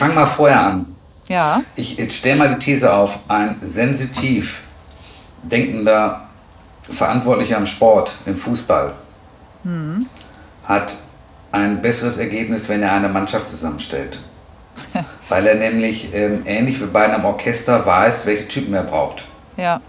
[0.00, 0.86] fange mal vorher an.
[1.28, 1.62] Ja.
[1.76, 4.62] Ich stelle mal die These auf, ein sensitiv
[5.42, 6.22] denkender
[6.90, 8.94] Verantwortlicher im Sport, im Fußball,
[9.62, 10.06] hm.
[10.64, 10.98] hat
[11.52, 14.20] ein besseres Ergebnis, wenn er eine Mannschaft zusammenstellt.
[15.28, 19.28] Weil er nämlich ähm, ähnlich wie bei einem Orchester weiß, welche Typen er braucht.
[19.56, 19.80] Ja.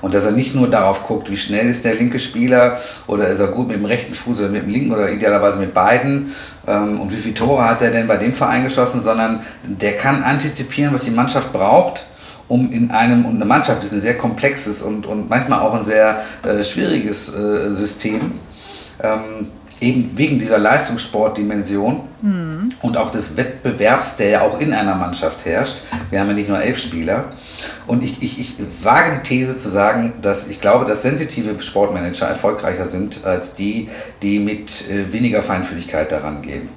[0.00, 3.40] Und dass er nicht nur darauf guckt, wie schnell ist der linke Spieler oder ist
[3.40, 6.34] er gut mit dem rechten Fuß oder mit dem linken oder idealerweise mit beiden
[6.66, 10.22] ähm, und wie viele Tore hat er denn bei dem Verein geschossen, sondern der kann
[10.22, 12.06] antizipieren, was die Mannschaft braucht
[12.48, 15.84] um in einem, und eine Mannschaft ist ein sehr komplexes und, und manchmal auch ein
[15.84, 18.32] sehr äh, schwieriges äh, System,
[19.02, 19.48] ähm,
[19.80, 22.72] eben wegen dieser Leistungssportdimension mhm.
[22.82, 25.78] und auch des Wettbewerbs, der ja auch in einer Mannschaft herrscht.
[26.10, 27.24] Wir haben ja nicht nur elf Spieler.
[27.86, 32.26] Und ich, ich, ich wage die These zu sagen, dass ich glaube, dass sensitive Sportmanager
[32.26, 33.88] erfolgreicher sind als die,
[34.22, 36.68] die mit äh, weniger Feinfühligkeit daran gehen.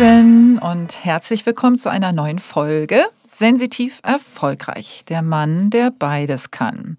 [0.00, 5.04] Moinsen und herzlich willkommen zu einer neuen Folge Sensitiv erfolgreich.
[5.10, 6.96] Der Mann, der beides kann.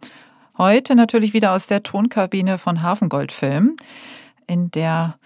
[0.56, 3.76] Heute natürlich wieder aus der Tonkabine von Hafengoldfilm
[4.46, 5.18] in der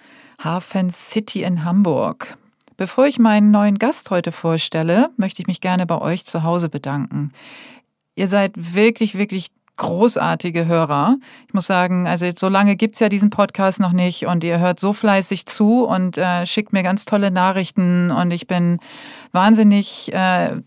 [0.41, 2.37] Hafen City in Hamburg.
[2.77, 6.69] Bevor ich meinen neuen Gast heute vorstelle, möchte ich mich gerne bei euch zu Hause
[6.69, 7.33] bedanken.
[8.15, 11.17] Ihr seid wirklich, wirklich großartige Hörer.
[11.47, 14.59] Ich muss sagen, also so lange gibt es ja diesen Podcast noch nicht und ihr
[14.59, 18.79] hört so fleißig zu und äh, schickt mir ganz tolle Nachrichten und ich bin
[19.31, 20.57] wahnsinnig äh,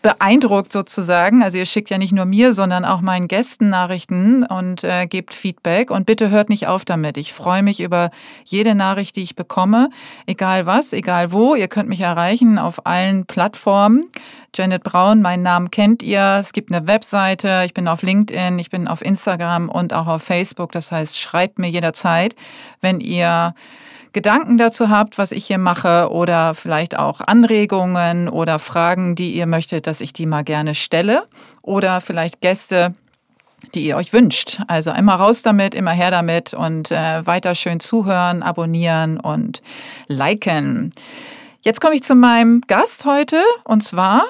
[0.00, 1.42] beeindruckt sozusagen.
[1.42, 5.34] Also ihr schickt ja nicht nur mir, sondern auch meinen Gästen Nachrichten und äh, gebt
[5.34, 5.90] Feedback.
[5.90, 7.18] Und bitte hört nicht auf damit.
[7.18, 8.10] Ich freue mich über
[8.44, 9.90] jede Nachricht, die ich bekomme,
[10.26, 11.54] egal was, egal wo.
[11.54, 14.06] Ihr könnt mich erreichen auf allen Plattformen.
[14.54, 16.36] Janet Braun, meinen Namen kennt ihr.
[16.40, 17.62] Es gibt eine Webseite.
[17.66, 20.72] Ich bin auf LinkedIn, ich bin auf Instagram und auch auf Facebook.
[20.72, 22.34] Das heißt, schreibt mir jederzeit,
[22.80, 23.54] wenn ihr
[24.12, 29.46] Gedanken dazu habt, was ich hier mache oder vielleicht auch Anregungen oder Fragen, die ihr
[29.46, 31.24] möchtet, dass ich die mal gerne stelle
[31.62, 32.94] oder vielleicht Gäste,
[33.74, 34.60] die ihr euch wünscht.
[34.66, 39.62] Also immer raus damit, immer her damit und äh, weiter schön zuhören, abonnieren und
[40.08, 40.92] liken.
[41.62, 44.24] Jetzt komme ich zu meinem Gast heute und zwar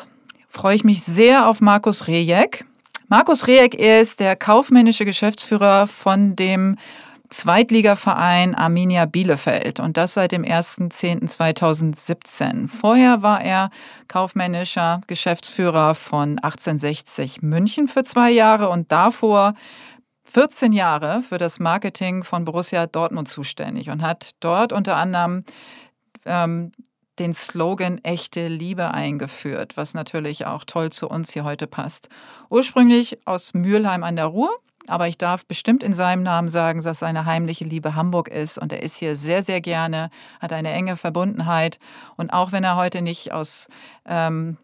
[0.48, 2.64] freue ich mich sehr auf Markus Rejek.
[3.08, 6.76] Markus Rejek ist der kaufmännische Geschäftsführer von dem
[7.32, 12.68] Zweitligaverein Arminia Bielefeld und das seit dem 1.10.2017.
[12.68, 13.70] Vorher war er
[14.06, 19.54] kaufmännischer Geschäftsführer von 1860 München für zwei Jahre und davor
[20.24, 25.44] 14 Jahre für das Marketing von Borussia Dortmund zuständig und hat dort unter anderem
[26.26, 26.72] ähm,
[27.18, 32.10] den Slogan echte Liebe eingeführt, was natürlich auch toll zu uns hier heute passt.
[32.50, 34.50] Ursprünglich aus Mülheim an der Ruhr,
[34.86, 38.58] aber ich darf bestimmt in seinem Namen sagen, dass seine heimliche Liebe Hamburg ist.
[38.58, 40.10] Und er ist hier sehr, sehr gerne,
[40.40, 41.78] hat eine enge Verbundenheit.
[42.16, 43.68] Und auch wenn er heute nicht aus
[44.06, 44.56] ähm,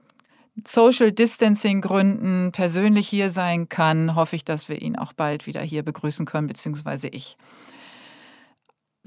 [0.66, 5.60] Social Distancing Gründen persönlich hier sein kann, hoffe ich, dass wir ihn auch bald wieder
[5.60, 7.36] hier begrüßen können, beziehungsweise ich.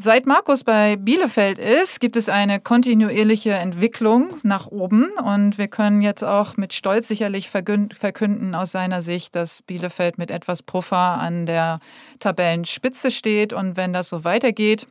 [0.03, 6.01] Seit Markus bei Bielefeld ist, gibt es eine kontinuierliche Entwicklung nach oben und wir können
[6.01, 11.45] jetzt auch mit Stolz sicherlich verkünden aus seiner Sicht, dass Bielefeld mit etwas Puffer an
[11.45, 11.79] der
[12.17, 14.87] Tabellenspitze steht und wenn das so weitergeht,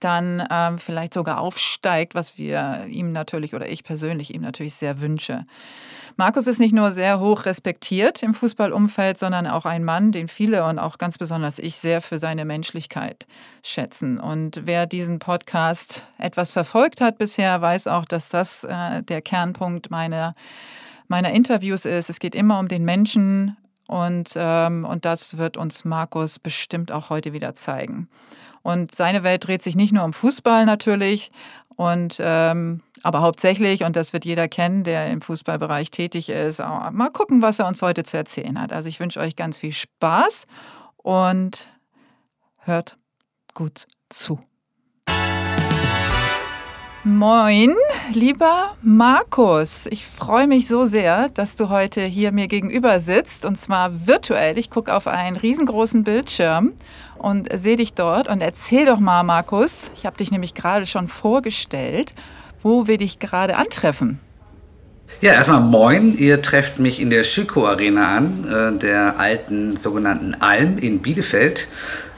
[0.00, 5.00] dann ähm, vielleicht sogar aufsteigt, was wir ihm natürlich oder ich persönlich ihm natürlich sehr
[5.00, 5.44] wünsche.
[6.20, 10.64] Markus ist nicht nur sehr hoch respektiert im Fußballumfeld, sondern auch ein Mann, den viele
[10.64, 13.28] und auch ganz besonders ich sehr für seine Menschlichkeit
[13.62, 14.18] schätzen.
[14.18, 19.92] Und wer diesen Podcast etwas verfolgt hat bisher, weiß auch, dass das äh, der Kernpunkt
[19.92, 20.34] meiner,
[21.06, 22.10] meiner Interviews ist.
[22.10, 27.10] Es geht immer um den Menschen und, ähm, und das wird uns Markus bestimmt auch
[27.10, 28.08] heute wieder zeigen.
[28.62, 31.30] Und seine Welt dreht sich nicht nur um Fußball natürlich,
[31.78, 37.10] und ähm, aber hauptsächlich, und das wird jeder kennen, der im Fußballbereich tätig ist, mal
[37.12, 38.72] gucken, was er uns heute zu erzählen hat.
[38.72, 40.46] Also ich wünsche euch ganz viel Spaß
[40.96, 41.68] und
[42.64, 42.98] hört
[43.54, 44.40] gut zu.
[47.04, 47.76] Moin,
[48.12, 49.86] lieber Markus.
[49.86, 54.58] Ich freue mich so sehr, dass du heute hier mir gegenüber sitzt und zwar virtuell.
[54.58, 56.72] Ich gucke auf einen riesengroßen Bildschirm
[57.16, 58.26] und sehe dich dort.
[58.26, 62.14] Und erzähl doch mal, Markus, ich habe dich nämlich gerade schon vorgestellt,
[62.64, 64.18] wo wir dich gerade antreffen.
[65.20, 66.16] Ja, erstmal moin.
[66.16, 71.66] Ihr trefft mich in der Schüko Arena an, äh, der alten sogenannten Alm in Bielefeld.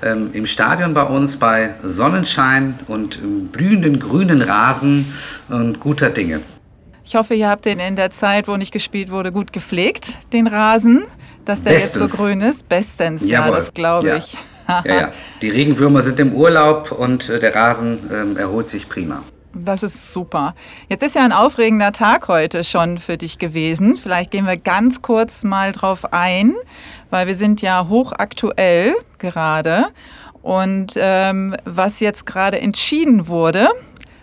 [0.02, 5.12] Ähm, Im Stadion bei uns bei Sonnenschein und blühenden grünen Rasen
[5.48, 6.40] und guter Dinge.
[7.04, 10.46] Ich hoffe, ihr habt den in der Zeit, wo nicht gespielt wurde, gut gepflegt, den
[10.46, 11.04] Rasen,
[11.44, 12.00] dass der Bestens.
[12.00, 12.68] jetzt so grün ist.
[12.68, 13.52] Bestens, Jawohl.
[13.52, 14.16] ja, das glaube ja.
[14.16, 14.36] ich.
[14.68, 15.12] ja, ja.
[15.42, 19.22] Die Regenwürmer sind im Urlaub und äh, der Rasen ähm, erholt sich prima.
[19.52, 20.54] Das ist super.
[20.88, 23.96] Jetzt ist ja ein aufregender Tag heute schon für dich gewesen.
[23.96, 26.54] Vielleicht gehen wir ganz kurz mal drauf ein,
[27.10, 29.86] weil wir sind ja hochaktuell gerade.
[30.42, 33.68] Und ähm, was jetzt gerade entschieden wurde,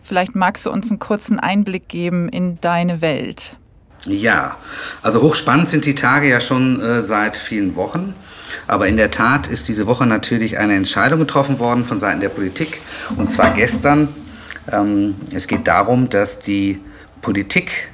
[0.02, 3.58] vielleicht magst du uns einen kurzen Einblick geben in deine Welt.
[4.06, 4.56] Ja,
[5.02, 8.16] also hochspannend sind die Tage ja schon äh, seit vielen Wochen.
[8.66, 12.30] Aber in der Tat ist diese Woche natürlich eine Entscheidung getroffen worden von Seiten der
[12.30, 12.80] Politik.
[13.18, 14.08] Und zwar gestern
[15.34, 16.78] es geht darum, dass die
[17.22, 17.90] Politik,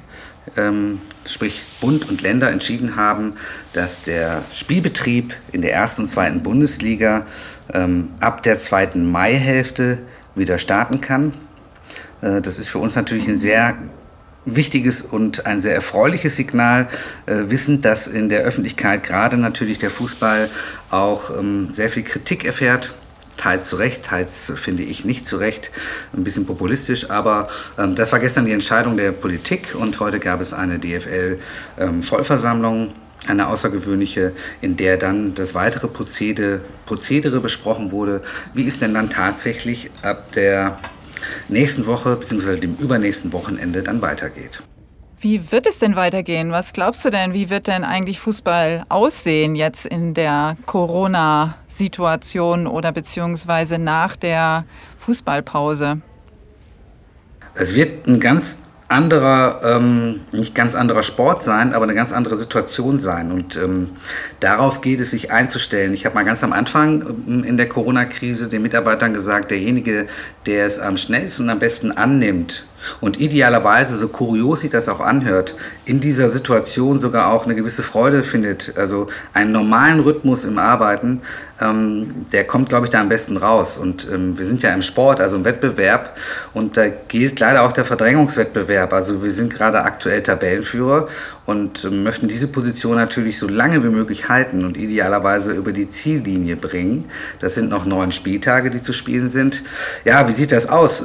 [0.56, 3.34] ähm, sprich Bund und Länder, entschieden haben,
[3.72, 7.26] dass der Spielbetrieb in der ersten und zweiten Bundesliga
[7.72, 9.98] ähm, ab der zweiten Maihälfte
[10.34, 11.34] wieder starten kann.
[12.22, 13.76] Äh, das ist für uns natürlich ein sehr
[14.44, 16.88] wichtiges und ein sehr erfreuliches Signal,
[17.26, 20.50] äh, wissend, dass in der Öffentlichkeit gerade natürlich der Fußball
[20.90, 22.94] auch ähm, sehr viel Kritik erfährt
[23.36, 25.70] teils zu Recht, teils finde ich nicht zu Recht,
[26.12, 27.48] ein bisschen populistisch, aber
[27.78, 32.86] ähm, das war gestern die Entscheidung der Politik und heute gab es eine DFL-Vollversammlung.
[32.86, 32.92] Ähm,
[33.26, 38.20] eine außergewöhnliche, in der dann das weitere Prozede, Prozedere besprochen wurde.
[38.52, 40.78] Wie ist denn dann tatsächlich ab der
[41.48, 42.56] nächsten Woche bzw.
[42.56, 44.60] dem übernächsten Wochenende dann weitergeht?
[45.24, 46.50] Wie wird es denn weitergehen?
[46.50, 47.32] Was glaubst du denn?
[47.32, 54.66] Wie wird denn eigentlich Fußball aussehen jetzt in der Corona-Situation oder beziehungsweise nach der
[54.98, 56.02] Fußballpause?
[57.54, 62.38] Es wird ein ganz anderer, ähm, nicht ganz anderer Sport sein, aber eine ganz andere
[62.38, 63.32] Situation sein.
[63.32, 63.92] Und ähm,
[64.40, 65.94] darauf geht es sich einzustellen.
[65.94, 70.06] Ich habe mal ganz am Anfang ähm, in der Corona-Krise den Mitarbeitern gesagt, derjenige,
[70.44, 72.66] der es am schnellsten und am besten annimmt,
[73.00, 75.54] und idealerweise, so kurios sich das auch anhört,
[75.84, 81.22] in dieser Situation sogar auch eine gewisse Freude findet, also einen normalen Rhythmus im Arbeiten,
[81.60, 83.78] ähm, der kommt, glaube ich, da am besten raus.
[83.78, 86.16] Und ähm, wir sind ja im Sport, also im Wettbewerb,
[86.52, 88.92] und da gilt leider auch der Verdrängungswettbewerb.
[88.92, 91.08] Also wir sind gerade aktuell Tabellenführer
[91.46, 95.88] und äh, möchten diese Position natürlich so lange wie möglich halten und idealerweise über die
[95.88, 97.04] Ziellinie bringen.
[97.40, 99.62] Das sind noch neun Spieltage, die zu spielen sind.
[100.04, 101.04] Ja, wie sieht das aus?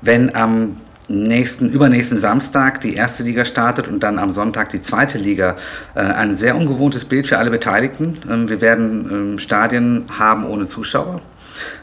[0.00, 0.76] Wenn am
[1.08, 5.56] nächsten, übernächsten Samstag die erste Liga startet und dann am Sonntag die zweite Liga.
[5.94, 8.18] Äh, ein sehr ungewohntes Bild für alle Beteiligten.
[8.30, 11.22] Ähm, wir werden ähm, Stadien haben ohne Zuschauer.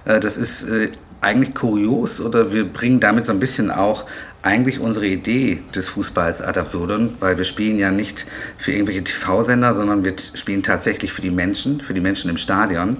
[0.06, 0.90] Äh, das ist äh,
[1.22, 4.06] eigentlich kurios oder wir bringen damit so ein bisschen auch
[4.44, 8.28] eigentlich unsere Idee des Fußballs ad absurdum, weil wir spielen ja nicht
[8.60, 12.98] für irgendwelche TV-Sender, sondern wir spielen tatsächlich für die Menschen, für die Menschen im Stadion.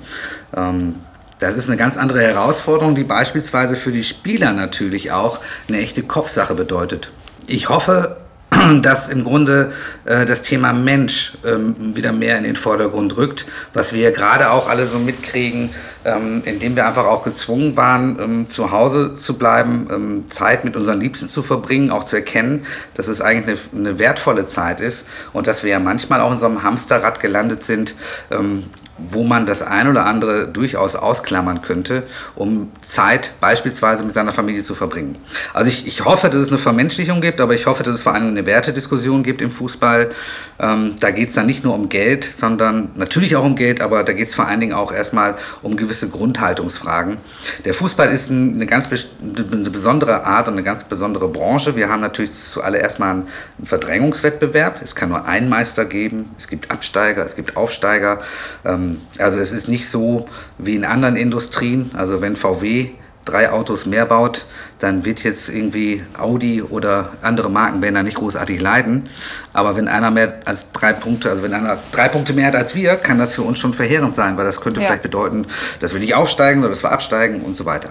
[0.58, 0.96] Ähm,
[1.40, 6.04] das ist eine ganz andere Herausforderung, die beispielsweise für die Spieler natürlich auch eine echte
[6.04, 7.12] Kopfsache bedeutet.
[7.48, 8.18] Ich hoffe,
[8.82, 9.72] dass im Grunde
[10.06, 14.70] äh, das Thema Mensch ähm, wieder mehr in den Vordergrund rückt, was wir gerade auch
[14.70, 15.72] alle so mitkriegen,
[16.06, 20.76] ähm, indem wir einfach auch gezwungen waren, ähm, zu Hause zu bleiben, ähm, Zeit mit
[20.76, 25.08] unseren Liebsten zu verbringen, auch zu erkennen, dass es eigentlich eine, eine, wertvolle Zeit ist
[25.34, 27.96] und dass wir ja manchmal auch in so einem Hamsterrad gelandet sind,
[28.30, 28.64] ähm,
[28.98, 32.04] wo man das ein oder andere durchaus ausklammern könnte,
[32.36, 35.18] um Zeit beispielsweise mit seiner Familie zu verbringen.
[35.54, 38.14] Also ich, ich hoffe, dass es eine Vermenschlichung gibt, aber ich hoffe, dass es vor
[38.14, 40.12] allem eine Wertediskussion gibt im Fußball.
[40.60, 44.04] Ähm, da geht es dann nicht nur um Geld, sondern natürlich auch um Geld, aber
[44.04, 47.18] da geht es vor allen Dingen auch erstmal um gewisse Grundhaltungsfragen.
[47.64, 51.76] Der Fußball ist eine ganz eine besondere Art und eine ganz besondere Branche.
[51.76, 53.28] Wir haben natürlich zuallererst mal einen
[53.64, 54.82] Verdrängungswettbewerb.
[54.84, 56.32] Es kann nur einen Meister geben.
[56.38, 58.20] Es gibt Absteiger, es gibt Aufsteiger.
[58.66, 61.92] Ähm, also es ist nicht so wie in anderen Industrien.
[61.96, 62.92] Also wenn VW
[63.26, 64.46] drei Autos mehr baut,
[64.80, 69.10] dann wird jetzt irgendwie Audi oder andere Marken werden da nicht großartig leiden.
[69.52, 72.76] Aber wenn einer mehr als drei Punkte, also wenn einer drei Punkte mehr hat als
[72.76, 74.88] wir, kann das für uns schon verheerend sein, weil das könnte ja.
[74.88, 75.48] vielleicht bedeuten,
[75.80, 77.90] dass wir nicht aufsteigen oder dass wir absteigen und so weiter.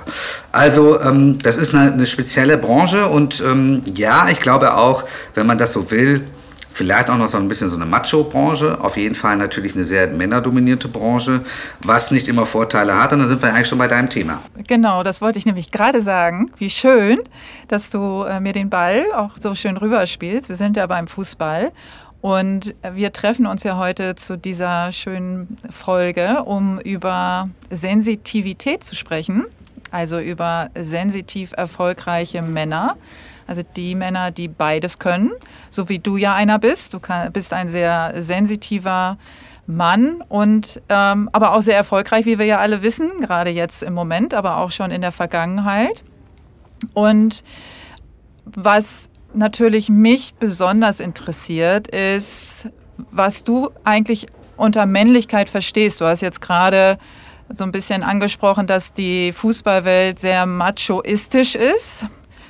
[0.53, 5.47] Also ähm, das ist eine, eine, spezielle Branche und ähm, ja, ich glaube auch, wenn
[5.47, 6.23] man das so will,
[6.75, 8.81] Vielleicht auch noch so ein bisschen so eine Macho-Branche.
[8.81, 11.43] Auf jeden Fall natürlich eine sehr männerdominierte Branche,
[11.85, 13.13] was nicht immer Vorteile hat.
[13.13, 14.41] Und dann sind wir eigentlich schon bei deinem Thema.
[14.67, 16.51] Genau, das wollte ich nämlich gerade sagen.
[16.59, 17.21] Wie schön,
[17.69, 20.49] dass du äh, mir den Ball auch so schön rüberspielst.
[20.49, 21.71] Wir sind ja beim Fußball.
[22.21, 29.45] Und wir treffen uns ja heute zu dieser schönen Folge, um über Sensitivität zu sprechen,
[29.91, 32.97] also über sensitiv erfolgreiche Männer
[33.47, 35.33] Also die Männer, die beides können,
[35.71, 36.95] so wie du ja einer bist.
[36.95, 39.19] Du kann, bist ein sehr sensitiver
[39.67, 43.95] Mann und ähm, aber auch sehr erfolgreich, wie wir ja alle wissen, gerade jetzt im
[43.95, 46.03] Moment, aber auch schon in der Vergangenheit.
[46.93, 47.45] Und
[48.45, 52.69] was natürlich mich besonders interessiert, ist,
[53.11, 56.01] was du eigentlich unter Männlichkeit verstehst.
[56.01, 56.99] Du hast jetzt gerade
[57.49, 62.07] so ein bisschen angesprochen, dass die Fußballwelt sehr machoistisch ist,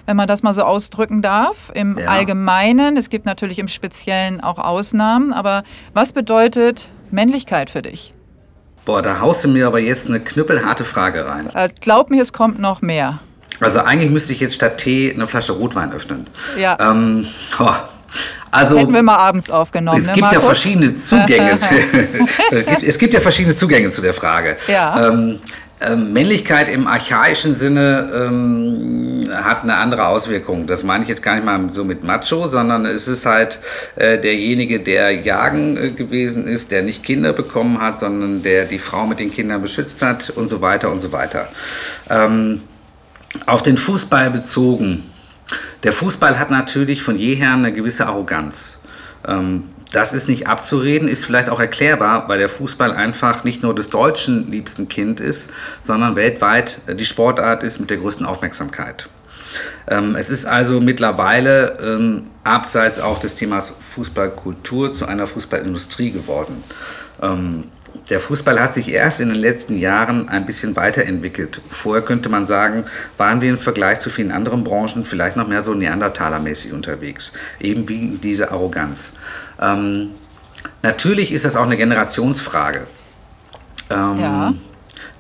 [0.07, 1.71] wenn man das mal so ausdrücken darf.
[1.75, 2.09] Im ja.
[2.09, 8.13] Allgemeinen, es gibt natürlich im Speziellen auch Ausnahmen, aber was bedeutet Männlichkeit für dich?
[8.85, 11.49] Boah, da haust du mir aber jetzt eine knüppelharte Frage rein.
[11.55, 13.21] Äh, glaub mir, es kommt noch mehr.
[13.61, 16.27] Also eigentlich müsste ich jetzt statt Tee eine Flasche Rotwein öffnen.
[16.59, 16.77] Ja.
[16.81, 17.27] Ähm,
[17.59, 17.71] oh.
[18.51, 19.99] Also, Hätten wir mal abends aufgenommen.
[19.99, 20.43] Es ne, gibt Markus?
[20.43, 21.59] ja verschiedene Zugänge.
[22.87, 24.57] es gibt ja verschiedene Zugänge zu der Frage.
[24.69, 25.09] Ja.
[25.09, 25.41] Ähm,
[25.81, 30.66] ähm, Männlichkeit im archaischen Sinne ähm, hat eine andere Auswirkung.
[30.66, 33.59] Das meine ich jetzt gar nicht mal so mit Macho, sondern es ist halt
[33.97, 38.78] äh, derjenige, der jagen äh, gewesen ist, der nicht Kinder bekommen hat, sondern der die
[38.78, 41.49] Frau mit den Kindern beschützt hat und so weiter und so weiter.
[42.09, 42.62] Ähm,
[43.47, 45.02] auf den Fußball bezogen.
[45.83, 48.81] Der Fußball hat natürlich von jeher eine gewisse Arroganz.
[49.26, 49.64] Ähm,
[49.95, 53.91] das ist nicht abzureden, ist vielleicht auch erklärbar, weil der Fußball einfach nicht nur des
[53.91, 59.09] Deutschen liebsten Kind ist, sondern weltweit die Sportart ist mit der größten Aufmerksamkeit.
[59.89, 66.65] Ähm, es ist also mittlerweile ähm, abseits auch des Themas Fußballkultur zu einer Fußballindustrie geworden.
[67.23, 67.65] Ähm,
[68.11, 71.61] der Fußball hat sich erst in den letzten Jahren ein bisschen weiterentwickelt.
[71.69, 72.85] Vorher könnte man sagen,
[73.17, 77.33] waren wir im Vergleich zu vielen anderen Branchen vielleicht noch mehr so Neandertalermäßig unterwegs.
[77.61, 79.15] Eben wie diese Arroganz.
[79.61, 80.11] Ähm,
[80.83, 82.87] natürlich ist das auch eine Generationsfrage.
[83.91, 84.55] Ähm, ja.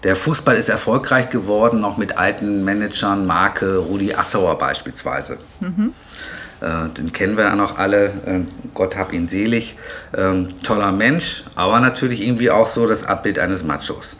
[0.02, 5.38] Der Fußball ist erfolgreich geworden, noch mit alten Managern, Marke Rudi Assauer beispielsweise.
[5.60, 5.94] Mhm.
[6.64, 8.40] Äh, den kennen wir ja noch alle, äh,
[8.72, 9.76] Gott hab ihn selig.
[10.16, 14.16] Ähm, toller Mensch, aber natürlich irgendwie auch so das Abbild eines Machos.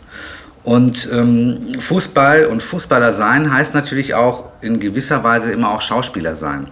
[0.63, 6.35] Und ähm, Fußball und Fußballer sein heißt natürlich auch in gewisser Weise immer auch Schauspieler
[6.35, 6.67] sein.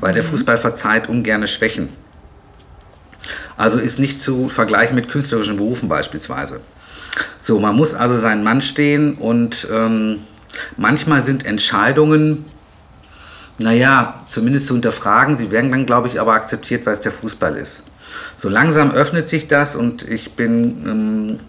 [0.00, 0.28] Weil der mhm.
[0.28, 1.88] Fußball verzeiht ungerne Schwächen.
[3.56, 6.60] Also ist nicht zu vergleichen mit künstlerischen Berufen beispielsweise.
[7.40, 10.20] So, man muss also seinen Mann stehen und ähm,
[10.76, 12.44] manchmal sind Entscheidungen
[13.58, 15.36] naja, zumindest zu hinterfragen.
[15.36, 17.86] Sie werden dann, glaube ich, aber akzeptiert, weil es der Fußball ist.
[18.36, 21.40] So langsam öffnet sich das und ich bin ähm,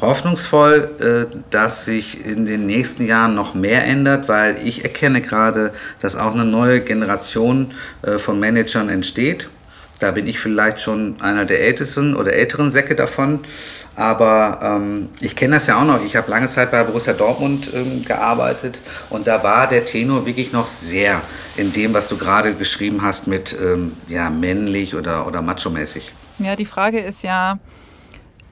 [0.00, 5.72] hoffnungsvoll, äh, dass sich in den nächsten Jahren noch mehr ändert, weil ich erkenne gerade,
[6.00, 7.72] dass auch eine neue Generation
[8.02, 9.48] äh, von Managern entsteht.
[10.02, 13.40] Da bin ich vielleicht schon einer der ältesten oder älteren Säcke davon.
[13.94, 16.04] Aber ähm, ich kenne das ja auch noch.
[16.04, 18.80] Ich habe lange Zeit bei Borussia Dortmund ähm, gearbeitet
[19.10, 21.20] und da war der Tenor wirklich noch sehr
[21.56, 26.10] in dem, was du gerade geschrieben hast mit ähm, ja, männlich oder, oder macho-mäßig.
[26.38, 27.58] Ja, die Frage ist ja,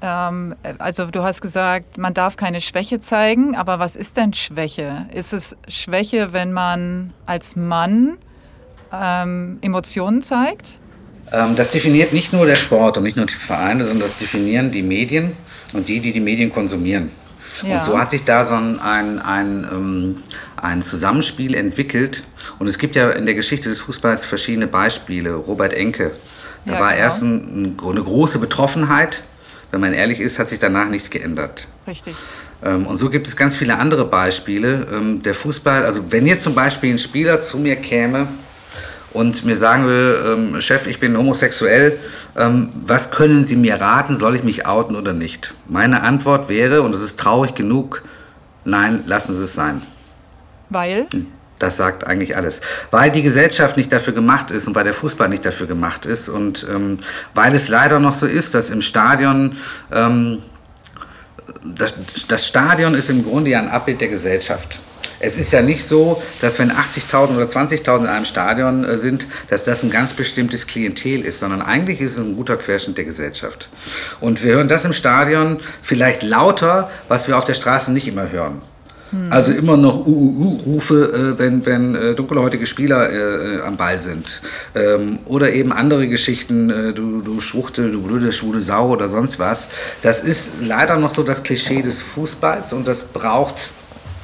[0.02, 5.06] ähm, also du hast gesagt, man darf keine Schwäche zeigen, aber was ist denn Schwäche?
[5.12, 8.18] Ist es Schwäche, wenn man als Mann
[8.92, 10.79] ähm, Emotionen zeigt?
[11.32, 14.70] Ähm, das definiert nicht nur der Sport und nicht nur die Vereine, sondern das definieren
[14.70, 15.32] die Medien
[15.72, 17.10] und die, die die Medien konsumieren.
[17.62, 17.76] Ja.
[17.76, 20.16] Und so hat sich da so ein, ein, ein, ähm,
[20.56, 22.22] ein Zusammenspiel entwickelt.
[22.58, 25.34] Und es gibt ja in der Geschichte des Fußballs verschiedene Beispiele.
[25.34, 26.12] Robert Enke,
[26.64, 27.02] da ja, war genau.
[27.02, 29.22] erst ein, eine große Betroffenheit.
[29.70, 31.68] Wenn man ehrlich ist, hat sich danach nichts geändert.
[31.86, 32.14] Richtig.
[32.64, 34.86] Ähm, und so gibt es ganz viele andere Beispiele.
[35.24, 38.28] Der Fußball, also wenn jetzt zum Beispiel ein Spieler zu mir käme
[39.12, 41.98] und mir sagen will, ähm, Chef, ich bin homosexuell,
[42.36, 45.54] ähm, was können Sie mir raten, soll ich mich outen oder nicht?
[45.68, 48.02] Meine Antwort wäre, und es ist traurig genug,
[48.64, 49.82] nein, lassen Sie es sein.
[50.68, 51.08] Weil?
[51.12, 51.26] Hm,
[51.58, 52.60] das sagt eigentlich alles.
[52.90, 56.28] Weil die Gesellschaft nicht dafür gemacht ist und weil der Fußball nicht dafür gemacht ist
[56.28, 56.98] und ähm,
[57.34, 59.56] weil es leider noch so ist, dass im Stadion
[59.92, 60.38] ähm,
[61.64, 61.94] das,
[62.28, 64.78] das Stadion ist im Grunde ja ein Abbild der Gesellschaft.
[65.20, 69.26] Es ist ja nicht so, dass wenn 80.000 oder 20.000 in einem Stadion äh, sind,
[69.48, 73.04] dass das ein ganz bestimmtes Klientel ist, sondern eigentlich ist es ein guter Querschnitt der
[73.04, 73.68] Gesellschaft.
[74.20, 78.30] Und wir hören das im Stadion vielleicht lauter, was wir auf der Straße nicht immer
[78.30, 78.62] hören.
[79.10, 79.26] Hm.
[79.30, 83.10] Also immer noch UUU-Rufe, äh, wenn, wenn äh, dunkelhäutige Spieler
[83.64, 84.40] am Ball sind.
[84.74, 89.68] Ähm, oder eben andere Geschichten, du, du Schwuchtel, du blöde, schwule Sau oder sonst was.
[90.02, 93.70] Das ist leider noch so das Klischee des Fußballs und das braucht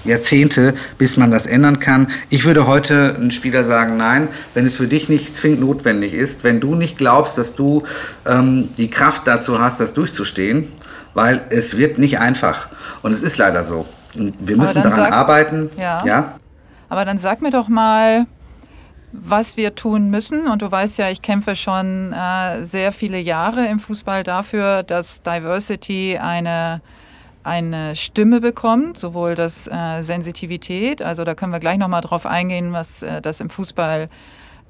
[0.06, 2.08] Jahrzehnte, bis man das ändern kann.
[2.30, 6.44] Ich würde heute einem Spieler sagen, nein, wenn es für dich nicht zwingend notwendig ist,
[6.44, 7.82] wenn du nicht glaubst, dass du
[8.26, 10.72] ähm, die Kraft dazu hast, das durchzustehen,
[11.14, 12.68] weil es wird nicht einfach.
[13.02, 13.86] Und es ist leider so.
[14.16, 15.70] Und wir müssen daran sag, arbeiten.
[15.78, 16.04] Ja.
[16.04, 16.38] ja.
[16.88, 18.26] Aber dann sag mir doch mal,
[19.12, 20.46] was wir tun müssen.
[20.46, 25.22] Und du weißt ja, ich kämpfe schon äh, sehr viele Jahre im Fußball dafür, dass
[25.22, 26.80] Diversity eine,
[27.46, 32.72] eine Stimme bekommt, sowohl das äh, Sensitivität, also da können wir gleich nochmal drauf eingehen,
[32.72, 34.08] was äh, das im Fußball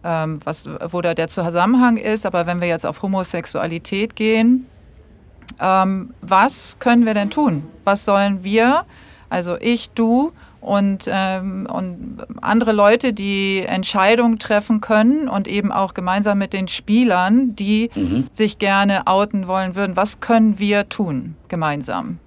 [0.04, 2.26] ähm, was, wo da der Zusammenhang ist.
[2.26, 4.66] Aber wenn wir jetzt auf Homosexualität gehen,
[5.60, 7.64] ähm, was können wir denn tun?
[7.84, 8.84] Was sollen wir,
[9.30, 15.94] also ich, du und, ähm, und andere Leute, die Entscheidungen treffen können und eben auch
[15.94, 18.28] gemeinsam mit den Spielern, die mhm.
[18.32, 22.18] sich gerne outen wollen würden, was können wir tun gemeinsam?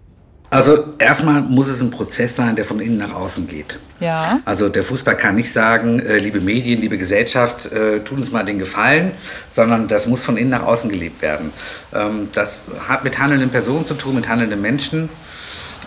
[0.51, 3.77] Also erstmal muss es ein Prozess sein, der von innen nach außen geht.
[3.99, 4.39] Ja.
[4.45, 8.43] Also der Fußball kann nicht sagen, äh, liebe Medien, liebe Gesellschaft, äh, tun uns mal
[8.43, 9.11] den Gefallen,
[9.51, 11.53] sondern das muss von innen nach außen gelebt werden.
[11.93, 15.09] Ähm, das hat mit handelnden Personen zu tun, mit handelnden Menschen.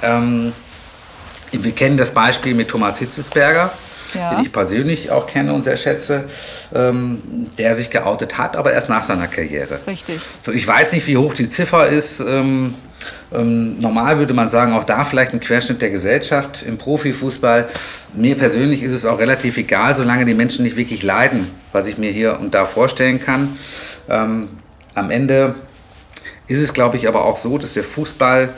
[0.01, 0.53] Ähm,
[1.51, 3.73] wir kennen das Beispiel mit Thomas Hitzelsberger
[4.15, 4.35] ja.
[4.35, 6.25] den ich persönlich auch kenne und sehr schätze,
[6.75, 9.79] ähm, der sich geoutet hat, aber erst nach seiner Karriere.
[9.87, 10.21] Richtig.
[10.43, 12.21] So, ich weiß nicht, wie hoch die Ziffer ist.
[12.21, 12.75] Ähm,
[13.33, 17.69] ähm, normal würde man sagen, auch da vielleicht ein Querschnitt der Gesellschaft im Profifußball.
[18.15, 21.99] Mir persönlich ist es auch relativ egal, solange die Menschen nicht wirklich leiden, was ich
[21.99, 23.57] mir hier und da vorstellen kann.
[24.09, 24.49] Ähm,
[24.95, 25.55] am Ende
[26.47, 28.51] ist es, glaube ich, aber auch so, dass der Fußball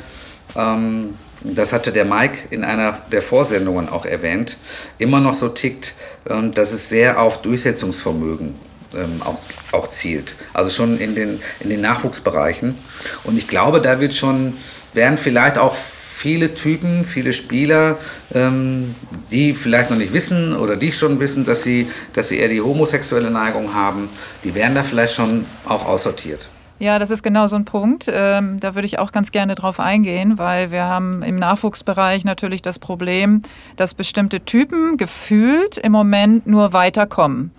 [0.56, 4.56] ähm, das hatte der Mike in einer der Vorsendungen auch erwähnt,
[4.98, 5.94] immer noch so tickt,
[6.28, 8.54] ähm, dass es sehr auf Durchsetzungsvermögen
[8.94, 9.38] ähm, auch,
[9.72, 10.36] auch zielt.
[10.54, 12.74] Also schon in den, in den Nachwuchsbereichen.
[13.24, 14.54] Und ich glaube, da wird schon,
[14.94, 17.98] werden vielleicht auch viele Typen, viele Spieler,
[18.34, 18.94] ähm,
[19.30, 22.62] die vielleicht noch nicht wissen oder die schon wissen, dass sie, dass sie eher die
[22.62, 24.08] homosexuelle Neigung haben,
[24.44, 26.48] die werden da vielleicht schon auch aussortiert.
[26.80, 28.10] Ja, das ist genau so ein Punkt.
[28.12, 32.62] Ähm, da würde ich auch ganz gerne drauf eingehen, weil wir haben im Nachwuchsbereich natürlich
[32.62, 33.42] das Problem,
[33.76, 37.52] dass bestimmte Typen gefühlt im Moment nur weiterkommen.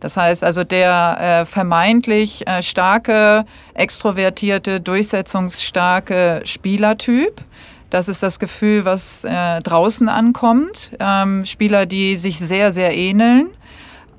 [0.00, 7.42] Das heißt also, der äh, vermeintlich äh, starke, extrovertierte, durchsetzungsstarke Spielertyp,
[7.90, 10.90] das ist das Gefühl, was äh, draußen ankommt.
[11.00, 13.48] Ähm, Spieler, die sich sehr, sehr ähneln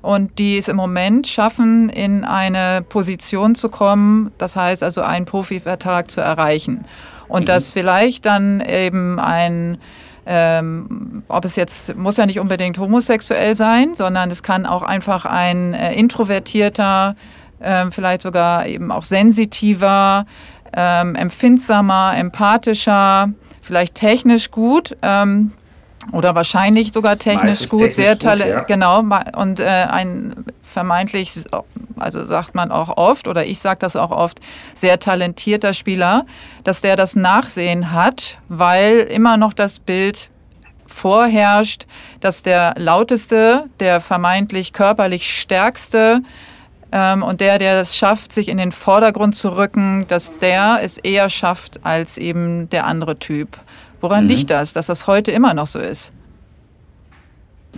[0.02, 5.26] und die es im Moment schaffen, in eine Position zu kommen, das heißt also einen
[5.26, 6.84] Profivertrag zu erreichen.
[7.28, 7.46] Und mhm.
[7.46, 9.78] dass vielleicht dann eben ein,
[10.26, 15.26] ähm, ob es jetzt, muss ja nicht unbedingt homosexuell sein, sondern es kann auch einfach
[15.26, 17.14] ein äh, introvertierter,
[17.60, 20.24] äh, vielleicht sogar eben auch sensitiver,
[20.74, 25.52] äh, empfindsamer, empathischer, vielleicht technisch gut, ähm,
[26.12, 28.76] oder wahrscheinlich sogar technisch gut, technisch sehr talentiert, ja.
[28.76, 29.04] genau.
[29.36, 31.32] Und äh, ein vermeintlich,
[31.98, 34.40] also sagt man auch oft, oder ich sage das auch oft,
[34.74, 36.26] sehr talentierter Spieler,
[36.64, 40.30] dass der das Nachsehen hat, weil immer noch das Bild
[40.86, 41.86] vorherrscht,
[42.20, 46.22] dass der lauteste, der vermeintlich körperlich stärkste
[46.92, 50.98] ähm, und der, der es schafft, sich in den Vordergrund zu rücken, dass der es
[50.98, 53.60] eher schafft als eben der andere Typ.
[54.00, 54.30] Woran mhm.
[54.30, 56.12] liegt das, dass das heute immer noch so ist?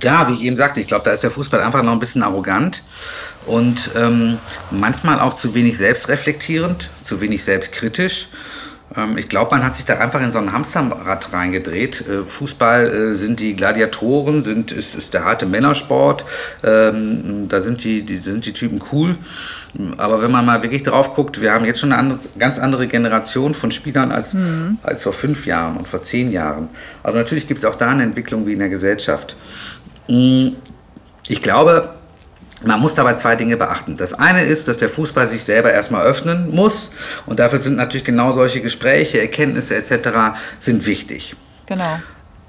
[0.01, 2.23] Ja, wie ich eben sagte, ich glaube, da ist der Fußball einfach noch ein bisschen
[2.23, 2.83] arrogant
[3.47, 4.39] und ähm,
[4.71, 8.29] manchmal auch zu wenig selbstreflektierend, zu wenig selbstkritisch.
[8.97, 12.05] Ähm, ich glaube, man hat sich da einfach in so ein Hamsterrad reingedreht.
[12.09, 16.25] Äh, Fußball äh, sind die Gladiatoren, sind, ist, ist der harte Männersport.
[16.65, 19.17] Ähm, da sind die, die, sind die Typen cool.
[19.97, 22.87] Aber wenn man mal wirklich drauf guckt, wir haben jetzt schon eine andere, ganz andere
[22.89, 24.79] Generation von Spielern als, mhm.
[24.83, 26.69] als vor fünf Jahren und vor zehn Jahren.
[27.03, 29.37] Also natürlich gibt es auch da eine Entwicklung wie in der Gesellschaft.
[30.09, 30.49] Mm,
[31.29, 31.95] ich glaube,
[32.65, 33.97] man muss dabei zwei Dinge beachten.
[33.97, 36.93] Das eine ist, dass der Fußball sich selber erstmal öffnen muss
[37.27, 40.37] und dafür sind natürlich genau solche Gespräche, Erkenntnisse etc.
[40.59, 41.35] sind wichtig.
[41.67, 41.99] Genau.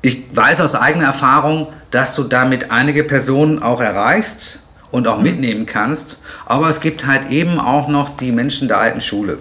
[0.02, 4.60] Ich weiß aus eigener Erfahrung, dass du damit einige Personen auch erreichst
[4.92, 9.02] und auch mitnehmen kannst, aber es gibt halt eben auch noch die Menschen der alten
[9.02, 9.40] Schule.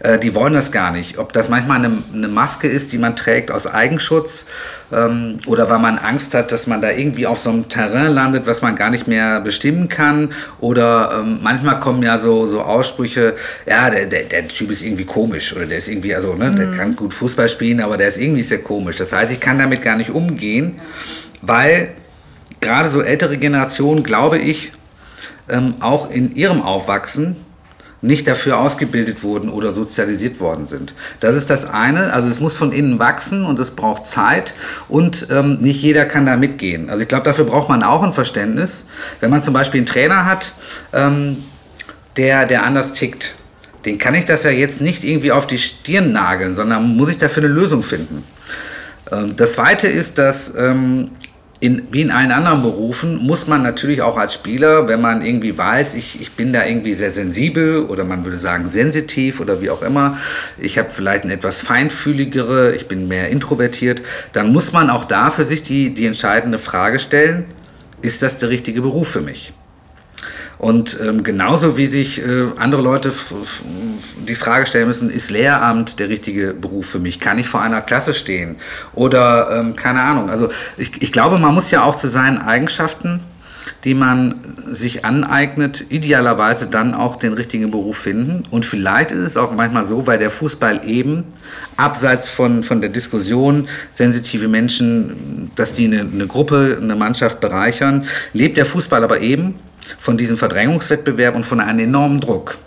[0.00, 1.18] Äh, die wollen das gar nicht.
[1.18, 4.46] Ob das manchmal eine, eine Maske ist, die man trägt aus Eigenschutz
[4.92, 8.46] ähm, oder weil man Angst hat, dass man da irgendwie auf so einem Terrain landet,
[8.46, 10.30] was man gar nicht mehr bestimmen kann.
[10.60, 13.34] Oder ähm, manchmal kommen ja so, so Aussprüche,
[13.66, 16.56] ja, der, der, der Typ ist irgendwie komisch oder der ist irgendwie, also ne, mhm.
[16.56, 18.96] der kann gut Fußball spielen, aber der ist irgendwie sehr komisch.
[18.96, 20.80] Das heißt, ich kann damit gar nicht umgehen,
[21.42, 21.90] weil
[22.60, 24.72] gerade so ältere Generationen, glaube ich,
[25.48, 27.36] ähm, auch in ihrem Aufwachsen
[28.06, 30.94] nicht dafür ausgebildet wurden oder sozialisiert worden sind.
[31.20, 32.12] Das ist das eine.
[32.12, 34.54] Also es muss von innen wachsen und es braucht Zeit
[34.88, 36.88] und ähm, nicht jeder kann da mitgehen.
[36.88, 38.88] Also ich glaube, dafür braucht man auch ein Verständnis.
[39.20, 40.52] Wenn man zum Beispiel einen Trainer hat,
[40.92, 41.44] ähm,
[42.16, 43.34] der, der anders tickt,
[43.84, 47.18] den kann ich das ja jetzt nicht irgendwie auf die Stirn nageln, sondern muss ich
[47.18, 48.24] dafür eine Lösung finden.
[49.12, 51.10] Ähm, das zweite ist, dass ähm,
[51.58, 55.56] in, wie in allen anderen Berufen muss man natürlich auch als Spieler, wenn man irgendwie
[55.56, 59.70] weiß, ich, ich bin da irgendwie sehr sensibel oder man würde sagen sensitiv oder wie
[59.70, 60.18] auch immer,
[60.58, 64.02] ich habe vielleicht eine etwas feinfühligere, ich bin mehr introvertiert,
[64.34, 67.46] dann muss man auch da für sich die, die entscheidende Frage stellen,
[68.02, 69.54] ist das der richtige Beruf für mich?
[70.58, 73.12] Und ähm, genauso wie sich äh, andere Leute
[74.26, 77.20] die Frage stellen müssen, ist Lehramt der richtige Beruf für mich?
[77.20, 78.56] Kann ich vor einer Klasse stehen?
[78.94, 80.30] Oder ähm, keine Ahnung.
[80.30, 83.20] Also ich, ich glaube, man muss ja auch zu seinen Eigenschaften,
[83.84, 84.36] die man
[84.70, 88.44] sich aneignet, idealerweise dann auch den richtigen Beruf finden.
[88.50, 91.24] Und vielleicht ist es auch manchmal so, weil der Fußball eben,
[91.76, 98.06] abseits von, von der Diskussion, sensitive Menschen, dass die eine, eine Gruppe, eine Mannschaft bereichern,
[98.32, 99.56] lebt der Fußball aber eben
[99.98, 102.58] von diesem Verdrängungswettbewerb und von einem enormen Druck.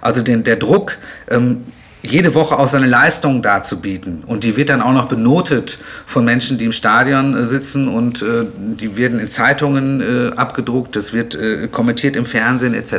[0.00, 0.98] Also den, der Druck,
[1.30, 1.64] ähm,
[2.02, 4.24] jede Woche auch seine Leistung darzubieten.
[4.26, 8.22] Und die wird dann auch noch benotet von Menschen, die im Stadion äh, sitzen und
[8.22, 12.92] äh, die werden in Zeitungen äh, abgedruckt, das wird äh, kommentiert im Fernsehen etc.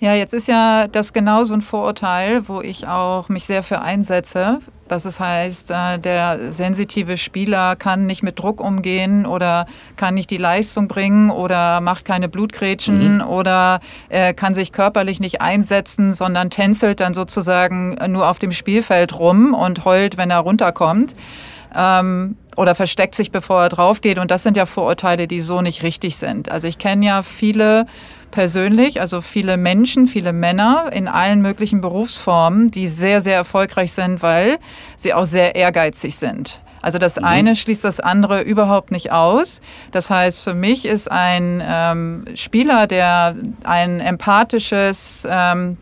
[0.00, 3.82] Ja, jetzt ist ja das genau so ein Vorurteil, wo ich auch mich sehr für
[3.82, 4.60] einsetze.
[4.88, 10.30] Dass es heißt, äh, der sensitive Spieler kann nicht mit Druck umgehen oder kann nicht
[10.30, 13.20] die Leistung bringen oder macht keine Blutgrätschen mhm.
[13.20, 19.16] oder äh, kann sich körperlich nicht einsetzen, sondern tänzelt dann sozusagen nur auf dem Spielfeld
[19.16, 21.14] rum und heult, wenn er runterkommt.
[21.76, 24.18] Ähm, oder versteckt sich, bevor er drauf geht.
[24.18, 26.50] Und das sind ja Vorurteile, die so nicht richtig sind.
[26.50, 27.86] Also ich kenne ja viele
[28.30, 34.22] persönlich, also viele Menschen, viele Männer in allen möglichen Berufsformen, die sehr, sehr erfolgreich sind,
[34.22, 34.58] weil
[34.96, 36.60] sie auch sehr ehrgeizig sind.
[36.82, 37.24] Also das mhm.
[37.24, 39.60] eine schließt das andere überhaupt nicht aus.
[39.92, 45.76] Das heißt, für mich ist ein ähm, Spieler, der ein empathisches ähm,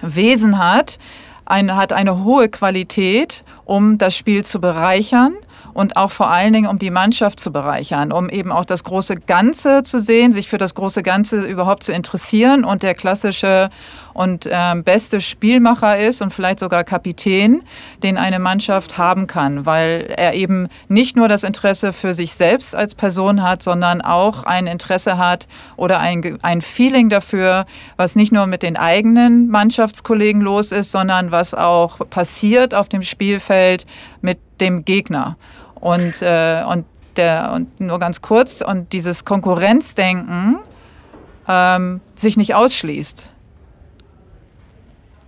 [0.00, 0.98] Wesen hat,
[1.44, 5.34] ein, hat eine hohe Qualität, um das Spiel zu bereichern
[5.74, 9.16] und auch vor allen Dingen, um die Mannschaft zu bereichern, um eben auch das große
[9.16, 13.70] Ganze zu sehen, sich für das große Ganze überhaupt zu interessieren und der klassische
[14.14, 17.62] und äh, beste Spielmacher ist und vielleicht sogar Kapitän,
[18.02, 22.74] den eine Mannschaft haben kann, weil er eben nicht nur das Interesse für sich selbst
[22.74, 28.32] als Person hat, sondern auch ein Interesse hat oder ein, ein Feeling dafür, was nicht
[28.32, 33.86] nur mit den eigenen Mannschaftskollegen los ist, sondern was auch passiert auf dem Spielfeld
[34.20, 35.36] mit dem Gegner.
[35.82, 40.60] Und, äh, und, der, und nur ganz kurz, und dieses Konkurrenzdenken
[41.48, 43.32] ähm, sich nicht ausschließt.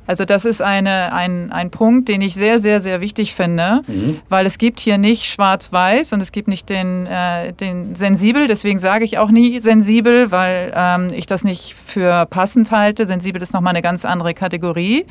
[0.06, 4.20] Also das ist eine, ein, ein Punkt, den ich sehr, sehr, sehr wichtig finde, mhm.
[4.28, 8.46] weil es gibt hier nicht schwarz-weiß und es gibt nicht den, äh, den sensibel.
[8.46, 13.06] Deswegen sage ich auch nie sensibel, weil ähm, ich das nicht für passend halte.
[13.06, 15.06] Sensibel ist nochmal eine ganz andere Kategorie,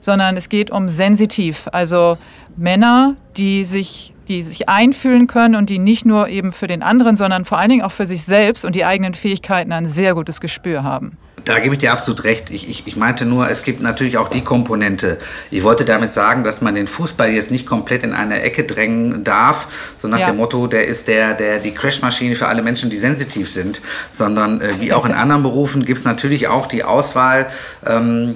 [0.00, 1.68] sondern es geht um sensitiv.
[1.72, 2.18] Also
[2.56, 7.16] Männer, die sich die sich einfühlen können und die nicht nur eben für den anderen,
[7.16, 10.40] sondern vor allen Dingen auch für sich selbst und die eigenen Fähigkeiten ein sehr gutes
[10.40, 11.16] Gespür haben.
[11.44, 12.50] Da gebe ich dir absolut recht.
[12.50, 15.18] Ich, ich, ich meinte nur, es gibt natürlich auch die Komponente.
[15.52, 19.22] Ich wollte damit sagen, dass man den Fußball jetzt nicht komplett in eine Ecke drängen
[19.22, 20.26] darf, so nach ja.
[20.26, 24.60] dem Motto, der ist der, der, die Crashmaschine für alle Menschen, die sensitiv sind, sondern
[24.60, 27.46] äh, wie auch in anderen Berufen gibt es natürlich auch die Auswahl,
[27.86, 28.34] ähm,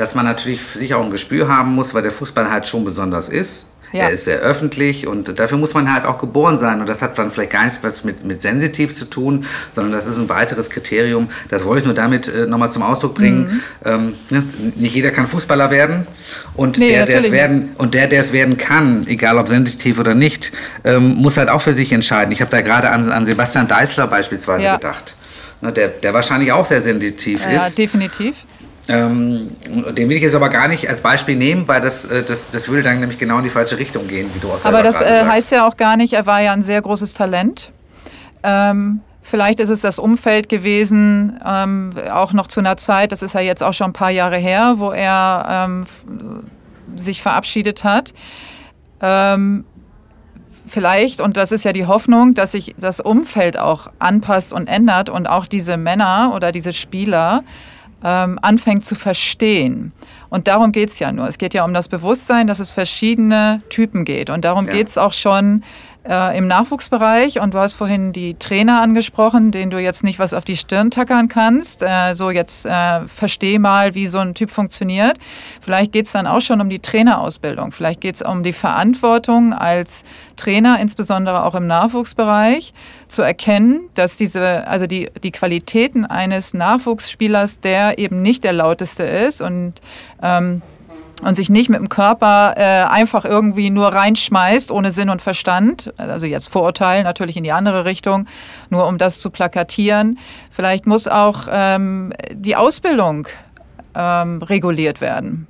[0.00, 2.84] dass man natürlich für sich auch ein Gespür haben muss, weil der Fußball halt schon
[2.84, 3.66] besonders ist.
[3.92, 4.04] Ja.
[4.04, 6.80] Er ist sehr öffentlich und dafür muss man halt auch geboren sein.
[6.80, 10.06] Und das hat dann vielleicht gar nichts was mit, mit sensitiv zu tun, sondern das
[10.06, 11.28] ist ein weiteres Kriterium.
[11.48, 13.60] Das wollte ich nur damit äh, nochmal zum Ausdruck bringen.
[13.84, 13.90] Mhm.
[13.90, 14.44] Ähm, ne?
[14.76, 16.06] Nicht jeder kann Fußballer werden.
[16.54, 19.98] Und nee, der, der es werden, und der, der es werden kann, egal ob sensitiv
[19.98, 20.52] oder nicht,
[20.84, 22.32] ähm, muss halt auch für sich entscheiden.
[22.32, 24.76] Ich habe da gerade an, an Sebastian Deißler beispielsweise ja.
[24.76, 25.16] gedacht.
[25.62, 27.76] Ne, der, der wahrscheinlich auch sehr sensitiv ja, ist.
[27.76, 28.36] Ja, definitiv.
[28.90, 29.50] Ähm,
[29.94, 32.68] den will ich jetzt aber gar nicht als Beispiel nehmen, weil das, äh, das, das
[32.68, 35.24] würde dann nämlich genau in die falsche Richtung gehen, wie du auch Aber das äh,
[35.24, 37.72] heißt ja auch gar nicht, er war ja ein sehr großes Talent.
[38.42, 43.34] Ähm, vielleicht ist es das Umfeld gewesen, ähm, auch noch zu einer Zeit, das ist
[43.34, 45.84] ja jetzt auch schon ein paar Jahre her, wo er ähm,
[46.96, 48.12] sich verabschiedet hat.
[49.00, 49.64] Ähm,
[50.66, 55.10] vielleicht, und das ist ja die Hoffnung, dass sich das Umfeld auch anpasst und ändert
[55.10, 57.42] und auch diese Männer oder diese Spieler
[58.04, 59.92] ähm, anfängt zu verstehen.
[60.30, 61.28] Und darum geht es ja nur.
[61.28, 64.30] Es geht ja um das Bewusstsein, dass es verschiedene Typen geht.
[64.30, 64.72] Und darum ja.
[64.72, 65.62] geht es auch schon
[66.08, 67.40] äh, im Nachwuchsbereich.
[67.40, 70.90] Und du hast vorhin die Trainer angesprochen, denen du jetzt nicht was auf die Stirn
[70.90, 71.82] tackern kannst.
[71.82, 75.18] Äh, so jetzt äh, versteh mal, wie so ein Typ funktioniert.
[75.60, 77.72] Vielleicht geht es dann auch schon um die Trainerausbildung.
[77.72, 80.04] Vielleicht geht es um die Verantwortung als
[80.36, 82.72] Trainer, insbesondere auch im Nachwuchsbereich,
[83.08, 89.02] zu erkennen, dass diese, also die, die Qualitäten eines Nachwuchsspielers, der eben nicht der lauteste
[89.02, 89.74] ist und
[90.22, 90.62] ähm,
[91.22, 95.92] und sich nicht mit dem Körper äh, einfach irgendwie nur reinschmeißt, ohne Sinn und Verstand.
[95.96, 98.26] Also jetzt Vorurteil natürlich in die andere Richtung,
[98.70, 100.18] nur um das zu plakatieren.
[100.50, 103.28] Vielleicht muss auch ähm, die Ausbildung
[103.94, 105.46] ähm, reguliert werden.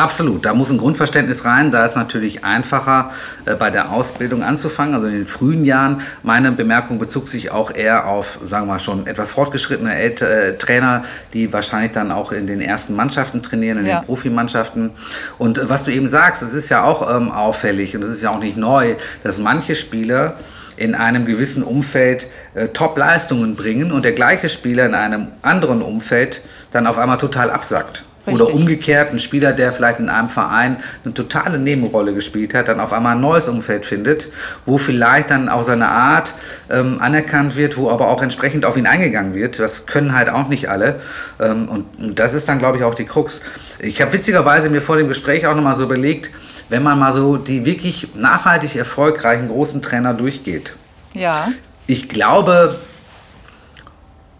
[0.00, 1.70] Absolut, da muss ein Grundverständnis rein.
[1.70, 3.10] Da ist natürlich einfacher
[3.44, 6.00] äh, bei der Ausbildung anzufangen, also in den frühen Jahren.
[6.22, 10.56] Meine Bemerkung bezog sich auch eher auf, sagen wir mal, schon etwas fortgeschrittene Ält äh,
[10.56, 14.00] Trainer, die wahrscheinlich dann auch in den ersten Mannschaften trainieren, in ja.
[14.00, 14.92] den Profimannschaften.
[15.36, 18.22] Und äh, was du eben sagst, es ist ja auch ähm, auffällig und es ist
[18.22, 20.36] ja auch nicht neu, dass manche Spieler
[20.78, 26.40] in einem gewissen Umfeld äh, Top-Leistungen bringen und der gleiche Spieler in einem anderen Umfeld
[26.72, 28.04] dann auf einmal total absackt.
[28.30, 28.46] Richtig.
[28.46, 32.80] Oder umgekehrt, ein Spieler, der vielleicht in einem Verein eine totale Nebenrolle gespielt hat, dann
[32.80, 34.28] auf einmal ein neues Umfeld findet,
[34.66, 36.34] wo vielleicht dann auch seine Art
[36.70, 39.58] ähm, anerkannt wird, wo aber auch entsprechend auf ihn eingegangen wird.
[39.58, 41.00] Das können halt auch nicht alle.
[41.40, 43.40] Ähm, und, und das ist dann, glaube ich, auch die Krux.
[43.78, 46.30] Ich habe witzigerweise mir vor dem Gespräch auch nochmal so überlegt,
[46.68, 50.74] wenn man mal so die wirklich nachhaltig erfolgreichen großen Trainer durchgeht.
[51.14, 51.48] Ja.
[51.86, 52.76] Ich glaube,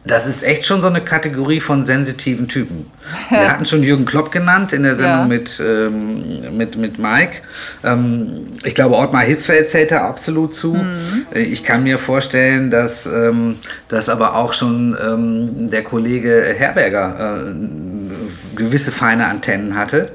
[0.05, 2.91] das ist echt schon so eine Kategorie von sensitiven Typen.
[3.29, 5.25] Wir hatten schon Jürgen Klopp genannt in der Sendung ja.
[5.27, 7.43] mit, ähm, mit, mit Mike.
[7.85, 10.75] Ähm, ich glaube, Ottmar Hitzfeld zählt da absolut zu.
[10.75, 11.27] Mhm.
[11.35, 13.57] Ich kann mir vorstellen, dass, ähm,
[13.89, 20.11] dass aber auch schon ähm, der Kollege Herberger äh, gewisse feine Antennen hatte.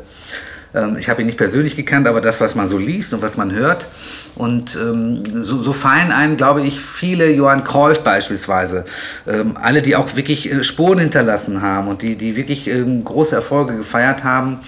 [0.76, 3.38] Ähm, ich habe ihn nicht persönlich gekannt, aber das, was man so liest und was
[3.38, 3.88] man hört.
[4.36, 8.86] Und ähm, so, so fallen einen, glaube ich, viele, Johann Cruyff beispielsweise,
[9.28, 13.36] ähm, alle, die auch wirklich äh, Spuren hinterlassen haben und die, die wirklich ähm, große
[13.36, 14.60] Erfolge gefeiert haben.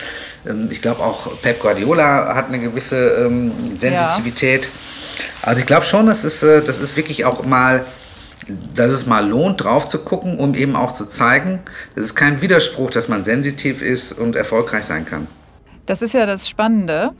[0.48, 4.64] Ähm, ich glaube auch Pep Guardiola hat eine gewisse ähm, Sensitivität.
[4.64, 4.70] Ja.
[5.42, 7.86] Also ich glaube schon, das ist, äh, das ist wirklich auch mal
[8.76, 11.60] dass es mal lohnt, drauf zu gucken, um eben auch zu zeigen,
[11.96, 15.28] es ist kein Widerspruch, dass man sensitiv ist und erfolgreich sein kann.
[15.88, 17.14] Das ist ja das Spannende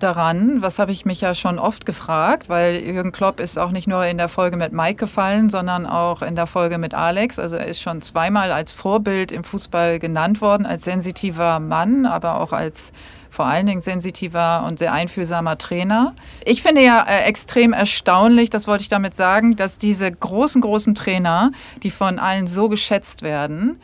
[0.00, 3.86] daran, was habe ich mich ja schon oft gefragt, weil Jürgen Klopp ist auch nicht
[3.86, 7.38] nur in der Folge mit Mike gefallen, sondern auch in der Folge mit Alex.
[7.38, 12.40] Also er ist schon zweimal als Vorbild im Fußball genannt worden, als sensitiver Mann, aber
[12.40, 12.90] auch als
[13.30, 16.16] vor allen Dingen sensitiver und sehr einfühlsamer Trainer.
[16.44, 20.96] Ich finde ja äh, extrem erstaunlich, das wollte ich damit sagen, dass diese großen, großen
[20.96, 21.52] Trainer,
[21.84, 23.78] die von allen so geschätzt werden,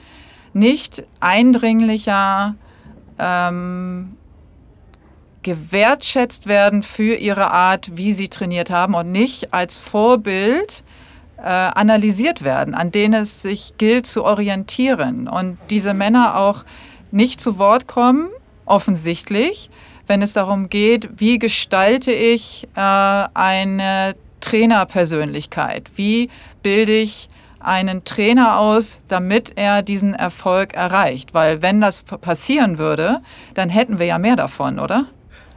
[0.53, 2.57] nicht eindringlicher
[3.19, 4.17] ähm,
[5.43, 10.83] gewertschätzt werden für ihre Art, wie sie trainiert haben und nicht als Vorbild
[11.39, 15.29] äh, analysiert werden, an denen es sich gilt zu orientieren.
[15.29, 16.65] Und diese Männer auch
[17.13, 18.29] nicht zu Wort kommen,
[18.65, 19.71] offensichtlich,
[20.09, 26.29] wenn es darum geht, wie gestalte ich äh, eine Trainerpersönlichkeit, wie
[26.63, 27.29] bilde ich
[27.67, 31.35] einen Trainer aus, damit er diesen Erfolg erreicht?
[31.35, 33.21] Weil wenn das passieren würde,
[33.55, 35.07] dann hätten wir ja mehr davon, oder?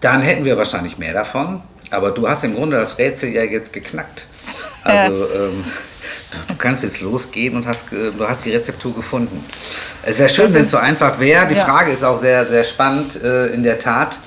[0.02, 1.62] Dann hätten wir wahrscheinlich mehr davon.
[1.92, 4.26] Aber du hast im Grunde das Rätsel ja jetzt geknackt.
[4.84, 5.64] Also ähm,
[6.48, 9.44] du kannst jetzt losgehen und hast, du hast die Rezeptur gefunden.
[10.04, 11.48] Es wäre schön, wenn es so einfach wäre.
[11.48, 11.66] Die ja.
[11.66, 14.18] Frage ist auch sehr, sehr spannend äh, in der Tat,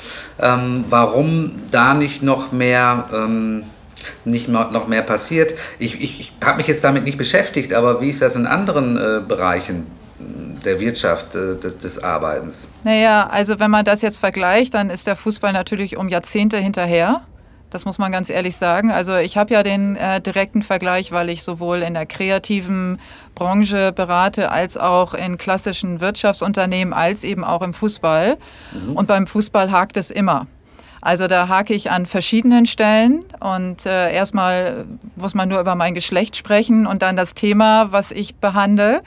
[0.41, 3.09] ähm, warum da nicht noch mehr...
[3.13, 3.65] Ähm,
[4.25, 5.55] nicht noch mehr passiert.
[5.79, 8.97] Ich, ich, ich habe mich jetzt damit nicht beschäftigt, aber wie ist das in anderen
[8.97, 9.87] äh, Bereichen?
[10.65, 12.69] der Wirtschaft, äh, des, des, Arbeitens.
[12.85, 17.23] Naja, also wenn man das jetzt vergleicht, dann ist der Fußball natürlich um Jahrzehnte hinterher.
[17.73, 18.91] Das muss man ganz ehrlich sagen.
[18.91, 23.01] Also ich habe ja den äh, direkten Vergleich, weil ich sowohl in der kreativen
[23.35, 28.37] Branche berate, als auch in klassischen Wirtschaftsunternehmen, als eben auch im Fußball.
[28.73, 28.95] Mhm.
[28.95, 30.47] Und beim Fußball hakt es immer.
[31.03, 34.87] Also da hake ich an verschiedenen Stellen und äh, erstmal
[35.17, 39.03] muss man nur über mein Geschlecht sprechen und dann das Thema, was ich behandle,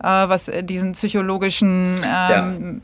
[0.00, 2.82] äh, was diesen psychologischen ähm,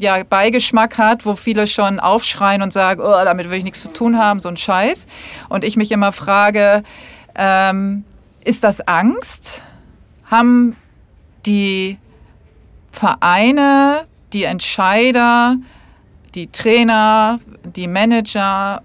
[0.00, 0.16] ja.
[0.16, 0.24] ja.
[0.24, 4.18] Beigeschmack hat, wo viele schon aufschreien und sagen, oh, damit will ich nichts zu tun
[4.18, 5.06] haben, so ein Scheiß.
[5.50, 6.82] Und ich mich immer frage,
[7.34, 8.04] ähm,
[8.42, 9.62] ist das Angst?
[10.30, 10.76] Haben
[11.44, 11.98] die
[12.90, 15.56] Vereine, die Entscheider,
[16.36, 18.82] die Trainer, die Manager,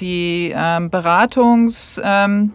[0.00, 2.52] die ähm, Beratungsinstanzen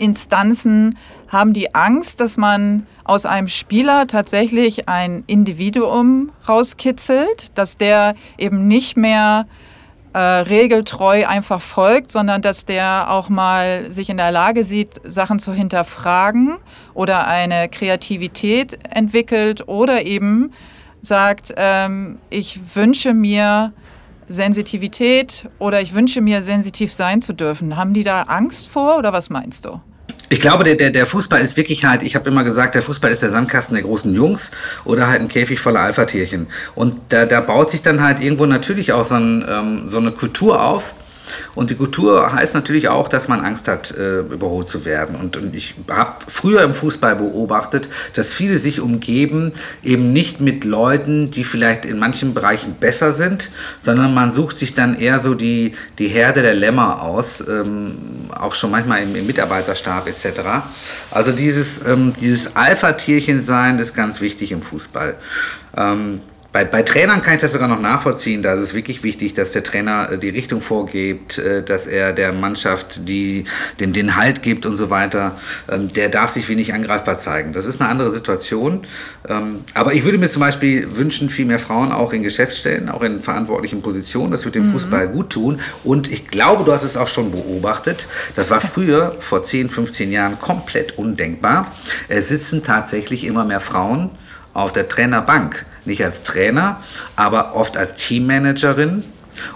[0.00, 0.96] ähm,
[1.28, 8.68] haben die Angst, dass man aus einem Spieler tatsächlich ein Individuum rauskitzelt, dass der eben
[8.68, 9.46] nicht mehr
[10.12, 15.40] äh, regeltreu einfach folgt, sondern dass der auch mal sich in der Lage sieht, Sachen
[15.40, 16.58] zu hinterfragen
[16.94, 20.52] oder eine Kreativität entwickelt oder eben
[21.02, 23.72] sagt, ähm, ich wünsche mir
[24.28, 27.76] Sensitivität oder ich wünsche mir sensitiv sein zu dürfen.
[27.76, 29.80] Haben die da Angst vor oder was meinst du?
[30.28, 33.10] Ich glaube, der, der, der Fußball ist wirklich halt, ich habe immer gesagt, der Fußball
[33.10, 34.50] ist der Sandkasten der großen Jungs
[34.84, 36.46] oder halt ein Käfig voller Alpha-Tierchen.
[36.74, 40.12] Und da, da baut sich dann halt irgendwo natürlich auch so, ein, ähm, so eine
[40.12, 40.94] Kultur auf,
[41.54, 45.16] und die Kultur heißt natürlich auch, dass man Angst hat, äh, überholt zu werden.
[45.16, 50.64] Und, und ich habe früher im Fußball beobachtet, dass viele sich umgeben, eben nicht mit
[50.64, 55.34] Leuten, die vielleicht in manchen Bereichen besser sind, sondern man sucht sich dann eher so
[55.34, 57.96] die, die Herde der Lämmer aus, ähm,
[58.34, 60.40] auch schon manchmal im, im Mitarbeiterstab etc.
[61.10, 65.16] Also dieses, ähm, dieses Alpha-Tierchen sein ist ganz wichtig im Fußball.
[65.76, 66.20] Ähm,
[66.52, 68.42] bei, bei Trainern kann ich das sogar noch nachvollziehen.
[68.42, 72.12] Da ist es wirklich wichtig, dass der Trainer äh, die Richtung vorgibt, äh, dass er
[72.12, 73.44] der Mannschaft die,
[73.80, 75.36] den, den Halt gibt und so weiter.
[75.70, 77.54] Ähm, der darf sich wenig angreifbar zeigen.
[77.54, 78.82] Das ist eine andere Situation.
[79.28, 83.02] Ähm, aber ich würde mir zum Beispiel wünschen, viel mehr Frauen auch in Geschäftsstellen, auch
[83.02, 84.30] in verantwortlichen Positionen.
[84.30, 84.72] Das wird dem mhm.
[84.72, 85.58] Fußball gut tun.
[85.84, 88.06] Und ich glaube, du hast es auch schon beobachtet.
[88.36, 91.72] Das war früher, vor 10, 15 Jahren, komplett undenkbar.
[92.08, 94.10] Es sitzen tatsächlich immer mehr Frauen
[94.54, 95.66] auf der Trainerbank.
[95.84, 96.80] Nicht als Trainer,
[97.16, 99.02] aber oft als Teammanagerin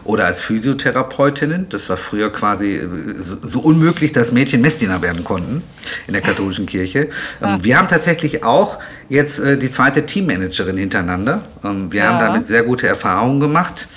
[0.05, 1.69] oder als Physiotherapeutinnen.
[1.69, 2.87] Das war früher quasi äh,
[3.19, 5.63] so unmöglich, dass Mädchen Messdiener werden konnten
[6.07, 7.09] in der katholischen Kirche.
[7.43, 8.79] Ähm, wir haben tatsächlich auch
[9.09, 11.43] jetzt äh, die zweite Teammanagerin hintereinander.
[11.65, 12.09] Ähm, wir ja.
[12.09, 13.89] haben damit sehr gute Erfahrungen gemacht.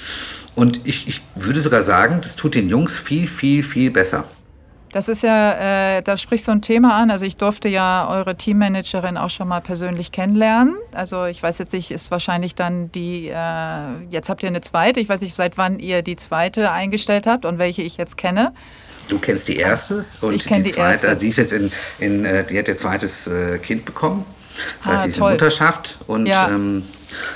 [0.55, 4.25] Und ich, ich würde sogar sagen, das tut den Jungs viel, viel, viel besser.
[4.91, 7.11] Das ist ja, äh, da sprichst du ein Thema an.
[7.11, 10.75] Also ich durfte ja eure Teammanagerin auch schon mal persönlich kennenlernen.
[10.93, 14.99] Also ich weiß jetzt nicht, ist wahrscheinlich dann die, äh, jetzt habt ihr eine zweite.
[14.99, 18.51] Ich weiß nicht, seit wann ihr die zweite eingestellt habt und welche ich jetzt kenne.
[19.09, 20.91] Du kennst die erste und ich die, die zweite.
[20.91, 21.07] Erste.
[21.09, 24.25] Also die ist jetzt in, in äh, die hat ihr zweites äh, Kind bekommen.
[24.79, 25.29] Das heißt, ah, sie ist toll.
[25.29, 26.49] in Mutterschaft und ja.
[26.49, 26.83] ähm,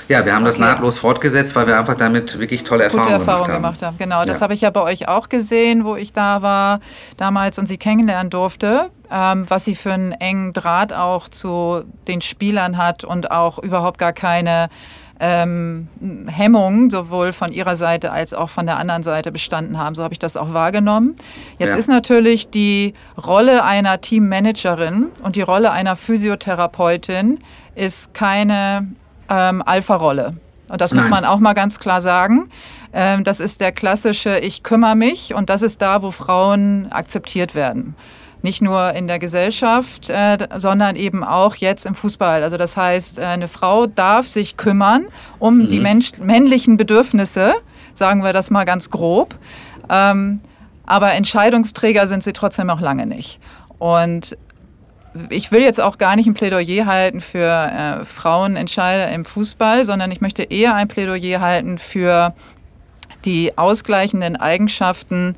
[0.08, 3.52] ja, wir haben das nahtlos fortgesetzt, weil wir einfach damit wirklich tolle Erfahrungen, Gute Erfahrungen
[3.52, 3.98] gemacht, haben.
[3.98, 4.42] Genau, das ja.
[4.42, 6.80] habe ich ja bei euch auch gesehen, wo ich da war
[7.16, 12.20] damals und sie kennenlernen durfte, ähm, was sie für einen engen Draht auch zu den
[12.20, 14.68] Spielern hat und auch überhaupt gar keine
[15.20, 15.88] ähm,
[16.26, 19.94] Hemmungen sowohl von ihrer Seite als auch von der anderen Seite bestanden haben.
[19.94, 21.14] So habe ich das auch wahrgenommen.
[21.58, 21.78] Jetzt ja.
[21.78, 27.38] ist natürlich die Rolle einer Teammanagerin und die Rolle einer Physiotherapeutin
[27.74, 28.88] ist keine
[29.28, 30.34] ähm, Alpha-Rolle.
[30.70, 31.02] Und das Nein.
[31.02, 32.48] muss man auch mal ganz klar sagen.
[32.92, 37.54] Ähm, das ist der klassische Ich kümmere mich und das ist da, wo Frauen akzeptiert
[37.54, 37.94] werden.
[38.42, 42.42] Nicht nur in der Gesellschaft, äh, sondern eben auch jetzt im Fußball.
[42.42, 45.06] Also das heißt, äh, eine Frau darf sich kümmern
[45.38, 45.68] um mhm.
[45.68, 47.54] die Mensch männlichen Bedürfnisse,
[47.94, 49.34] sagen wir das mal ganz grob.
[49.90, 50.40] Ähm,
[50.86, 53.38] aber Entscheidungsträger sind sie trotzdem noch lange nicht.
[53.78, 54.36] Und
[55.30, 60.10] ich will jetzt auch gar nicht ein Plädoyer halten für äh, Frauenentscheider im Fußball, sondern
[60.10, 62.34] ich möchte eher ein Plädoyer halten für
[63.24, 65.36] die ausgleichenden Eigenschaften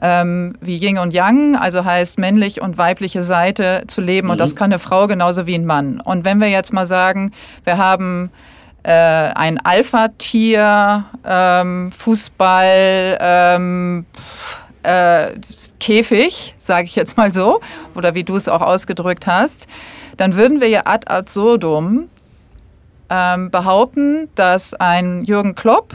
[0.00, 4.26] ähm, wie Yin und Yang, also heißt männlich und weibliche Seite zu leben.
[4.26, 4.32] Mhm.
[4.32, 4.58] Und das mhm.
[4.58, 6.00] kann eine Frau genauso wie ein Mann.
[6.00, 7.32] Und wenn wir jetzt mal sagen,
[7.64, 8.30] wir haben
[8.82, 14.06] äh, ein Alpha-Tier, ähm, Fußball, ähm,
[14.82, 15.32] äh,
[15.80, 17.60] Käfig, sage ich jetzt mal so,
[17.94, 19.66] oder wie du es auch ausgedrückt hast,
[20.16, 22.08] dann würden wir ja ad absurdum
[23.10, 25.94] ähm, behaupten, dass ein Jürgen Klopp,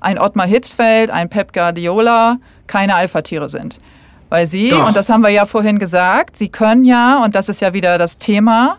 [0.00, 3.80] ein Ottmar Hitzfeld, ein Pep Guardiola keine Alpha-Tiere sind.
[4.28, 4.88] Weil sie, Doch.
[4.88, 7.96] und das haben wir ja vorhin gesagt, sie können ja, und das ist ja wieder
[7.96, 8.78] das Thema,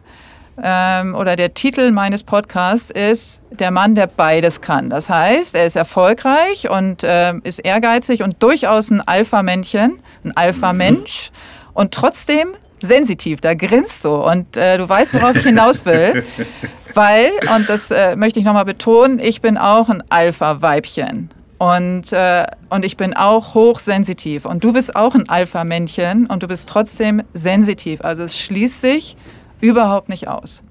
[0.61, 4.89] ähm, oder der Titel meines Podcasts ist Der Mann, der beides kann.
[4.89, 11.31] Das heißt, er ist erfolgreich und äh, ist ehrgeizig und durchaus ein Alpha-Männchen, ein Alpha-Mensch
[11.31, 11.69] mhm.
[11.73, 13.41] und trotzdem sensitiv.
[13.41, 16.23] Da grinst du und äh, du weißt, worauf ich hinaus will.
[16.93, 21.29] Weil, und das äh, möchte ich nochmal betonen, ich bin auch ein Alpha-Weibchen.
[21.59, 24.45] Und, äh, und ich bin auch hochsensitiv.
[24.45, 28.01] Und du bist auch ein Alpha-Männchen und du bist trotzdem sensitiv.
[28.01, 29.17] Also es schließt sich
[29.61, 30.63] überhaupt nicht aus.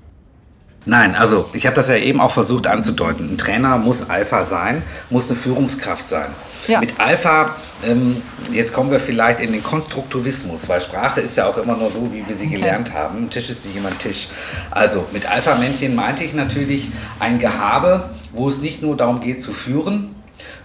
[0.88, 3.32] Nein, also ich habe das ja eben auch versucht anzudeuten.
[3.32, 6.28] Ein Trainer muss Alpha sein, muss eine Führungskraft sein.
[6.68, 6.78] Ja.
[6.78, 8.22] Mit Alpha, ähm,
[8.52, 12.12] jetzt kommen wir vielleicht in den Konstruktivismus, weil Sprache ist ja auch immer nur so,
[12.12, 13.24] wie wir sie gelernt haben.
[13.24, 14.28] Ein Tisch ist nicht immer ein Tisch.
[14.70, 19.52] Also mit Alpha-Männchen meinte ich natürlich ein Gehabe, wo es nicht nur darum geht zu
[19.52, 20.14] führen,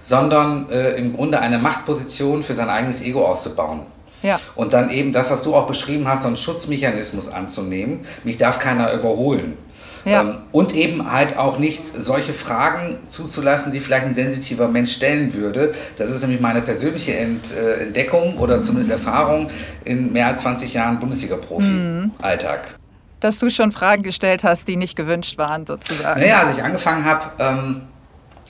[0.02, 3.82] sondern äh, im Grunde eine Machtposition für sein eigenes Ego auszubauen.
[4.24, 4.40] Ja.
[4.56, 8.06] Und dann eben das, was du auch beschrieben hast, so einen Schutzmechanismus anzunehmen.
[8.24, 9.58] Mich darf keiner überholen.
[10.06, 10.22] Ja.
[10.22, 15.34] Ähm, und eben halt auch nicht solche Fragen zuzulassen, die vielleicht ein sensitiver Mensch stellen
[15.34, 15.74] würde.
[15.98, 19.50] Das ist nämlich meine persönliche Ent, äh, Entdeckung oder zumindest Erfahrung
[19.86, 22.62] in mehr als 20 Jahren Bundesliga-Profi-Alltag.
[22.64, 22.82] Mhm.
[23.20, 26.20] Dass du schon Fragen gestellt hast, die nicht gewünscht waren, sozusagen.
[26.20, 27.82] Naja, als ich angefangen habe, ähm,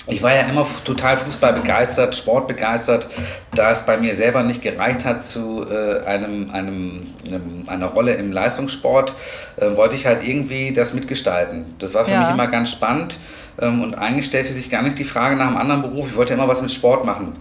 [0.07, 3.07] ich war ja immer total Fußball begeistert, Sport begeistert.
[3.53, 8.15] Da es bei mir selber nicht gereicht hat zu äh, einem, einem, einem, einer Rolle
[8.15, 9.13] im Leistungssport,
[9.57, 11.75] äh, wollte ich halt irgendwie das mitgestalten.
[11.77, 12.23] Das war für ja.
[12.23, 13.17] mich immer ganz spannend.
[13.61, 16.07] Ähm, und eigentlich stellte sich gar nicht die Frage nach einem anderen Beruf.
[16.07, 17.35] Ich wollte immer was mit Sport machen,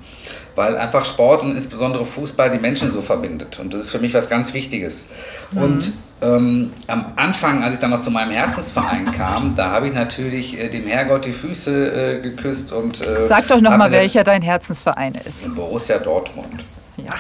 [0.60, 3.58] weil einfach Sport und insbesondere Fußball die Menschen so verbindet.
[3.58, 5.08] Und das ist für mich was ganz Wichtiges.
[5.52, 5.62] Mhm.
[5.62, 9.94] Und ähm, am Anfang, als ich dann noch zu meinem Herzensverein kam, da habe ich
[9.94, 13.00] natürlich äh, dem Herrgott die Füße äh, geküsst und.
[13.00, 15.52] Äh, Sag doch nochmal, welcher dein Herzensverein ist.
[15.54, 16.66] Borussia Dortmund.
[16.98, 17.14] Ja.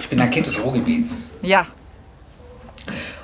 [0.00, 1.28] Ich bin ein Kind des Ruhrgebiets.
[1.42, 1.66] Ja.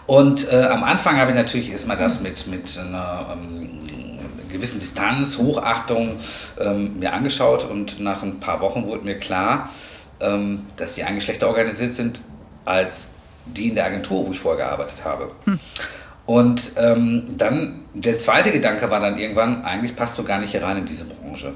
[0.07, 3.81] Und äh, am Anfang habe ich natürlich erstmal das mit, mit einer ähm,
[4.53, 6.17] gewissen Distanz, Hochachtung
[6.59, 9.71] ähm, mir angeschaut und nach ein paar Wochen wurde mir klar,
[10.21, 12.21] ähm, dass die eigentlich schlechter organisiert sind
[12.65, 13.13] als
[13.47, 15.31] die in der Agentur, wo ich vorher gearbeitet habe.
[15.45, 15.59] Hm.
[16.27, 20.63] Und ähm, dann der zweite Gedanke war dann irgendwann, eigentlich passt du gar nicht hier
[20.63, 21.55] rein in diese Branche.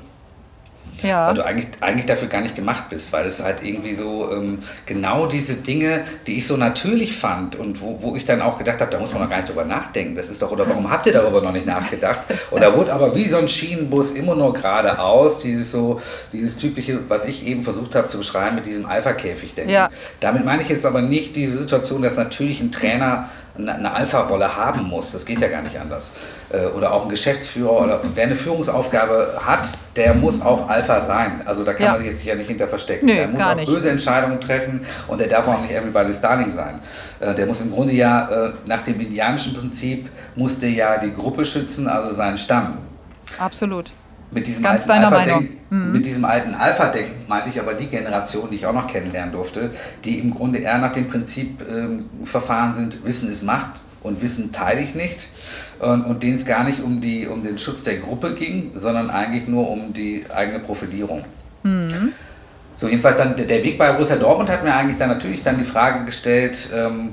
[1.02, 1.28] Ja.
[1.28, 4.58] Weil du eigentlich, eigentlich dafür gar nicht gemacht bist, weil es halt irgendwie so ähm,
[4.86, 8.80] genau diese Dinge, die ich so natürlich fand und wo, wo ich dann auch gedacht
[8.80, 10.16] habe, da muss man noch gar nicht drüber nachdenken.
[10.16, 12.22] Das ist doch, oder warum habt ihr darüber noch nicht nachgedacht?
[12.50, 16.00] Und da wurde aber wie so ein Schienenbus immer nur geradeaus, dieses so,
[16.32, 19.72] dieses typische, was ich eben versucht habe zu beschreiben mit diesem Alpha-Käfig-Denken.
[19.72, 19.90] Ja.
[20.20, 24.82] Damit meine ich jetzt aber nicht diese Situation, dass natürlich ein Trainer eine Alpha-Rolle haben
[24.88, 25.12] muss.
[25.12, 26.12] Das geht ja gar nicht anders.
[26.50, 31.42] Äh, oder auch ein Geschäftsführer oder wer eine Führungsaufgabe hat, der muss auch Alpha sein.
[31.44, 31.92] Also da kann ja.
[31.92, 33.06] man sich jetzt sicher nicht hinter verstecken.
[33.06, 33.72] Nö, der muss auch nicht.
[33.72, 36.80] böse Entscheidungen treffen und der darf auch nicht everybody's darling sein.
[37.20, 41.44] Äh, der muss im Grunde ja äh, nach dem indianischen Prinzip musste ja die Gruppe
[41.44, 42.78] schützen, also seinen Stamm.
[43.38, 43.90] Absolut
[44.34, 45.92] mit diesem Ganz alten Alpha mhm.
[45.92, 49.70] mit diesem alten Alpha-Denken meinte ich aber die Generation, die ich auch noch kennenlernen durfte,
[50.04, 54.52] die im Grunde eher nach dem Prinzip ähm, verfahren sind, Wissen ist Macht und Wissen
[54.52, 55.28] teile ich nicht
[55.84, 59.10] und, und denen es gar nicht um, die, um den Schutz der Gruppe ging, sondern
[59.10, 61.24] eigentlich nur um die eigene Profilierung.
[61.62, 62.12] Mhm.
[62.74, 65.64] So, jedenfalls dann der Weg bei Borussia Dortmund hat mir eigentlich dann natürlich dann die
[65.64, 67.12] Frage gestellt, ähm,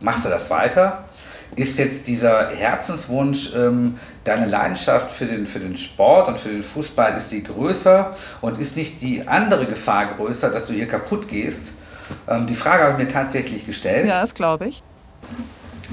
[0.00, 1.06] machst du das weiter?
[1.54, 3.94] ist jetzt dieser Herzenswunsch, ähm,
[4.24, 8.60] deine Leidenschaft für den, für den Sport und für den Fußball, ist die größer und
[8.60, 11.72] ist nicht die andere Gefahr größer, dass du hier kaputt gehst?
[12.28, 14.06] Ähm, die Frage habe ich mir tatsächlich gestellt.
[14.06, 14.82] Ja, das glaube ich.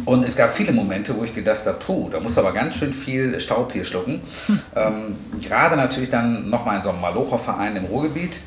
[0.06, 2.94] Und es gab viele Momente, wo ich gedacht habe, puh, da muss aber ganz schön
[2.94, 4.22] viel Staub hier schlucken.
[4.48, 4.60] Hm.
[4.76, 8.40] Ähm, gerade natürlich dann nochmal in so einem Malocher-Verein im Ruhrgebiet.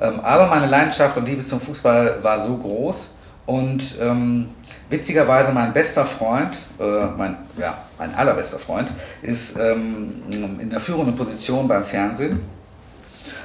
[0.00, 3.16] Ähm, aber meine Leidenschaft und Liebe zum Fußball war so groß,
[3.46, 4.50] und ähm,
[4.90, 8.92] witzigerweise mein bester Freund, äh, mein, ja, mein allerbester Freund,
[9.22, 12.40] ist ähm, in der führenden Position beim Fernsehen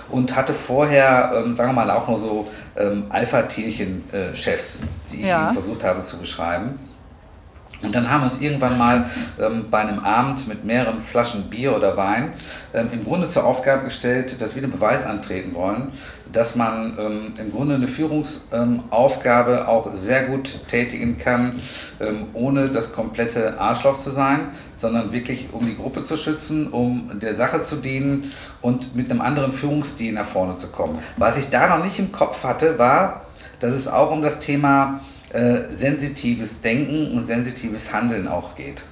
[0.10, 4.82] und hatte vorher, ähm, sagen wir mal, auch nur so ähm, Alpha-Tierchen-Chefs,
[5.12, 5.50] die ich ja.
[5.50, 6.80] ihm versucht habe zu beschreiben.
[7.84, 9.10] Und dann haben wir uns irgendwann mal
[9.40, 12.34] ähm, bei einem Abend mit mehreren Flaschen Bier oder Wein
[12.74, 15.90] ähm, im Grunde zur Aufgabe gestellt, dass wir den Beweis antreten wollen,
[16.32, 21.60] dass man ähm, im Grunde eine Führungsaufgabe ähm, auch sehr gut tätigen kann,
[22.00, 27.20] ähm, ohne das komplette Arschloch zu sein, sondern wirklich um die Gruppe zu schützen, um
[27.20, 31.00] der Sache zu dienen und mit einem anderen Führungsstil nach vorne zu kommen.
[31.18, 33.26] Was ich da noch nicht im Kopf hatte, war,
[33.60, 35.02] dass es auch um das Thema
[35.34, 38.84] äh, sensitives Denken und sensitives Handeln auch geht.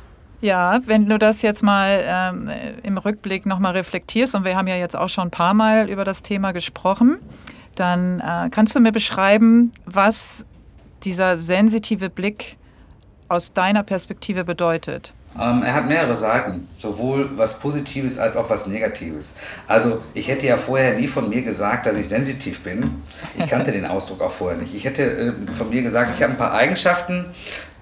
[0.41, 2.49] Ja, wenn du das jetzt mal ähm,
[2.83, 6.05] im Rückblick nochmal reflektierst, und wir haben ja jetzt auch schon ein paar Mal über
[6.05, 7.19] das Thema gesprochen,
[7.75, 10.45] dann äh, kannst du mir beschreiben, was
[11.03, 12.57] dieser sensitive Blick
[13.27, 15.13] aus deiner Perspektive bedeutet.
[15.38, 19.36] Ähm, er hat mehrere Seiten, sowohl was Positives als auch was Negatives.
[19.67, 23.03] Also ich hätte ja vorher nie von mir gesagt, dass ich sensitiv bin.
[23.38, 24.73] Ich kannte den Ausdruck auch vorher nicht.
[24.73, 27.25] Ich hätte äh, von mir gesagt, ich habe ein paar Eigenschaften,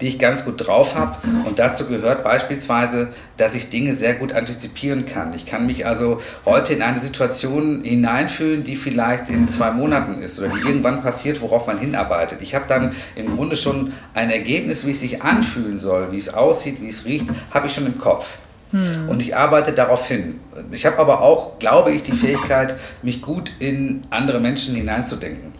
[0.00, 1.16] die ich ganz gut drauf habe.
[1.44, 5.34] Und dazu gehört beispielsweise, dass ich Dinge sehr gut antizipieren kann.
[5.34, 10.38] Ich kann mich also heute in eine Situation hineinfühlen, die vielleicht in zwei Monaten ist
[10.38, 12.38] oder die irgendwann passiert, worauf man hinarbeitet.
[12.42, 16.32] Ich habe dann im Grunde schon ein Ergebnis, wie es sich anfühlen soll, wie es
[16.32, 18.38] aussieht, wie es riecht, habe ich schon im Kopf.
[18.72, 19.08] Hm.
[19.08, 20.40] Und ich arbeite darauf hin.
[20.72, 25.52] Ich habe aber auch, glaube ich, die Fähigkeit, mich gut in andere Menschen hineinzudenken.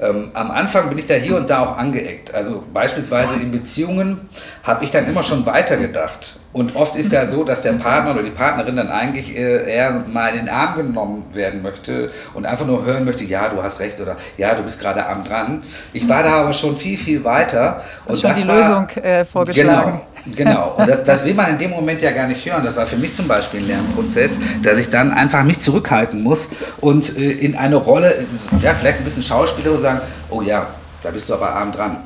[0.00, 2.34] Ähm, am Anfang bin ich da hier und da auch angeeckt.
[2.34, 4.28] Also beispielsweise in Beziehungen
[4.64, 6.36] habe ich dann immer schon weitergedacht.
[6.52, 10.04] Und oft ist ja so, dass der Partner oder die Partnerin dann eigentlich äh, eher
[10.12, 13.80] mal in den Arm genommen werden möchte und einfach nur hören möchte, ja, du hast
[13.80, 15.62] recht oder ja, du bist gerade arm dran.
[15.92, 17.82] Ich war da aber schon viel, viel weiter.
[18.04, 19.92] Und schon das die war, Lösung äh, vorgeschlagen.
[19.92, 20.06] Genau.
[20.26, 22.64] Genau, und das, das will man in dem Moment ja gar nicht hören.
[22.64, 26.50] Das war für mich zum Beispiel ein Lernprozess, dass ich dann einfach mich zurückhalten muss
[26.80, 28.26] und äh, in eine Rolle,
[28.60, 30.00] ja, vielleicht ein bisschen Schauspieler und sagen,
[30.30, 30.68] oh ja,
[31.02, 31.96] da bist du aber arm dran.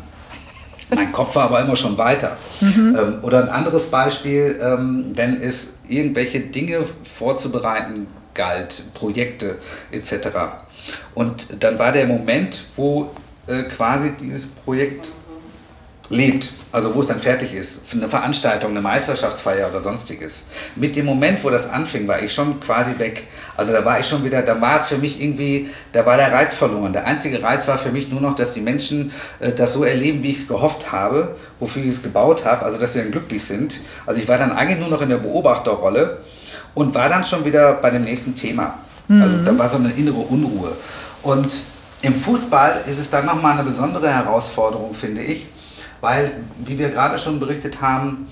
[0.95, 2.37] mein Kopf war aber immer schon weiter.
[2.61, 2.97] Mhm.
[2.99, 9.57] Ähm, oder ein anderes Beispiel, ähm, wenn es irgendwelche Dinge vorzubereiten galt, Projekte
[9.91, 10.29] etc.
[11.15, 13.11] Und dann war der Moment, wo
[13.47, 15.11] äh, quasi dieses Projekt
[16.11, 20.45] lebt, also wo es dann fertig ist, eine Veranstaltung, eine Meisterschaftsfeier oder sonstiges.
[20.77, 23.27] Mit dem Moment, wo das anfing, war ich schon quasi weg.
[23.57, 26.33] Also da war ich schon wieder, da war es für mich irgendwie, da war der
[26.33, 26.93] Reiz verloren.
[26.93, 30.23] Der einzige Reiz war für mich nur noch, dass die Menschen äh, das so erleben,
[30.23, 33.45] wie ich es gehofft habe, wofür ich es gebaut habe, also dass sie dann glücklich
[33.45, 33.81] sind.
[34.05, 36.19] Also ich war dann eigentlich nur noch in der Beobachterrolle
[36.75, 38.79] und war dann schon wieder bei dem nächsten Thema.
[39.09, 39.23] Mhm.
[39.23, 40.73] Also da war so eine innere Unruhe.
[41.23, 41.53] Und
[42.03, 45.47] im Fußball ist es dann nochmal eine besondere Herausforderung, finde ich,
[46.07, 48.29] weil, wie wir gerade schon berichtet haben,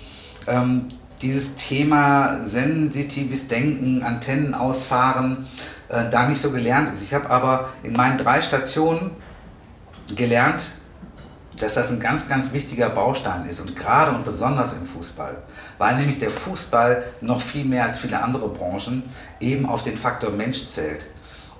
[0.46, 0.86] ähm,
[1.22, 5.44] dieses Thema sensitives Denken, Antennen ausfahren,
[5.88, 7.02] äh, da nicht so gelernt ist.
[7.02, 9.10] Ich habe aber in meinen drei Stationen
[10.14, 10.66] gelernt,
[11.58, 15.34] dass das ein ganz, ganz wichtiger Baustein ist und gerade und besonders im Fußball,
[15.78, 19.02] weil nämlich der Fußball noch viel mehr als viele andere Branchen
[19.40, 21.08] eben auf den Faktor Mensch zählt.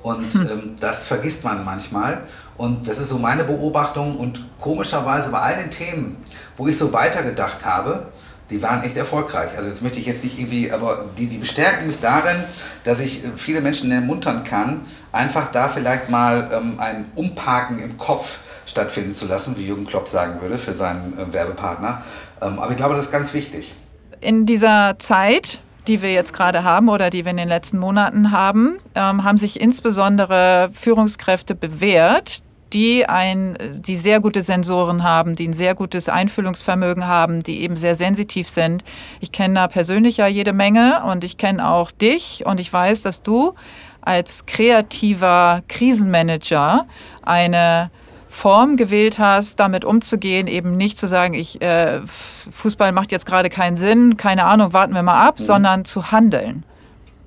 [0.05, 0.49] Und hm.
[0.49, 2.23] ähm, das vergisst man manchmal.
[2.57, 4.17] Und das ist so meine Beobachtung.
[4.17, 6.25] Und komischerweise bei all den Themen,
[6.57, 8.07] wo ich so weitergedacht habe,
[8.51, 9.51] die waren echt erfolgreich.
[9.57, 12.45] Also das möchte ich jetzt nicht irgendwie, aber die, die bestärken mich darin,
[12.85, 14.83] dass ich äh, viele Menschen ermuntern kann,
[15.13, 20.09] einfach da vielleicht mal ähm, ein Umparken im Kopf stattfinden zu lassen, wie Jürgen Klopp
[20.09, 22.03] sagen würde, für seinen äh, Werbepartner.
[22.41, 23.75] Ähm, aber ich glaube, das ist ganz wichtig.
[24.21, 28.31] In dieser Zeit, die wir jetzt gerade haben oder die wir in den letzten Monaten
[28.31, 32.44] haben, ähm, haben sich insbesondere Führungskräfte bewährt,
[32.75, 37.77] die, ein, die sehr gute Sensoren haben, die ein sehr gutes Einfühlungsvermögen haben, die eben
[37.77, 38.85] sehr sensitiv sind.
[39.21, 43.03] Ich kenne da persönlich ja jede Menge und ich kenne auch dich und ich weiß,
[43.03, 43.55] dass du
[44.03, 46.87] als kreativer Krisenmanager
[47.23, 47.91] eine
[48.29, 53.49] Form gewählt hast, damit umzugehen, eben nicht zu sagen, ich äh, Fußball macht jetzt gerade
[53.49, 55.45] keinen Sinn, keine Ahnung, warten wir mal ab, mhm.
[55.45, 56.65] sondern zu handeln.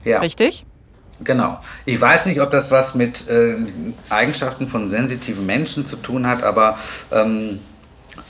[0.04, 0.20] Ja.
[0.20, 0.67] Richtig?
[1.24, 1.60] Genau.
[1.86, 3.56] Ich weiß nicht, ob das was mit äh,
[4.10, 6.78] Eigenschaften von sensitiven Menschen zu tun hat, aber
[7.12, 7.60] ähm,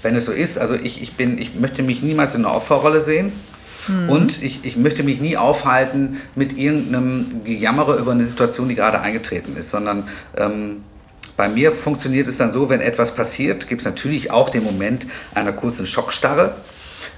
[0.01, 3.01] wenn es so ist, also ich, ich, bin, ich möchte mich niemals in einer Opferrolle
[3.01, 3.31] sehen.
[3.87, 4.09] Mhm.
[4.09, 8.99] Und ich, ich möchte mich nie aufhalten mit irgendeinem Gejammere über eine Situation, die gerade
[9.01, 10.83] eingetreten ist, sondern ähm,
[11.37, 15.05] bei mir funktioniert es dann so, wenn etwas passiert, gibt es natürlich auch den Moment
[15.35, 16.55] einer kurzen Schockstarre.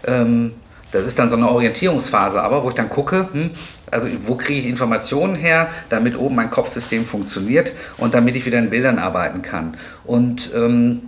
[0.05, 0.53] Ähm,
[0.91, 3.51] das ist dann so eine Orientierungsphase, aber wo ich dann gucke, hm,
[3.91, 8.59] also wo kriege ich Informationen her, damit oben mein Kopfsystem funktioniert und damit ich wieder
[8.59, 9.75] in Bildern arbeiten kann.
[10.03, 11.01] Und ähm,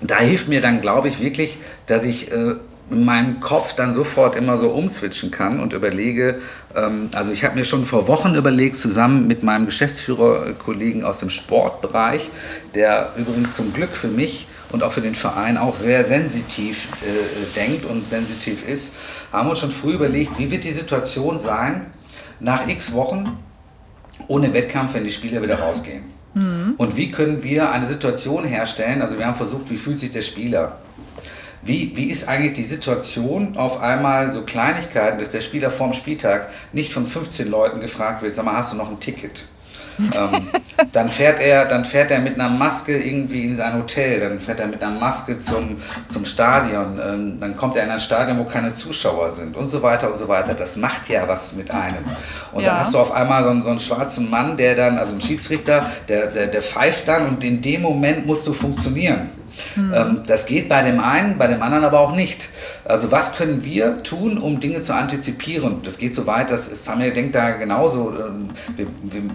[0.00, 2.54] da hilft mir dann, glaube ich, wirklich, dass ich äh,
[2.90, 6.40] in Kopf dann sofort immer so umswitchen kann und überlege,
[6.74, 11.30] ähm, also ich habe mir schon vor Wochen überlegt, zusammen mit meinem Geschäftsführerkollegen aus dem
[11.30, 12.30] Sportbereich,
[12.74, 17.54] der übrigens zum Glück für mich und auch für den Verein auch sehr sensitiv äh,
[17.54, 18.94] denkt und sensitiv ist,
[19.32, 21.92] haben wir uns schon früh überlegt, wie wird die Situation sein
[22.40, 23.38] nach x Wochen
[24.28, 26.04] ohne Wettkampf, wenn die Spieler wieder rausgehen.
[26.34, 26.74] Mhm.
[26.78, 30.22] Und wie können wir eine Situation herstellen, also wir haben versucht, wie fühlt sich der
[30.22, 30.78] Spieler?
[31.64, 36.48] Wie, wie ist eigentlich die Situation auf einmal so Kleinigkeiten, dass der Spieler vorm Spieltag
[36.72, 39.44] nicht von 15 Leuten gefragt wird, sag mal, hast du noch ein Ticket?
[39.98, 40.48] Ähm,
[40.92, 44.60] dann, fährt er, dann fährt er mit einer Maske irgendwie in sein Hotel, dann fährt
[44.60, 45.76] er mit einer Maske zum,
[46.08, 49.82] zum Stadion, ähm, dann kommt er in ein Stadion, wo keine Zuschauer sind und so
[49.82, 50.54] weiter und so weiter.
[50.54, 52.04] Das macht ja was mit einem.
[52.52, 52.70] Und ja.
[52.70, 55.20] dann hast du auf einmal so einen, so einen schwarzen Mann, der dann, also ein
[55.20, 59.30] Schiedsrichter, der, der, der pfeift dann und in dem Moment musst du funktionieren.
[59.76, 60.22] Mhm.
[60.26, 62.48] das geht bei dem einen, bei dem anderen aber auch nicht.
[62.84, 65.82] Also was können wir tun, um Dinge zu antizipieren?
[65.82, 68.12] Das geht so weit, dass Samuel denkt da genauso.
[68.16, 68.86] Ähm, wir,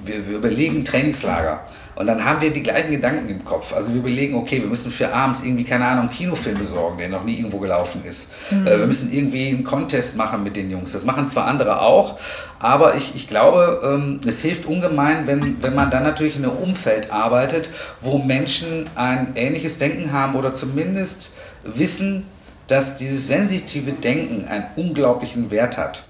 [0.06, 1.62] wir, wir überlegen Trainingslager.
[1.98, 3.74] Und dann haben wir die gleichen Gedanken im Kopf.
[3.74, 7.10] Also wir überlegen, okay, wir müssen für abends irgendwie, keine Ahnung, einen Kinofilm besorgen, der
[7.10, 8.32] noch nie irgendwo gelaufen ist.
[8.52, 8.68] Mhm.
[8.68, 10.92] Äh, wir müssen irgendwie einen Contest machen mit den Jungs.
[10.92, 12.20] Das machen zwar andere auch,
[12.60, 16.58] aber ich, ich glaube, ähm, es hilft ungemein, wenn, wenn man dann natürlich in einem
[16.58, 17.72] Umfeld arbeitet,
[18.02, 21.34] wo Menschen ein ähnliches Denken haben oder zumindest
[21.64, 22.26] wissen,
[22.68, 26.04] dass dieses sensitive Denken einen unglaublichen Wert hat.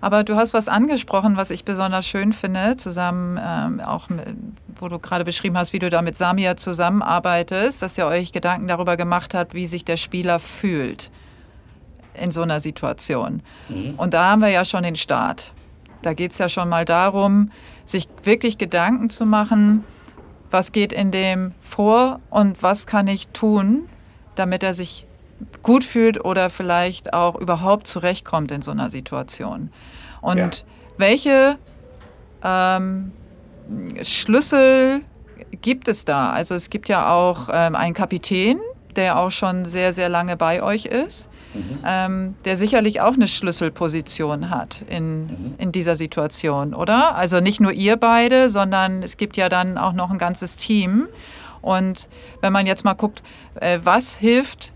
[0.00, 4.26] Aber du hast was angesprochen, was ich besonders schön finde, zusammen ähm, auch, mit,
[4.78, 8.66] wo du gerade beschrieben hast, wie du da mit Samia zusammenarbeitest, dass ihr euch Gedanken
[8.68, 11.10] darüber gemacht habt, wie sich der Spieler fühlt
[12.14, 13.42] in so einer Situation.
[13.68, 13.94] Mhm.
[13.96, 15.52] Und da haben wir ja schon den Start.
[16.02, 17.50] Da geht es ja schon mal darum,
[17.84, 19.84] sich wirklich Gedanken zu machen,
[20.50, 23.88] was geht in dem vor und was kann ich tun,
[24.34, 25.06] damit er sich
[25.62, 29.70] gut fühlt oder vielleicht auch überhaupt zurechtkommt in so einer Situation.
[30.20, 30.50] Und ja.
[30.96, 31.58] welche
[32.42, 33.12] ähm,
[34.02, 35.02] Schlüssel
[35.62, 36.30] gibt es da?
[36.30, 38.58] Also es gibt ja auch ähm, einen Kapitän,
[38.96, 41.78] der auch schon sehr, sehr lange bei euch ist, mhm.
[41.86, 45.54] ähm, der sicherlich auch eine Schlüsselposition hat in, mhm.
[45.58, 47.14] in dieser Situation, oder?
[47.14, 51.08] Also nicht nur ihr beide, sondern es gibt ja dann auch noch ein ganzes Team.
[51.62, 52.08] Und
[52.40, 53.22] wenn man jetzt mal guckt,
[53.60, 54.72] äh, was hilft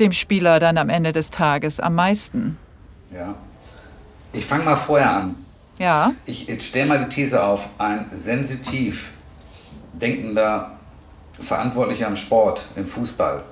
[0.00, 2.58] dem Spieler dann am Ende des Tages am meisten?
[3.12, 3.34] Ja,
[4.32, 5.34] ich fange mal vorher an.
[5.78, 6.12] Ja.
[6.24, 9.12] Ich stelle mal die These auf, ein sensitiv
[9.92, 10.72] denkender
[11.28, 13.42] Verantwortlicher im Sport, im Fußball,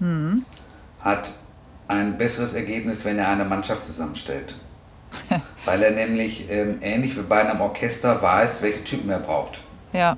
[0.00, 0.44] mhm.
[1.00, 1.34] hat
[1.88, 4.56] ein besseres Ergebnis, wenn er eine Mannschaft zusammenstellt.
[5.64, 9.62] Weil er nämlich ähm, ähnlich wie bei einem Orchester weiß, welche Typen er braucht.
[9.92, 10.16] Ja.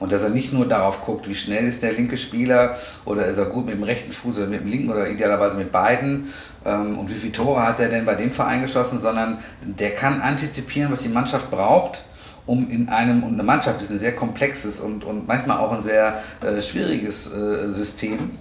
[0.00, 3.38] Und dass er nicht nur darauf guckt, wie schnell ist der linke Spieler oder ist
[3.38, 6.32] er gut mit dem rechten Fuß oder mit dem linken oder idealerweise mit beiden
[6.64, 10.22] ähm, und wie viele Tore hat er denn bei dem Verein geschossen, sondern der kann
[10.22, 12.02] antizipieren, was die Mannschaft braucht
[12.46, 15.82] um in einem, und eine Mannschaft ist ein sehr komplexes und, und manchmal auch ein
[15.82, 18.38] sehr äh, schwieriges äh, System,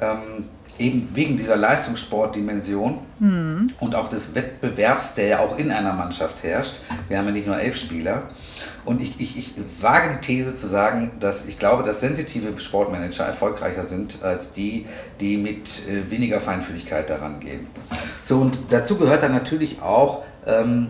[0.00, 0.44] ähm,
[0.78, 3.72] eben wegen dieser Leistungssportdimension mhm.
[3.80, 6.76] und auch des Wettbewerbs, der ja auch in einer Mannschaft herrscht.
[7.08, 8.22] Wir haben ja nicht nur elf Spieler.
[8.84, 13.24] Und ich, ich, ich wage die These zu sagen, dass ich glaube, dass sensitive Sportmanager
[13.24, 14.86] erfolgreicher sind als die,
[15.20, 17.66] die mit äh, weniger Feinfühligkeit daran gehen.
[18.24, 20.88] So, und dazu gehört dann natürlich auch, ähm,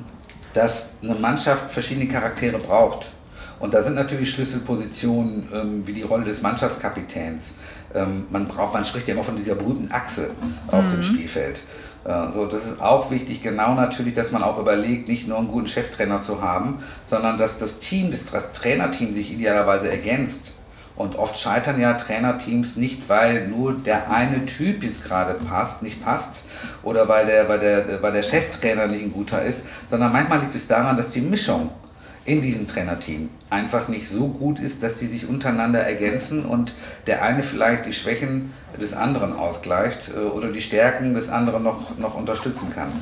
[0.53, 3.11] dass eine Mannschaft verschiedene Charaktere braucht.
[3.59, 7.59] Und da sind natürlich Schlüsselpositionen ähm, wie die Rolle des Mannschaftskapitäns.
[7.95, 10.31] Ähm, man braucht, man spricht ja immer von dieser berühmten Achse
[10.69, 10.93] auf mhm.
[10.93, 11.63] dem Spielfeld.
[12.05, 15.49] Äh, so, das ist auch wichtig, genau natürlich, dass man auch überlegt, nicht nur einen
[15.49, 20.55] guten Cheftrainer zu haben, sondern dass das Team, das Trainerteam sich idealerweise ergänzt.
[20.97, 26.05] Und oft scheitern ja Trainerteams nicht, weil nur der eine Typ jetzt gerade passt, nicht
[26.05, 26.45] passt
[26.83, 30.55] oder weil der, weil, der, weil der Cheftrainer nicht ein guter ist, sondern manchmal liegt
[30.55, 31.71] es daran, dass die Mischung
[32.25, 36.75] in diesem Trainerteam einfach nicht so gut ist, dass die sich untereinander ergänzen und
[37.07, 41.99] der eine vielleicht die Schwächen des anderen ausgleicht äh, oder die Stärken des anderen noch,
[41.99, 42.93] noch unterstützen kann.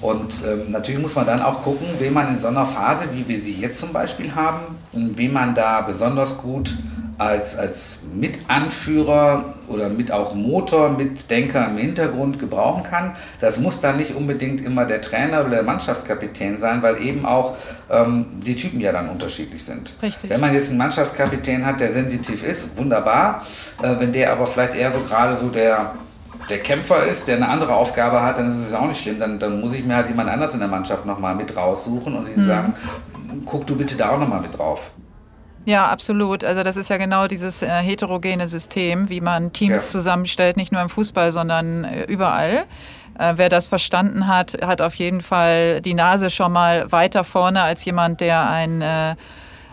[0.00, 3.26] Und ähm, natürlich muss man dann auch gucken, wen man in so einer Phase, wie
[3.26, 6.76] wir sie jetzt zum Beispiel haben, wen man da besonders gut
[7.18, 13.16] als, als Mitanführer oder mit auch Motor, Mitdenker im Hintergrund gebrauchen kann.
[13.40, 17.56] Das muss dann nicht unbedingt immer der Trainer oder der Mannschaftskapitän sein, weil eben auch
[17.90, 19.92] ähm, die Typen ja dann unterschiedlich sind.
[20.00, 20.30] Richtig.
[20.30, 23.44] Wenn man jetzt einen Mannschaftskapitän hat, der sensitiv ist, wunderbar.
[23.82, 25.94] Äh, wenn der aber vielleicht eher so gerade so der
[26.48, 29.20] der Kämpfer ist, der eine andere Aufgabe hat, dann ist es auch nicht schlimm.
[29.20, 32.26] Dann, dann muss ich mir halt jemand anders in der Mannschaft nochmal mit raussuchen und
[32.26, 32.42] ihnen mhm.
[32.42, 32.74] sagen,
[33.44, 34.92] guck du bitte da auch nochmal mit drauf.
[35.64, 36.44] Ja, absolut.
[36.44, 39.90] Also das ist ja genau dieses äh, heterogene System, wie man Teams ja.
[39.90, 42.64] zusammenstellt, nicht nur im Fußball, sondern äh, überall.
[43.18, 47.62] Äh, wer das verstanden hat, hat auf jeden Fall die Nase schon mal weiter vorne
[47.62, 49.16] als jemand, der ein äh,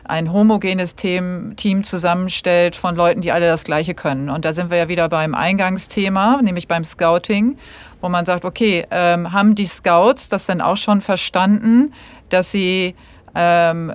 [0.07, 4.29] ein homogenes Team, Team zusammenstellt von Leuten, die alle das Gleiche können.
[4.29, 7.57] Und da sind wir ja wieder beim Eingangsthema, nämlich beim Scouting,
[8.01, 11.91] wo man sagt, okay, ähm, haben die Scouts das denn auch schon verstanden,
[12.29, 12.95] dass sie
[13.33, 13.93] ähm,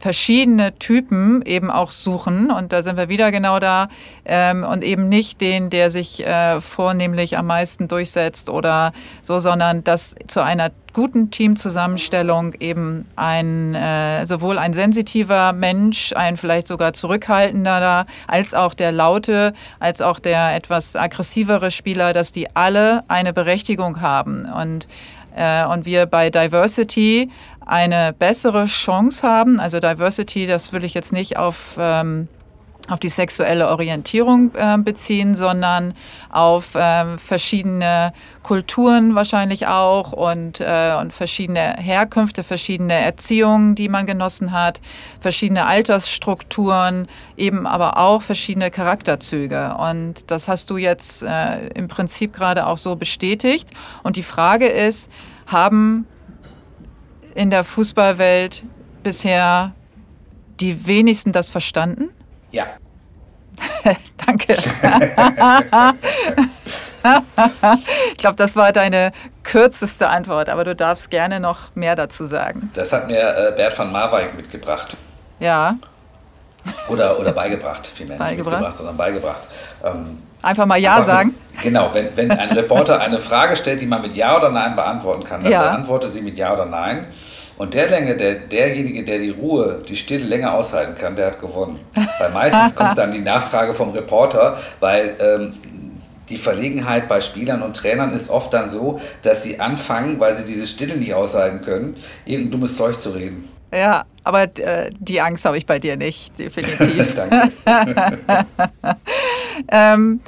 [0.00, 2.50] verschiedene Typen eben auch suchen.
[2.50, 3.88] Und da sind wir wieder genau da.
[4.24, 8.92] Ähm, und eben nicht den, der sich äh, vornehmlich am meisten durchsetzt oder
[9.22, 16.36] so, sondern dass zu einer guten Teamzusammenstellung eben ein äh, sowohl ein sensitiver Mensch, ein
[16.36, 22.56] vielleicht sogar zurückhaltender, als auch der laute, als auch der etwas aggressivere Spieler, dass die
[22.56, 24.46] alle eine Berechtigung haben.
[24.46, 24.88] Und
[25.36, 27.30] äh, und wir bei Diversity
[27.70, 29.60] eine bessere Chance haben.
[29.60, 32.26] Also Diversity, das will ich jetzt nicht auf, ähm,
[32.88, 35.94] auf die sexuelle Orientierung äh, beziehen, sondern
[36.32, 38.12] auf äh, verschiedene
[38.42, 44.80] Kulturen wahrscheinlich auch und, äh, und verschiedene Herkünfte, verschiedene Erziehungen, die man genossen hat,
[45.20, 47.06] verschiedene Altersstrukturen,
[47.36, 49.76] eben aber auch verschiedene Charakterzüge.
[49.76, 53.70] Und das hast du jetzt äh, im Prinzip gerade auch so bestätigt.
[54.02, 55.08] Und die Frage ist,
[55.46, 56.06] haben
[57.34, 58.62] in der Fußballwelt
[59.02, 59.72] bisher
[60.60, 62.10] die wenigsten das verstanden?
[62.50, 62.66] Ja.
[64.26, 64.54] Danke.
[68.10, 69.12] ich glaube, das war deine
[69.42, 72.70] kürzeste Antwort, aber du darfst gerne noch mehr dazu sagen.
[72.74, 74.96] Das hat mir äh, Bert van Marwijk mitgebracht.
[75.38, 75.78] Ja.
[76.88, 78.36] Oder, oder beigebracht, vielmehr beigebracht.
[78.36, 79.48] nicht mitgebracht, sondern beigebracht.
[79.82, 81.34] Ähm, Einfach mal Ja einfach sagen.
[81.52, 84.76] Mit, genau, wenn, wenn ein Reporter eine Frage stellt, die man mit Ja oder Nein
[84.76, 85.62] beantworten kann, dann ja.
[85.62, 87.06] beantworte sie mit Ja oder Nein.
[87.58, 91.40] Und der Länge, der, derjenige, der die Ruhe, die Stille länger aushalten kann, der hat
[91.40, 91.78] gewonnen.
[92.18, 95.52] Weil meistens kommt dann die Nachfrage vom Reporter, weil ähm,
[96.30, 100.46] die Verlegenheit bei Spielern und Trainern ist oft dann so, dass sie anfangen, weil sie
[100.46, 103.50] diese Stille nicht aushalten können, irgendein dummes Zeug zu reden.
[103.72, 107.14] Ja, aber äh, die Angst habe ich bei dir nicht, definitiv.
[107.16, 107.52] Danke.
[109.68, 110.20] ähm,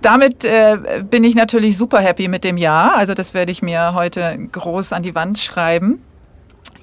[0.00, 2.96] damit äh, bin ich natürlich super happy mit dem Jahr.
[2.96, 6.02] Also das werde ich mir heute groß an die Wand schreiben.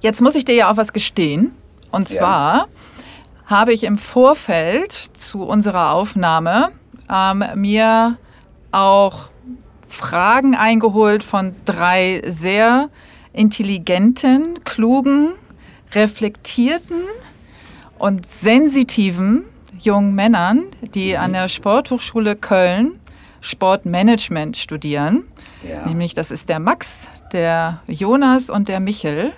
[0.01, 1.51] Jetzt muss ich dir ja auch was gestehen.
[1.91, 2.67] Und zwar ja.
[3.47, 6.69] habe ich im Vorfeld zu unserer Aufnahme
[7.11, 8.17] ähm, mir
[8.71, 9.29] auch
[9.87, 12.89] Fragen eingeholt von drei sehr
[13.39, 15.31] intelligenten, klugen,
[15.93, 17.03] reflektierten
[17.97, 19.45] und sensitiven
[19.79, 21.19] jungen Männern, die mhm.
[21.19, 22.99] an der Sporthochschule Köln
[23.39, 25.23] Sportmanagement studieren.
[25.63, 25.85] Ja.
[25.85, 29.31] Nämlich das ist der Max, der Jonas und der Michel.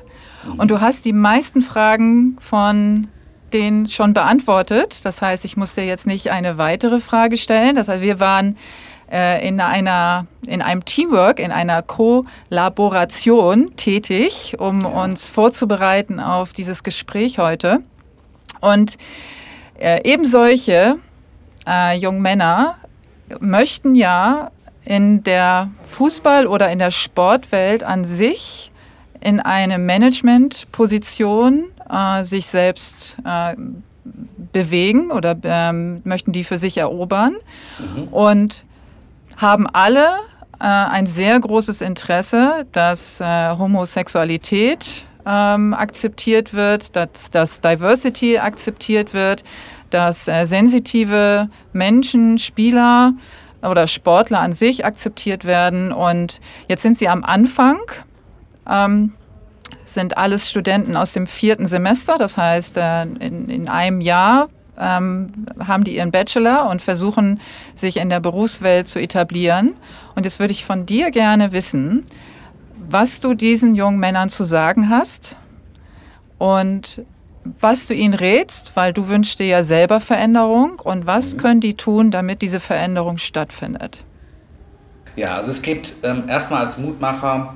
[0.43, 0.59] Mhm.
[0.59, 3.07] Und du hast die meisten Fragen von
[3.53, 5.05] denen schon beantwortet.
[5.05, 7.75] Das heißt, ich musste jetzt nicht eine weitere Frage stellen.
[7.75, 8.57] Das heißt, wir waren
[9.11, 16.83] äh, in, einer, in einem Teamwork, in einer Kollaboration tätig, um uns vorzubereiten auf dieses
[16.83, 17.81] Gespräch heute.
[18.61, 18.97] Und
[19.79, 20.97] äh, eben solche
[21.67, 22.77] äh, jungen Männer
[23.39, 24.51] möchten ja
[24.85, 28.71] in der Fußball- oder in der Sportwelt an sich
[29.19, 33.55] in eine Managementposition äh, sich selbst äh,
[34.51, 37.35] bewegen oder ähm, möchten die für sich erobern
[37.79, 38.07] mhm.
[38.09, 38.63] und
[39.41, 40.05] haben alle
[40.59, 49.13] äh, ein sehr großes Interesse, dass äh, Homosexualität ähm, akzeptiert wird, dass, dass Diversity akzeptiert
[49.13, 49.43] wird,
[49.89, 53.13] dass äh, sensitive Menschen, Spieler
[53.63, 55.91] oder Sportler an sich akzeptiert werden.
[55.91, 57.79] Und jetzt sind sie am Anfang.
[58.69, 59.13] Ähm,
[59.85, 64.47] sind alles Studenten aus dem vierten Semester, das heißt, äh, in, in einem Jahr
[64.81, 67.39] ähm, haben die ihren Bachelor und versuchen,
[67.75, 69.75] sich in der Berufswelt zu etablieren.
[70.15, 72.05] Und jetzt würde ich von dir gerne wissen,
[72.89, 75.37] was du diesen jungen Männern zu sagen hast
[76.37, 77.03] und
[77.59, 81.37] was du ihnen rätst, weil du wünschst dir ja selber Veränderung und was mhm.
[81.37, 83.99] können die tun, damit diese Veränderung stattfindet?
[85.15, 87.55] Ja, also es gibt ähm, erstmal als Mutmacher,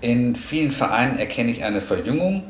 [0.00, 2.44] in vielen Vereinen erkenne ich eine Verjüngung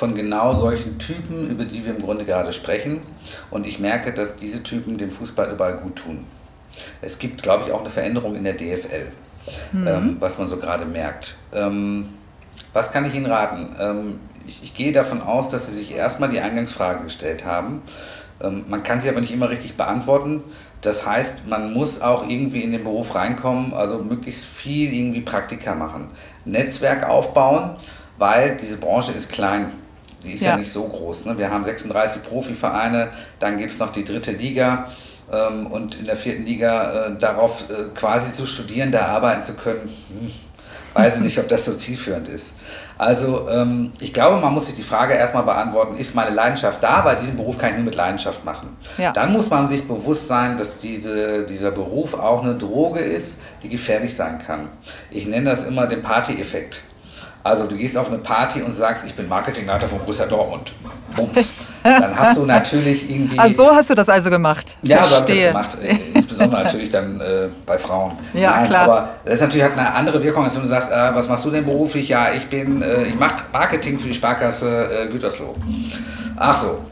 [0.00, 3.02] von genau solchen Typen, über die wir im Grunde gerade sprechen.
[3.50, 6.24] Und ich merke, dass diese Typen dem Fußball überall gut tun.
[7.02, 9.08] Es gibt, glaube ich, auch eine Veränderung in der DFL,
[9.72, 9.86] mhm.
[9.86, 11.36] ähm, was man so gerade merkt.
[11.52, 12.08] Ähm,
[12.72, 13.76] was kann ich Ihnen raten?
[13.78, 17.82] Ähm, ich, ich, gehe davon aus, dass Sie sich erstmal die Eingangsfrage gestellt haben.
[18.42, 20.42] Ähm, man kann sie aber nicht immer richtig beantworten.
[20.80, 25.74] Das heißt, man muss auch irgendwie in den Beruf reinkommen, also möglichst viel irgendwie Praktika
[25.74, 26.08] machen.
[26.46, 27.76] Netzwerk aufbauen,
[28.16, 29.72] weil diese Branche ist klein.
[30.22, 31.26] Die ist ja, ja nicht so groß.
[31.26, 31.38] Ne?
[31.38, 33.08] Wir haben 36 Profivereine,
[33.38, 34.86] dann gibt es noch die dritte Liga
[35.32, 39.54] ähm, und in der vierten Liga äh, darauf äh, quasi zu studieren, da arbeiten zu
[39.54, 39.88] können.
[40.08, 40.30] Hm
[40.94, 42.56] weiß ich nicht, ob das so zielführend ist.
[42.98, 47.04] Also ähm, ich glaube, man muss sich die Frage erstmal beantworten, ist meine Leidenschaft da?
[47.04, 48.76] Weil diesen Beruf kann ich nur mit Leidenschaft machen.
[48.98, 49.12] Ja.
[49.12, 53.68] Dann muss man sich bewusst sein, dass diese, dieser Beruf auch eine Droge ist, die
[53.68, 54.68] gefährlich sein kann.
[55.10, 56.82] Ich nenne das immer den Party-Effekt.
[57.42, 60.72] Also du gehst auf eine Party und sagst, ich bin Marketingleiter von Borussia Dortmund.
[61.16, 61.54] Bums.
[61.82, 63.38] Dann hast du natürlich irgendwie...
[63.38, 64.76] Also so hast du das also gemacht.
[64.82, 65.78] Ja, so habe ich das gemacht.
[66.12, 68.12] Insbesondere natürlich dann äh, bei Frauen.
[68.34, 68.82] Ja, Nein, klar.
[68.82, 71.46] Aber das ist natürlich hat eine andere Wirkung, als wenn du sagst, äh, was machst
[71.46, 72.10] du denn beruflich?
[72.10, 75.54] Ja, ich bin, äh, ich mache Marketing für die Sparkasse äh, Gütersloh.
[76.36, 76.84] Ach so,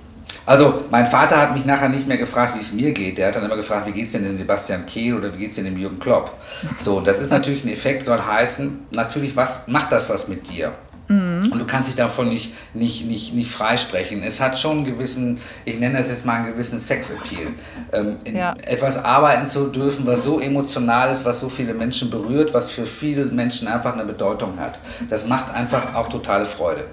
[0.47, 3.18] also mein Vater hat mich nachher nicht mehr gefragt, wie es mir geht.
[3.18, 5.51] Der hat dann immer gefragt, wie geht es denn dem Sebastian Kehl oder wie geht
[5.51, 6.33] es denn dem Jürgen Klopp.
[6.81, 10.72] So, das ist natürlich ein Effekt, soll heißen, natürlich, was macht das was mit dir?
[11.09, 11.51] Mhm.
[11.53, 14.22] Und du kannst dich davon nicht, nicht, nicht, nicht freisprechen.
[14.22, 17.49] Es hat schon einen gewissen, ich nenne das jetzt mal einen gewissen Sexappeal.
[17.93, 18.55] Ähm, ja.
[18.62, 22.87] Etwas arbeiten zu dürfen, was so emotional ist, was so viele Menschen berührt, was für
[22.87, 24.81] viele Menschen einfach eine Bedeutung hat.
[25.09, 26.85] Das macht einfach auch totale Freude.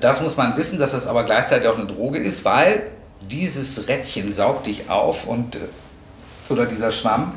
[0.00, 2.82] Das muss man wissen, dass das aber gleichzeitig auch eine Droge ist, weil
[3.22, 5.60] dieses Rädchen saugt dich auf und äh,
[6.48, 7.32] oder dieser Schwamm.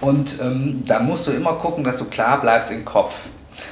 [0.00, 3.28] Und ähm, dann musst du immer gucken, dass du klar bleibst im Kopf.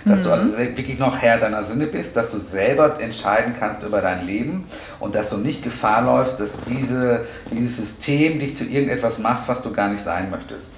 [0.06, 0.24] Dass mhm.
[0.24, 4.24] du also wirklich noch Herr deiner Sinne bist, dass du selber entscheiden kannst über dein
[4.24, 4.64] Leben
[4.98, 9.62] und dass du nicht Gefahr läufst, dass diese, dieses System dich zu irgendetwas machst, was
[9.62, 10.72] du gar nicht sein möchtest.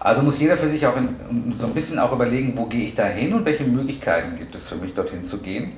[0.00, 2.94] Also muss jeder für sich auch in, so ein bisschen auch überlegen, wo gehe ich
[2.94, 5.72] da hin und welche Möglichkeiten gibt es für mich, dorthin zu gehen.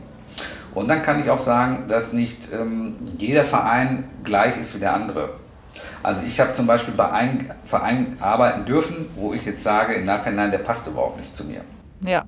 [0.74, 4.94] Und dann kann ich auch sagen, dass nicht ähm, jeder Verein gleich ist wie der
[4.94, 5.30] andere.
[6.02, 10.04] Also ich habe zum Beispiel bei einem Verein arbeiten dürfen, wo ich jetzt sage, im
[10.04, 11.62] Nachhinein, der passt überhaupt nicht zu mir.
[12.00, 12.24] Ja.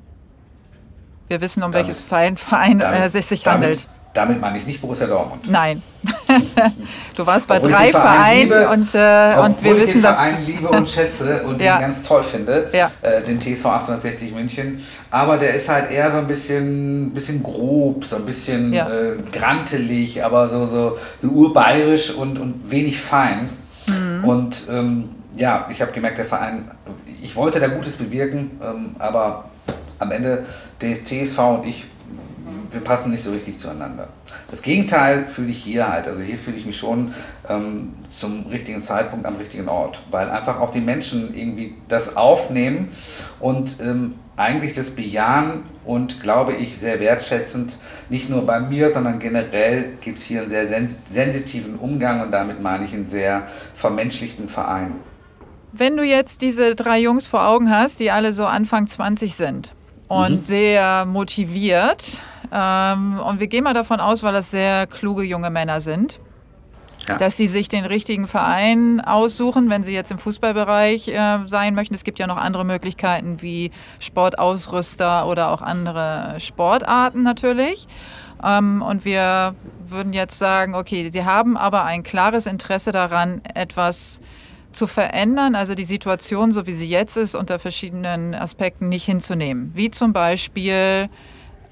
[1.29, 3.87] Wir wissen, um damit, welches Verein, Verein äh, es sich handelt.
[4.13, 5.49] Damit meine ich nicht Borussia Dortmund.
[5.49, 5.83] Nein.
[7.17, 10.17] du warst bei obwohl drei Vereinen liebe, und, äh, und wir wissen, dass.
[10.17, 11.77] Ich den Verein liebe und schätze und ja.
[11.77, 12.91] den ganz toll finde, ja.
[13.03, 14.85] äh, den TSV 1860 München.
[15.13, 18.91] Aber der ist halt eher so ein bisschen, bisschen grob, so ein bisschen ja.
[18.91, 23.49] äh, grantelig, aber so, so, so urbayerisch und, und wenig fein.
[23.87, 24.25] Mhm.
[24.25, 26.71] Und ähm, ja, ich habe gemerkt, der Verein,
[27.23, 29.45] ich wollte da Gutes bewirken, ähm, aber
[29.99, 30.45] am Ende
[30.81, 31.87] der TSV und ich,
[32.71, 34.09] wir passen nicht so richtig zueinander.
[34.51, 36.07] Das Gegenteil fühle ich hier halt.
[36.07, 37.15] Also hier fühle ich mich schon
[37.49, 42.89] ähm, zum richtigen Zeitpunkt am richtigen Ort, weil einfach auch die Menschen irgendwie das aufnehmen
[43.41, 47.77] und ähm, eigentlich das bejahen und glaube ich sehr wertschätzend,
[48.09, 52.31] nicht nur bei mir, sondern generell gibt es hier einen sehr sen sensitiven Umgang und
[52.31, 54.93] damit meine ich einen sehr vermenschlichten Verein.
[55.73, 59.73] Wenn du jetzt diese drei Jungs vor Augen hast, die alle so Anfang 20 sind
[60.09, 60.45] und mhm.
[60.45, 62.19] sehr motiviert,
[62.53, 66.21] ähm, und wir gehen mal davon aus, weil das sehr kluge junge Männer sind,
[67.09, 67.19] ja.
[67.19, 71.95] dass sie sich den richtigen Verein aussuchen, wenn sie jetzt im Fußballbereich äh, sein möchten.
[71.95, 77.87] Es gibt ja noch andere Möglichkeiten wie Sportausrüster oder auch andere Sportarten natürlich.
[78.43, 84.21] Ähm, und wir würden jetzt sagen, okay, sie haben aber ein klares Interesse daran, etwas
[84.73, 89.73] zu verändern, also die Situation, so wie sie jetzt ist, unter verschiedenen Aspekten nicht hinzunehmen.
[89.75, 91.09] Wie zum Beispiel,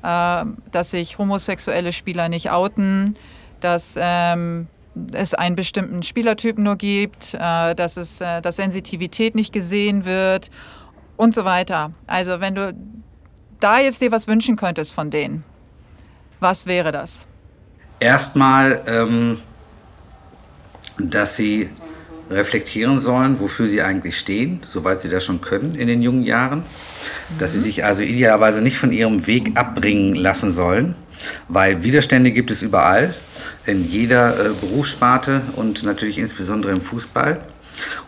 [0.02, 3.16] dass sich homosexuelle Spieler nicht outen,
[3.60, 4.68] dass ähm,
[5.12, 10.50] es einen bestimmten Spielertypen nur gibt, äh, dass, es, äh, dass Sensitivität nicht gesehen wird
[11.16, 11.92] und so weiter.
[12.06, 12.74] Also wenn du
[13.60, 15.44] da jetzt dir was wünschen könntest von denen,
[16.40, 17.26] was wäre das?
[18.00, 19.40] Erstmal, ähm,
[20.98, 21.70] dass sie
[22.30, 26.62] reflektieren sollen, wofür sie eigentlich stehen, soweit sie das schon können in den jungen Jahren.
[27.38, 30.94] Dass sie sich also idealerweise nicht von ihrem Weg abbringen lassen sollen,
[31.48, 33.14] weil Widerstände gibt es überall
[33.66, 37.38] in jeder äh, Berufssparte und natürlich insbesondere im Fußball.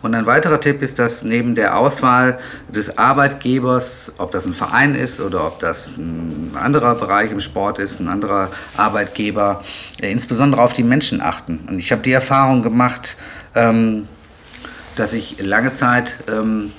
[0.01, 4.95] Und ein weiterer Tipp ist, dass neben der Auswahl des Arbeitgebers, ob das ein Verein
[4.95, 9.63] ist oder ob das ein anderer Bereich im Sport ist, ein anderer Arbeitgeber,
[10.01, 11.59] äh, insbesondere auf die Menschen achten.
[11.67, 13.15] Und ich habe die Erfahrung gemacht,
[13.55, 14.07] ähm,
[14.95, 16.71] dass ich lange Zeit ähm,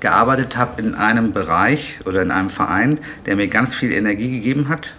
[0.00, 4.68] gearbeitet habe in einem Bereich oder in einem Verein, der mir ganz viel Energie gegeben
[4.68, 4.94] hat,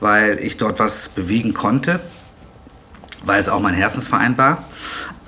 [0.00, 2.00] weil ich dort was bewegen konnte
[3.24, 4.64] weil es auch mein Herzensverein war,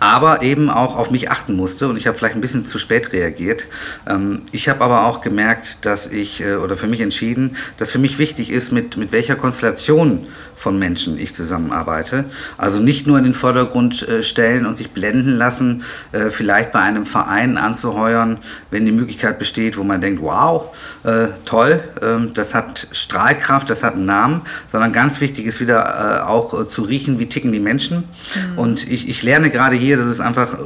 [0.04, 3.14] aber eben auch auf mich achten musste und ich habe vielleicht ein bisschen zu spät
[3.14, 3.64] reagiert.
[4.06, 7.98] Ähm, ich habe aber auch gemerkt, dass ich äh, oder für mich entschieden, dass für
[7.98, 10.26] mich wichtig ist, mit, mit welcher Konstellation
[10.56, 12.26] von Menschen ich zusammenarbeite.
[12.58, 16.80] Also nicht nur in den Vordergrund äh, stellen und sich blenden lassen, äh, vielleicht bei
[16.80, 18.38] einem Verein anzuheuern,
[18.70, 20.66] wenn die Möglichkeit besteht, wo man denkt, wow,
[21.44, 26.66] toll, ähm, das hat Strahlkraft, das hat einen Namen, sondern ganz wichtig ist wieder auch
[26.66, 28.04] zu riechen, wie ticken die Menschen.
[28.52, 28.58] Mhm.
[28.58, 30.58] Und ich, ich lerne gerade hier, dass es einfach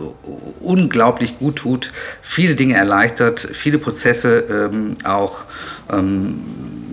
[0.61, 5.45] unglaublich gut tut, viele Dinge erleichtert, viele Prozesse ähm, auch
[5.91, 6.41] ähm,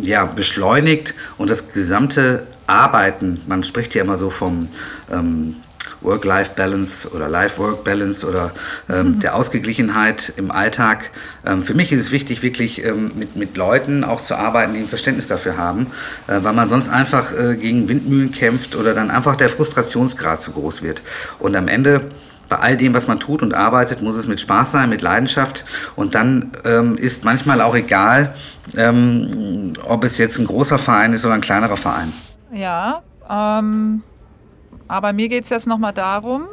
[0.02, 4.70] ja, beschleunigt und das gesamte Arbeiten, man spricht ja immer so vom
[5.12, 5.56] ähm,
[6.02, 8.52] Work-Life-Balance oder Life-Work-Balance oder
[8.90, 9.20] ähm, mhm.
[9.20, 11.12] der Ausgeglichenheit im Alltag.
[11.46, 14.80] Ähm, für mich ist es wichtig, wirklich ähm, mit, mit Leuten auch zu arbeiten, die
[14.80, 15.88] ein Verständnis dafür haben,
[16.28, 20.52] äh, weil man sonst einfach äh, gegen Windmühlen kämpft oder dann einfach der Frustrationsgrad zu
[20.52, 21.02] groß wird.
[21.40, 22.10] Und am Ende
[22.50, 25.66] bei all dem, was man tut und arbeitet, muss es mit Spaß sein, mit Leidenschaft.
[25.96, 28.34] Und dann ähm, ist manchmal auch egal,
[28.78, 32.14] ähm, ob es jetzt ein großer Verein ist oder ein kleinerer Verein.
[32.52, 34.04] Ja, ähm,
[34.88, 36.44] aber mir geht es jetzt nochmal darum,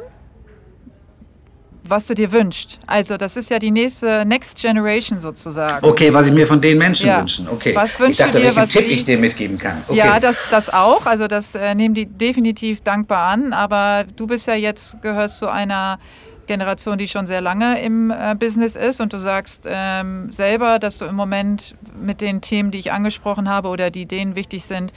[1.83, 2.79] was du dir wünschst.
[2.87, 5.85] Also das ist ja die nächste Next Generation sozusagen.
[5.85, 7.19] Okay, was ich mir von den Menschen ja.
[7.19, 7.47] wünschen.
[7.49, 7.75] Okay.
[7.75, 9.83] Was wünschst ich dachte, du dir, was Tipp die, ich dir mitgeben kann.
[9.87, 9.97] Okay.
[9.97, 11.05] Ja, das, das auch.
[11.05, 13.53] Also das äh, nehmen die definitiv dankbar an.
[13.53, 15.99] Aber du bist ja jetzt gehörst zu einer
[16.47, 20.97] Generation, die schon sehr lange im äh, Business ist und du sagst ähm, selber, dass
[20.97, 24.93] du im Moment mit den Themen, die ich angesprochen habe oder die denen wichtig sind,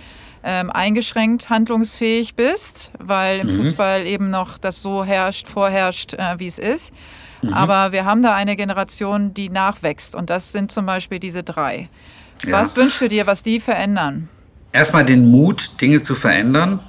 [0.47, 3.59] ähm, eingeschränkt handlungsfähig bist, weil im mhm.
[3.59, 6.93] Fußball eben noch das so herrscht, vorherrscht, äh, wie es ist.
[7.43, 7.53] Mhm.
[7.53, 11.89] Aber wir haben da eine Generation, die nachwächst und das sind zum Beispiel diese drei.
[12.45, 12.61] Ja.
[12.61, 14.29] Was wünschst du dir, was die verändern?
[14.73, 16.81] Erstmal den Mut, Dinge zu verändern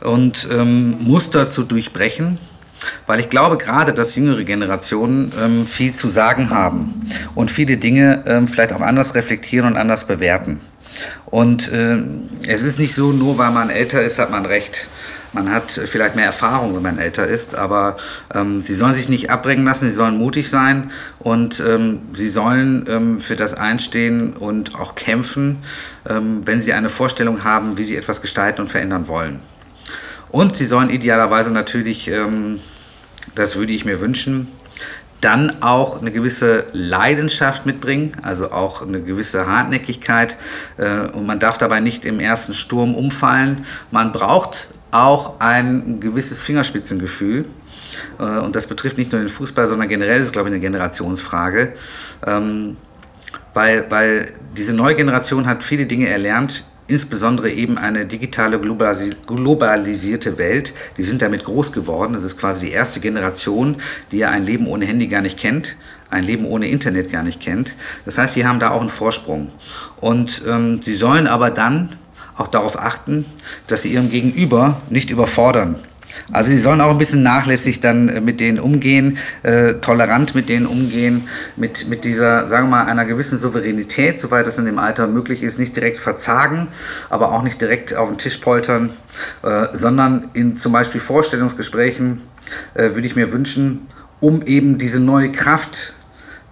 [0.00, 2.38] und ähm, Muster zu durchbrechen.
[3.06, 7.02] Weil ich glaube gerade, dass jüngere Generationen ähm, viel zu sagen haben
[7.34, 10.60] und viele Dinge ähm, vielleicht auch anders reflektieren und anders bewerten.
[11.26, 11.98] Und äh,
[12.46, 14.88] es ist nicht so, nur weil man älter ist, hat man recht.
[15.32, 17.98] Man hat vielleicht mehr Erfahrung, wenn man älter ist, aber
[18.34, 22.86] ähm, sie sollen sich nicht abbringen lassen, sie sollen mutig sein und ähm, sie sollen
[22.88, 25.58] ähm, für das einstehen und auch kämpfen,
[26.08, 29.40] ähm, wenn sie eine Vorstellung haben, wie sie etwas gestalten und verändern wollen.
[30.30, 32.60] Und sie sollen idealerweise natürlich, ähm,
[33.34, 34.48] das würde ich mir wünschen,
[35.20, 40.36] dann auch eine gewisse Leidenschaft mitbringen, also auch eine gewisse Hartnäckigkeit.
[40.76, 43.64] Äh, und man darf dabei nicht im ersten Sturm umfallen.
[43.90, 47.46] Man braucht auch ein gewisses Fingerspitzengefühl.
[48.18, 50.60] Äh, und das betrifft nicht nur den Fußball, sondern generell ist es, glaube ich, eine
[50.60, 51.74] Generationsfrage.
[52.26, 52.76] Ähm,
[53.54, 60.74] weil, weil diese neue Generation hat viele Dinge erlernt, insbesondere eben eine digitale globalisierte Welt.
[60.96, 62.14] Die sind damit groß geworden.
[62.14, 63.76] Das ist quasi die erste Generation,
[64.12, 65.76] die ja ein Leben ohne Handy gar nicht kennt,
[66.10, 67.74] ein Leben ohne Internet gar nicht kennt.
[68.04, 69.50] Das heißt, die haben da auch einen Vorsprung.
[70.00, 71.90] Und ähm, sie sollen aber dann
[72.36, 73.24] auch darauf achten,
[73.66, 75.76] dass sie ihren Gegenüber nicht überfordern.
[76.32, 80.48] Also sie sollen auch ein bisschen nachlässig dann äh, mit denen umgehen, äh, tolerant mit
[80.48, 84.78] denen umgehen, mit, mit dieser, sagen wir mal, einer gewissen Souveränität, soweit das in dem
[84.78, 86.68] Alter möglich ist, nicht direkt verzagen,
[87.10, 88.90] aber auch nicht direkt auf den Tisch poltern,
[89.42, 92.22] äh, sondern in zum Beispiel Vorstellungsgesprächen
[92.74, 93.86] äh, würde ich mir wünschen,
[94.20, 95.94] um eben diese neue Kraft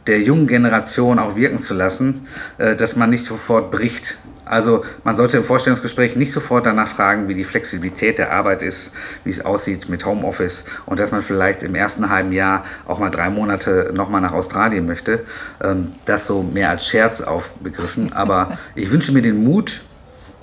[0.06, 2.26] der jungen Generation auch wirken zu lassen,
[2.58, 4.18] äh, dass man nicht sofort bricht.
[4.44, 8.92] Also man sollte im Vorstellungsgespräch nicht sofort danach fragen, wie die Flexibilität der Arbeit ist,
[9.24, 13.10] wie es aussieht mit Homeoffice und dass man vielleicht im ersten halben Jahr auch mal
[13.10, 15.24] drei Monate nochmal nach Australien möchte.
[15.62, 18.12] Ähm, das so mehr als Scherz aufbegriffen.
[18.12, 19.82] Aber ich wünsche mir den Mut,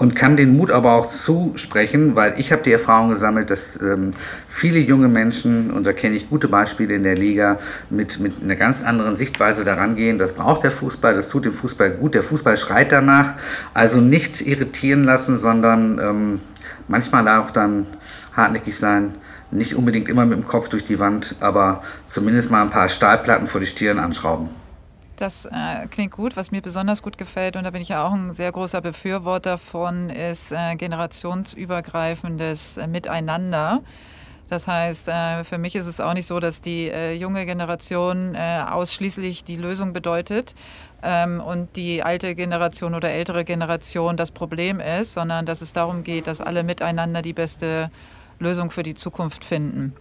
[0.02, 4.10] und kann den Mut aber auch zusprechen, weil ich habe die Erfahrung gesammelt, dass ähm,
[4.48, 7.60] viele junge Menschen, und da kenne ich gute Beispiele in der Liga,
[7.92, 10.18] mit, mit einer ganz anderen Sichtweise daran gehen.
[10.18, 12.16] Das braucht der Fußball, das tut dem Fußball gut.
[12.16, 13.36] Der Fußball schreit danach.
[13.76, 16.42] Also nicht irritieren lassen, sondern ähm,
[16.88, 17.86] manchmal auch dann
[18.36, 19.14] hartnäckig sein.
[19.52, 23.46] Nicht unbedingt immer mit dem Kopf durch die Wand, aber zumindest mal ein paar Stahlplatten
[23.46, 24.50] vor die Stirn anschrauben.
[25.22, 26.36] Das äh, klingt gut.
[26.36, 29.60] Was mir besonders gut gefällt, und da bin ich ja auch ein sehr großer Befürworter
[29.60, 33.84] von, ist äh, generationsübergreifendes äh, Miteinander.
[34.50, 38.34] Das heißt, äh, für mich ist es auch nicht so, dass die äh, junge Generation
[38.34, 40.56] äh, ausschließlich die Lösung bedeutet
[41.04, 46.04] ähm, und die alte Generation oder ältere Generation das Problem ist, sondern dass es darum
[46.04, 47.92] geht, dass alle miteinander die beste
[48.40, 49.94] Lösung für die Zukunft finden.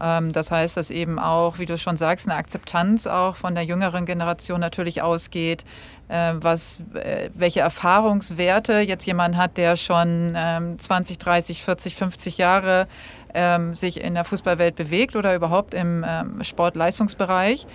[0.00, 3.64] Ähm, das heißt, dass eben auch, wie du schon sagst, eine Akzeptanz auch von der
[3.64, 5.64] jüngeren Generation natürlich ausgeht,
[6.08, 10.36] äh, was, äh, welche Erfahrungswerte jetzt jemand hat, der schon
[10.78, 12.86] 20, 30, 40, 50 Jahre
[13.34, 17.66] ähm, sich in der Fußballwelt bewegt oder überhaupt im ähm, Sportleistungsbereich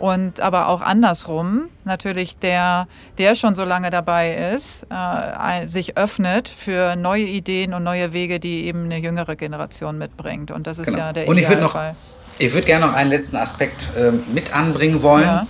[0.00, 2.88] und aber auch andersrum, natürlich der,
[3.18, 8.40] der schon so lange dabei ist, äh, sich öffnet für neue Ideen und neue Wege,
[8.40, 10.50] die eben eine jüngere Generation mitbringt.
[10.50, 10.98] Und das ist genau.
[10.98, 11.94] ja der und Idealfall.
[12.38, 15.24] Ich würde gerne noch einen letzten Aspekt äh, mit anbringen wollen.
[15.24, 15.46] Ja.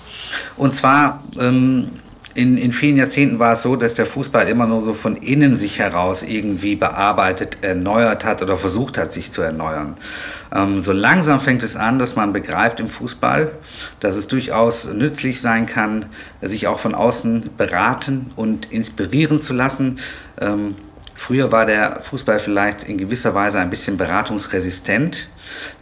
[0.56, 1.92] Und zwar ähm,
[2.34, 5.56] in, in vielen Jahrzehnten war es so, dass der Fußball immer nur so von innen
[5.56, 9.96] sich heraus irgendwie bearbeitet, erneuert hat oder versucht hat, sich zu erneuern.
[10.54, 13.50] Ähm, so langsam fängt es an, dass man begreift im Fußball,
[13.98, 16.06] dass es durchaus nützlich sein kann,
[16.40, 19.98] sich auch von außen beraten und inspirieren zu lassen.
[20.40, 20.76] Ähm,
[21.14, 25.28] früher war der Fußball vielleicht in gewisser Weise ein bisschen beratungsresistent.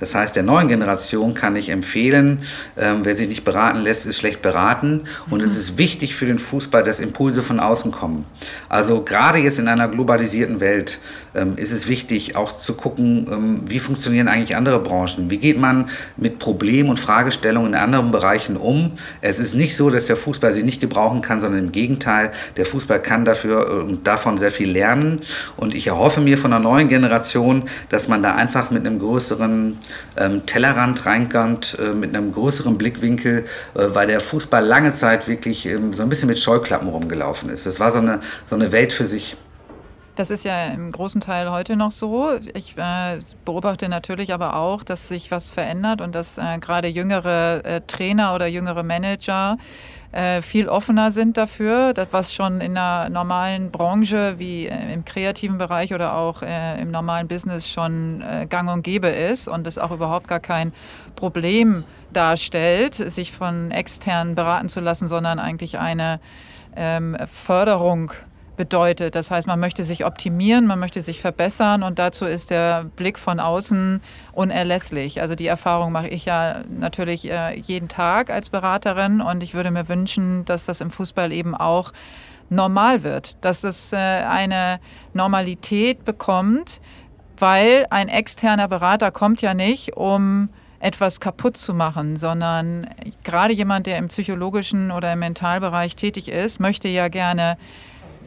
[0.00, 2.40] Das heißt, der neuen Generation kann ich empfehlen,
[2.76, 5.04] ähm, wer sich nicht beraten lässt, ist schlecht beraten.
[5.30, 5.46] Und mhm.
[5.46, 8.24] es ist wichtig für den Fußball, dass Impulse von außen kommen.
[8.68, 11.00] Also gerade jetzt in einer globalisierten Welt
[11.34, 15.30] ähm, ist es wichtig, auch zu gucken, ähm, wie funktionieren eigentlich andere Branchen.
[15.30, 18.92] Wie geht man mit Problemen und Fragestellungen in anderen Bereichen um?
[19.20, 22.66] Es ist nicht so, dass der Fußball sie nicht gebrauchen kann, sondern im Gegenteil, der
[22.66, 25.20] Fußball kann dafür und ähm, davon sehr viel lernen.
[25.56, 29.57] Und ich erhoffe mir von der neuen Generation, dass man da einfach mit einem größeren
[30.16, 33.44] ähm, Tellerrand reinkommt, äh, mit einem größeren Blickwinkel,
[33.74, 37.66] äh, weil der Fußball lange Zeit wirklich ähm, so ein bisschen mit Scheuklappen rumgelaufen ist.
[37.66, 39.36] Das war so eine, so eine Welt für sich.
[40.18, 42.30] Das ist ja im großen Teil heute noch so.
[42.52, 47.64] Ich äh, beobachte natürlich aber auch, dass sich was verändert und dass äh, gerade jüngere
[47.64, 49.58] äh, Trainer oder jüngere Manager
[50.12, 55.04] äh, viel offener sind dafür, das, was schon in einer normalen Branche wie äh, im
[55.04, 59.66] kreativen Bereich oder auch äh, im normalen Business schon äh, gang und gäbe ist und
[59.66, 60.72] es auch überhaupt gar kein
[61.14, 66.20] Problem darstellt, sich von externen beraten zu lassen, sondern eigentlich eine
[66.74, 68.12] ähm, Förderung
[68.58, 69.14] bedeutet.
[69.14, 73.18] Das heißt, man möchte sich optimieren, man möchte sich verbessern und dazu ist der Blick
[73.18, 74.02] von außen
[74.32, 75.22] unerlässlich.
[75.22, 79.70] Also die Erfahrung mache ich ja natürlich äh, jeden Tag als Beraterin und ich würde
[79.70, 81.92] mir wünschen, dass das im Fußball eben auch
[82.50, 84.80] normal wird, dass es äh, eine
[85.14, 86.82] Normalität bekommt,
[87.38, 90.50] weil ein externer Berater kommt ja nicht, um
[90.80, 92.88] etwas kaputt zu machen, sondern
[93.24, 97.56] gerade jemand, der im psychologischen oder im Mentalbereich tätig ist, möchte ja gerne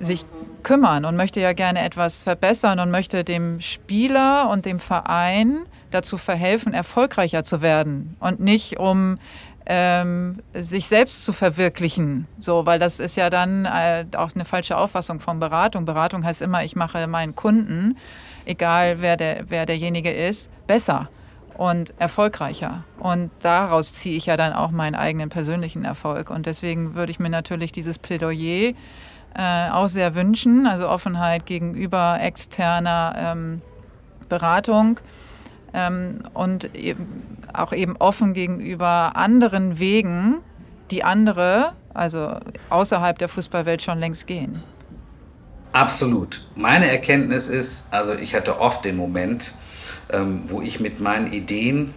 [0.01, 0.25] sich
[0.63, 5.59] kümmern und möchte ja gerne etwas verbessern und möchte dem Spieler und dem Verein
[5.91, 9.17] dazu verhelfen, erfolgreicher zu werden und nicht um
[9.65, 12.27] ähm, sich selbst zu verwirklichen.
[12.39, 15.85] So, weil das ist ja dann äh, auch eine falsche Auffassung von Beratung.
[15.85, 17.97] Beratung heißt immer, ich mache meinen Kunden,
[18.45, 21.09] egal wer, der, wer derjenige ist, besser.
[21.57, 22.85] und erfolgreicher.
[22.97, 26.31] Und daraus ziehe ich ja dann auch meinen eigenen persönlichen Erfolg.
[26.31, 28.73] Und deswegen würde ich mir natürlich dieses Plädoyer
[29.36, 33.61] äh, auch sehr wünschen, also Offenheit gegenüber externer ähm,
[34.29, 34.99] Beratung
[35.73, 40.38] ähm, und eben auch eben offen gegenüber anderen Wegen,
[40.89, 42.38] die andere, also
[42.69, 44.63] außerhalb der Fußballwelt schon längst gehen.
[45.73, 46.45] Absolut.
[46.55, 49.53] Meine Erkenntnis ist, also ich hatte oft den Moment,
[50.11, 51.93] ähm, wo ich mit meinen Ideen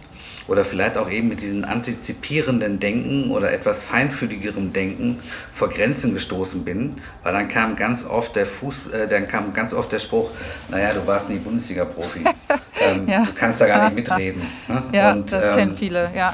[0.47, 5.19] oder vielleicht auch eben mit diesem antizipierenden Denken oder etwas feinfühligerem Denken
[5.51, 9.73] vor Grenzen gestoßen bin, weil dann kam ganz oft der Fuß, äh, dann kam ganz
[9.73, 10.29] oft der Spruch,
[10.69, 12.23] naja, du warst nie Bundesliga-Profi,
[12.81, 13.23] ähm, ja.
[13.23, 14.43] du kannst da gar nicht mitreden.
[14.67, 14.83] Ne?
[14.93, 16.33] Ja, Und, das ähm, kennen viele, ja.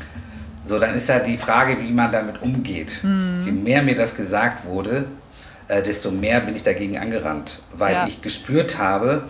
[0.63, 3.03] So, dann ist ja die Frage, wie man damit umgeht.
[3.03, 3.43] Mhm.
[3.45, 5.05] Je mehr mir das gesagt wurde,
[5.67, 8.07] äh, desto mehr bin ich dagegen angerannt, weil ja.
[8.07, 9.23] ich gespürt habe,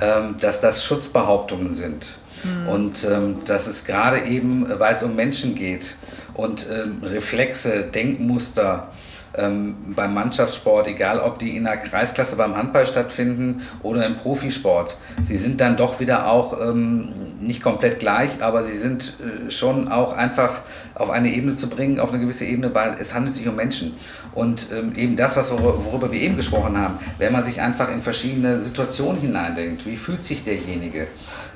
[0.00, 2.18] ähm, dass das Schutzbehauptungen sind.
[2.44, 2.68] Mhm.
[2.68, 5.96] Und ähm, dass es gerade eben, weil es um Menschen geht
[6.34, 8.88] und ähm, Reflexe, Denkmuster,
[9.36, 14.96] ähm, beim Mannschaftssport, egal ob die in der Kreisklasse beim Handball stattfinden oder im Profisport.
[15.24, 19.88] Sie sind dann doch wieder auch ähm, nicht komplett gleich, aber sie sind äh, schon
[19.88, 20.62] auch einfach
[20.94, 23.94] auf eine Ebene zu bringen, auf eine gewisse Ebene, weil es handelt sich um Menschen.
[24.34, 28.02] Und ähm, eben das, was, worüber wir eben gesprochen haben, wenn man sich einfach in
[28.02, 31.06] verschiedene Situationen hineindenkt, wie fühlt sich derjenige,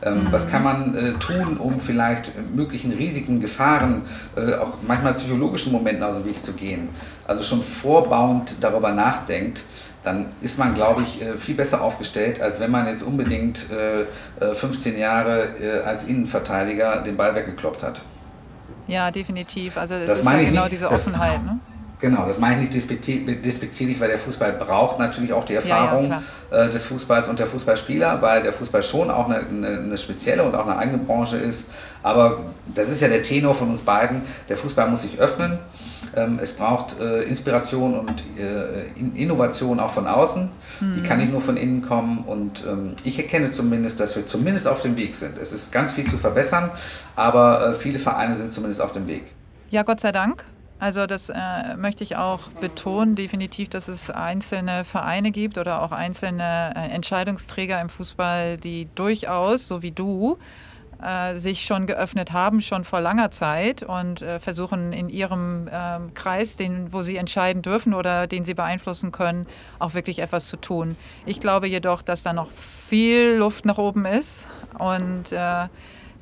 [0.02, 4.02] ähm, was kann man äh, tun, um vielleicht möglichen Risiken, Gefahren,
[4.36, 6.88] äh, auch manchmal psychologischen Momenten aus dem Weg zu gehen.
[7.26, 9.62] Also schon vorbauend darüber nachdenkt,
[10.02, 13.66] dann ist man, glaube ich, äh, viel besser aufgestellt, als wenn man jetzt unbedingt
[14.38, 18.00] 15 äh, äh, Jahre als Innenverteidiger den Ball weggekloppt hat.
[18.86, 19.76] Ja, definitiv.
[19.76, 21.44] Also das, das ist ja genau nicht, diese Offenheit.
[21.44, 21.60] Ne?
[22.00, 22.74] Genau, das meine ich nicht
[23.44, 27.46] despektierlich, weil der Fußball braucht natürlich auch die Erfahrung ja, ja, des Fußballs und der
[27.46, 31.36] Fußballspieler, weil der Fußball schon auch eine, eine, eine, spezielle und auch eine eigene Branche
[31.36, 31.70] ist.
[32.02, 32.40] Aber
[32.74, 34.22] das ist ja der Tenor von uns beiden.
[34.48, 35.58] Der Fußball muss sich öffnen.
[36.16, 40.48] Ähm, es braucht äh, Inspiration und äh, Innovation auch von außen.
[40.80, 40.94] Mhm.
[40.96, 42.20] Die kann nicht nur von innen kommen.
[42.20, 45.36] Und ähm, ich erkenne zumindest, dass wir zumindest auf dem Weg sind.
[45.38, 46.70] Es ist ganz viel zu verbessern,
[47.14, 49.24] aber äh, viele Vereine sind zumindest auf dem Weg.
[49.68, 50.44] Ja, Gott sei Dank.
[50.80, 55.92] Also das äh, möchte ich auch betonen, definitiv, dass es einzelne Vereine gibt oder auch
[55.92, 60.38] einzelne äh, Entscheidungsträger im Fußball, die durchaus, so wie du,
[61.02, 66.14] äh, sich schon geöffnet haben, schon vor langer Zeit und äh, versuchen in ihrem ähm,
[66.14, 69.46] Kreis, den, wo sie entscheiden dürfen oder den sie beeinflussen können,
[69.78, 70.96] auch wirklich etwas zu tun.
[71.26, 74.46] Ich glaube jedoch, dass da noch viel Luft nach oben ist
[74.78, 75.68] und äh,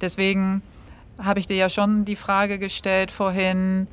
[0.00, 0.62] deswegen
[1.16, 3.86] habe ich dir ja schon die Frage gestellt vorhin,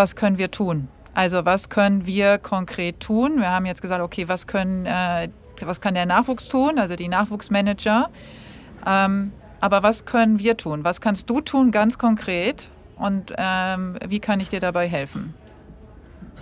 [0.00, 0.88] was können wir tun?
[1.12, 3.36] Also was können wir konkret tun?
[3.36, 5.28] Wir haben jetzt gesagt, okay, was, können, äh,
[5.60, 8.08] was kann der Nachwuchs tun, also die Nachwuchsmanager?
[8.86, 10.84] Ähm, aber was können wir tun?
[10.84, 12.70] Was kannst du tun ganz konkret?
[12.96, 15.34] Und ähm, wie kann ich dir dabei helfen?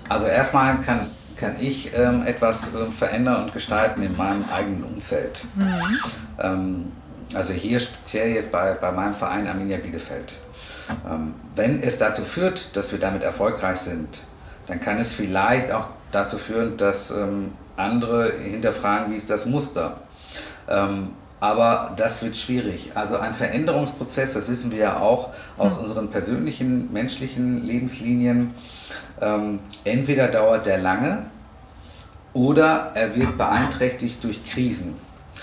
[0.09, 5.44] Also erstmal kann, kann ich ähm, etwas äh, verändern und gestalten in meinem eigenen Umfeld.
[5.56, 5.98] Mhm.
[6.38, 6.92] Ähm,
[7.34, 10.38] also hier speziell jetzt bei, bei meinem Verein Arminia Bielefeld.
[11.09, 14.09] Ähm, wenn es dazu führt, dass wir damit erfolgreich sind,
[14.66, 19.99] dann kann es vielleicht auch dazu führen, dass ähm, andere hinterfragen, wie ist das Muster.
[20.68, 21.11] Ähm,
[21.41, 22.93] aber das wird schwierig.
[22.95, 25.84] Also ein Veränderungsprozess, das wissen wir ja auch aus hm.
[25.84, 28.55] unseren persönlichen, menschlichen Lebenslinien,
[29.84, 31.26] entweder dauert der lange
[32.32, 34.95] oder er wird beeinträchtigt durch Krisen.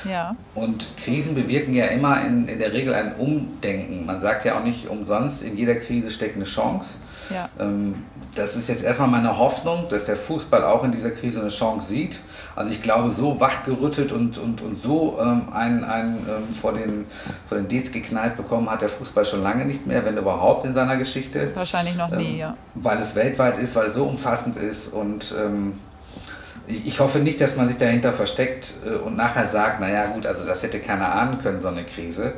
[0.03, 0.35] Ja.
[0.53, 4.05] Und Krisen bewirken ja immer in, in der Regel ein Umdenken.
[4.05, 6.99] Man sagt ja auch nicht umsonst, in jeder Krise steckt eine Chance.
[7.29, 7.49] Ja.
[7.59, 8.03] Ähm,
[8.35, 11.87] das ist jetzt erstmal meine Hoffnung, dass der Fußball auch in dieser Krise eine Chance
[11.87, 12.19] sieht.
[12.55, 17.05] Also ich glaube, so wachgerüttelt und, und, und so ähm, einen, einen ähm, vor, den,
[17.47, 20.73] vor den Dez geknallt bekommen hat der Fußball schon lange nicht mehr, wenn überhaupt in
[20.73, 21.49] seiner Geschichte.
[21.55, 22.57] Wahrscheinlich noch nie, ähm, ja.
[22.75, 25.73] Weil es weltweit ist, weil es so umfassend ist und ähm,
[26.67, 30.45] ich hoffe nicht, dass man sich dahinter versteckt äh, und nachher sagt, naja gut, also
[30.45, 32.33] das hätte keiner ahnen können, so eine Krise,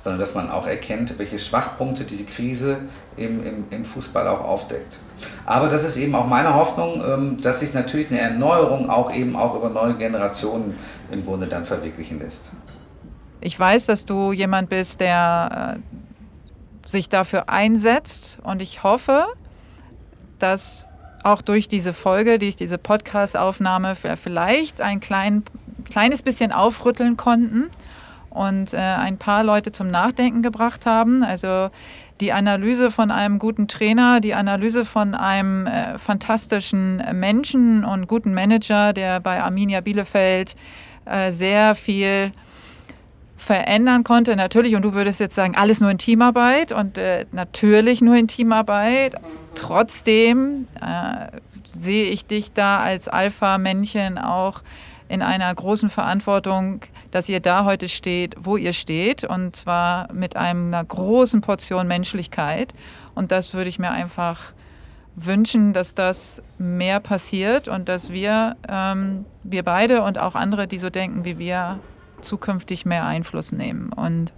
[0.00, 2.78] sondern dass man auch erkennt, welche Schwachpunkte diese Krise
[3.16, 4.98] im, im, im Fußball auch aufdeckt.
[5.46, 9.36] Aber das ist eben auch meine Hoffnung, ähm, dass sich natürlich eine Erneuerung auch eben
[9.36, 10.78] auch über neue Generationen
[11.10, 12.50] im Grunde dann verwirklichen lässt.
[13.40, 19.26] Ich weiß, dass du jemand bist, der äh, sich dafür einsetzt und ich hoffe,
[20.38, 20.88] dass
[21.24, 25.42] auch durch diese Folge, durch diese Podcast-Aufnahme vielleicht ein klein,
[25.90, 27.70] kleines bisschen aufrütteln konnten
[28.30, 31.22] und äh, ein paar Leute zum Nachdenken gebracht haben.
[31.22, 31.70] Also
[32.20, 38.34] die Analyse von einem guten Trainer, die Analyse von einem äh, fantastischen Menschen und guten
[38.34, 40.54] Manager, der bei Arminia Bielefeld
[41.06, 42.32] äh, sehr viel
[43.44, 48.00] verändern konnte, natürlich, und du würdest jetzt sagen, alles nur in Teamarbeit und äh, natürlich
[48.00, 49.14] nur in Teamarbeit.
[49.54, 51.38] Trotzdem äh,
[51.68, 54.62] sehe ich dich da als Alpha-Männchen auch
[55.08, 56.80] in einer großen Verantwortung,
[57.10, 62.74] dass ihr da heute steht, wo ihr steht, und zwar mit einer großen Portion Menschlichkeit.
[63.14, 64.52] Und das würde ich mir einfach
[65.14, 70.78] wünschen, dass das mehr passiert und dass wir, ähm, wir beide und auch andere, die
[70.78, 71.78] so denken wie wir,
[72.24, 73.92] zukünftig mehr Einfluss nehmen.
[73.92, 74.32] Und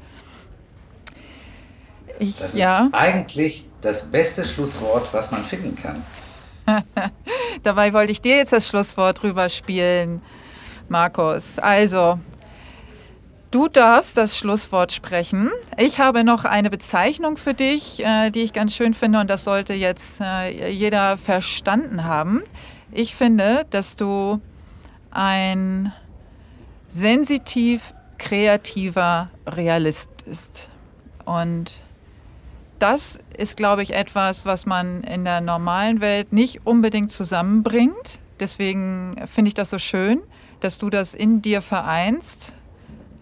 [2.19, 2.89] ich, das ist ja.
[2.93, 6.03] eigentlich das beste Schlusswort, was man finden kann.
[7.63, 10.23] Dabei wollte ich dir jetzt das Schlusswort rüberspielen,
[10.89, 11.59] Markus.
[11.59, 12.19] Also,
[13.53, 15.51] Du darfst das Schlusswort sprechen.
[15.79, 19.45] Ich habe noch eine Bezeichnung für dich, äh, die ich ganz schön finde und das
[19.45, 22.43] sollte jetzt äh, jeder verstanden haben.
[22.91, 24.39] Ich finde, dass du
[25.11, 25.93] ein
[26.89, 30.71] sensitiv kreativer Realist bist.
[31.25, 31.73] Und
[32.79, 38.19] das ist, glaube ich, etwas, was man in der normalen Welt nicht unbedingt zusammenbringt.
[38.39, 40.21] Deswegen finde ich das so schön,
[40.61, 42.55] dass du das in dir vereinst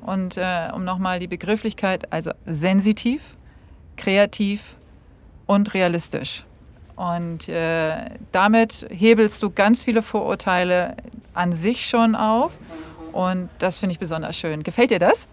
[0.04, 3.36] und äh, um nochmal die Begrifflichkeit, also sensitiv,
[3.96, 4.76] kreativ
[5.46, 6.44] und realistisch.
[6.96, 10.96] Und äh, damit hebelst du ganz viele Vorurteile
[11.32, 12.52] an sich schon auf.
[13.14, 14.64] Und das finde ich besonders schön.
[14.64, 15.28] Gefällt dir das?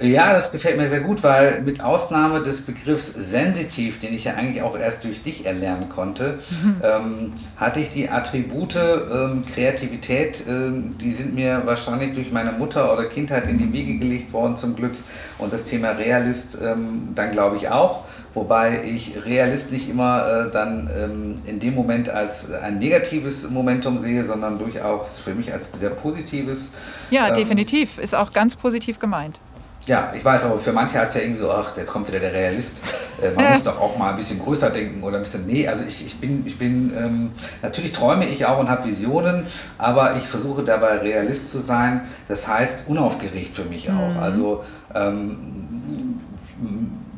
[0.00, 4.34] Ja, das gefällt mir sehr gut, weil mit Ausnahme des Begriffs sensitiv, den ich ja
[4.34, 6.76] eigentlich auch erst durch dich erlernen konnte, mhm.
[6.82, 12.92] ähm, hatte ich die Attribute ähm, Kreativität, ähm, die sind mir wahrscheinlich durch meine Mutter
[12.92, 14.94] oder Kindheit in die Wiege gelegt worden zum Glück.
[15.38, 18.04] Und das Thema Realist ähm, dann glaube ich auch,
[18.34, 23.98] wobei ich Realist nicht immer äh, dann ähm, in dem Moment als ein negatives Momentum
[23.98, 26.72] sehe, sondern durchaus für mich als sehr positives.
[27.10, 29.40] Ja, ähm, definitiv, ist auch ganz positiv gemeint.
[29.86, 32.20] Ja, ich weiß, aber für manche hat es ja irgendwie so, ach, jetzt kommt wieder
[32.20, 32.82] der Realist.
[33.20, 35.84] Äh, man muss doch auch mal ein bisschen größer denken oder ein bisschen, nee, also
[35.84, 37.32] ich, ich bin, ich bin ähm,
[37.62, 39.46] natürlich träume ich auch und habe Visionen,
[39.78, 42.02] aber ich versuche dabei Realist zu sein.
[42.28, 44.14] Das heißt unaufgeregt für mich auch.
[44.14, 44.20] Mhm.
[44.20, 46.18] Also ähm,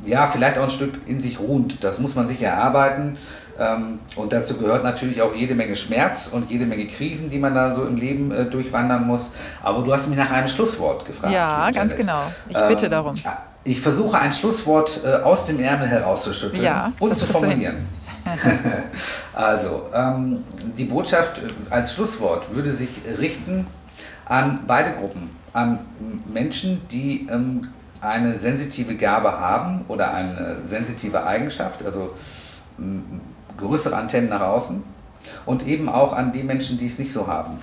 [0.04, 1.82] ja, vielleicht auch ein Stück in sich ruhend.
[1.84, 3.16] Das muss man sich erarbeiten.
[3.58, 7.54] Ähm, und dazu gehört natürlich auch jede Menge Schmerz und jede Menge Krisen, die man
[7.54, 9.32] da so im Leben äh, durchwandern muss.
[9.62, 11.32] Aber du hast mich nach einem Schlusswort gefragt.
[11.32, 12.22] Ja, ganz genau.
[12.48, 13.14] Ich bitte ähm, darum.
[13.64, 17.86] Ich versuche ein Schlusswort äh, aus dem Ärmel herauszuschütteln ja, und zu formulieren.
[19.34, 20.44] also, ähm,
[20.76, 22.88] die Botschaft äh, als Schlusswort würde sich
[23.18, 23.66] richten
[24.24, 25.30] an beide Gruppen.
[25.52, 25.80] An
[26.32, 27.26] Menschen, die
[28.02, 32.14] eine sensitive Gabe haben oder eine sensitive Eigenschaft, also
[33.56, 34.82] größere Antennen nach außen
[35.46, 37.58] und eben auch an die Menschen, die es nicht so haben.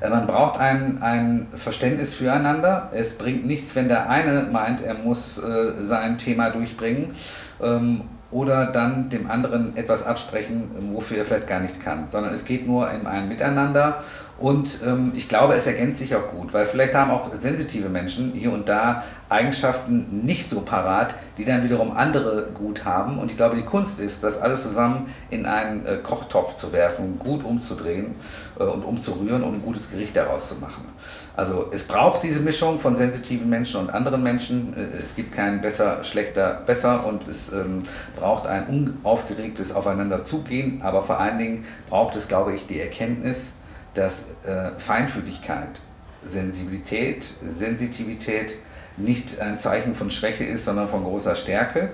[0.00, 2.90] Äh, man braucht ein, ein Verständnis füreinander.
[2.92, 7.10] Es bringt nichts, wenn der eine meint, er muss äh, sein Thema durchbringen
[7.62, 12.44] ähm, oder dann dem anderen etwas absprechen, wofür er vielleicht gar nichts kann, sondern es
[12.44, 14.02] geht nur in einem Miteinander
[14.38, 18.32] und ähm, ich glaube, es ergänzt sich auch gut, weil vielleicht haben auch sensitive Menschen
[18.32, 23.18] hier und da Eigenschaften nicht so parat, die dann wiederum andere gut haben.
[23.18, 27.18] Und ich glaube, die Kunst ist, das alles zusammen in einen äh, Kochtopf zu werfen,
[27.18, 28.16] gut umzudrehen
[28.58, 30.84] äh, und umzurühren, um ein gutes Gericht daraus zu machen.
[31.36, 34.74] Also es braucht diese Mischung von sensitiven Menschen und anderen Menschen.
[34.76, 37.84] Äh, es gibt kein besser, schlechter, besser und es ähm,
[38.16, 40.82] braucht ein unaufgeregtes Aufeinanderzugehen.
[40.82, 43.54] Aber vor allen Dingen braucht es, glaube ich, die Erkenntnis,
[43.94, 45.80] dass äh, Feinfühligkeit,
[46.24, 48.56] Sensibilität, Sensitivität
[48.96, 51.90] nicht ein Zeichen von Schwäche ist, sondern von großer Stärke.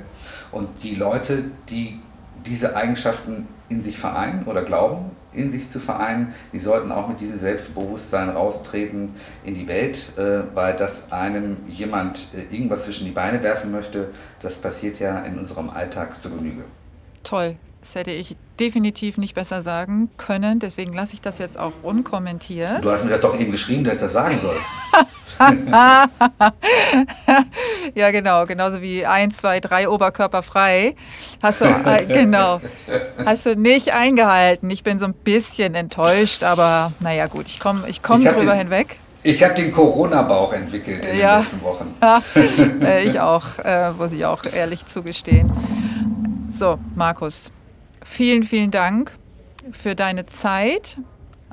[0.52, 2.00] Und die Leute, die
[2.46, 7.20] diese Eigenschaften in sich vereinen oder glauben, in sich zu vereinen, die sollten auch mit
[7.20, 9.14] diesem Selbstbewusstsein raustreten
[9.44, 14.10] in die Welt, äh, weil das einem jemand äh, irgendwas zwischen die Beine werfen möchte,
[14.40, 16.64] das passiert ja in unserem Alltag zur Genüge.
[17.22, 17.56] Toll.
[17.80, 20.58] Das hätte ich definitiv nicht besser sagen können.
[20.58, 22.84] Deswegen lasse ich das jetzt auch unkommentiert.
[22.84, 24.56] Du hast mir das doch eben geschrieben, dass ich das sagen soll.
[27.94, 28.44] ja, genau.
[28.44, 30.94] Genauso wie 1, 2, 3 Oberkörper frei.
[31.42, 32.60] Hast du, äh, genau.
[33.24, 34.68] Hast du nicht eingehalten.
[34.68, 37.46] Ich bin so ein bisschen enttäuscht, aber naja, gut.
[37.46, 38.96] Ich komme ich komm drüber den, hinweg.
[39.22, 41.38] Ich habe den Corona-Bauch entwickelt in ja.
[41.38, 41.94] den letzten Wochen.
[42.84, 45.50] äh, ich auch, äh, muss ich auch ehrlich zugestehen.
[46.50, 47.50] So, Markus,
[48.10, 49.12] vielen, vielen Dank
[49.72, 50.98] für deine Zeit,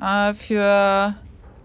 [0.02, 1.14] äh, für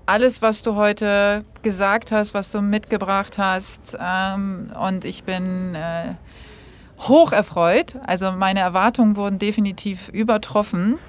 [0.05, 3.97] alles, was du heute gesagt hast, was du mitgebracht hast.
[3.99, 6.13] Ähm, und ich bin äh,
[6.99, 7.95] hoch erfreut.
[8.05, 10.99] Also meine Erwartungen wurden definitiv übertroffen.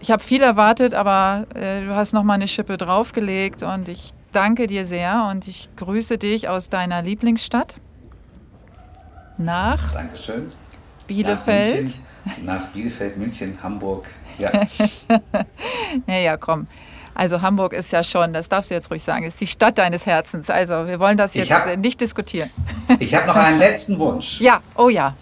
[0.00, 4.12] Ich habe viel erwartet, aber äh, du hast noch mal eine Schippe draufgelegt und ich
[4.32, 7.76] danke dir sehr und ich grüße dich aus deiner Lieblingsstadt
[9.36, 10.46] nach Dankeschön.
[11.10, 11.86] Bielefeld.
[12.24, 14.06] Nach, München, nach Bielefeld, München, Hamburg.
[14.38, 14.52] Ja.
[16.06, 16.68] naja, komm.
[17.14, 20.06] Also Hamburg ist ja schon, das darfst du jetzt ruhig sagen, ist die Stadt deines
[20.06, 20.48] Herzens.
[20.48, 22.50] Also wir wollen das jetzt hab, nicht diskutieren.
[23.00, 24.40] Ich habe noch einen letzten Wunsch.
[24.40, 25.14] Ja, oh ja.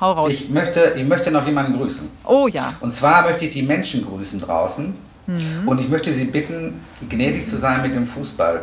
[0.00, 0.32] Hau raus.
[0.32, 2.08] Ich möchte, ich möchte noch jemanden grüßen.
[2.24, 2.74] Oh ja.
[2.80, 4.94] Und zwar möchte ich die Menschen grüßen draußen.
[5.26, 5.66] Mhm.
[5.66, 8.62] Und ich möchte sie bitten, gnädig zu sein mit dem Fußball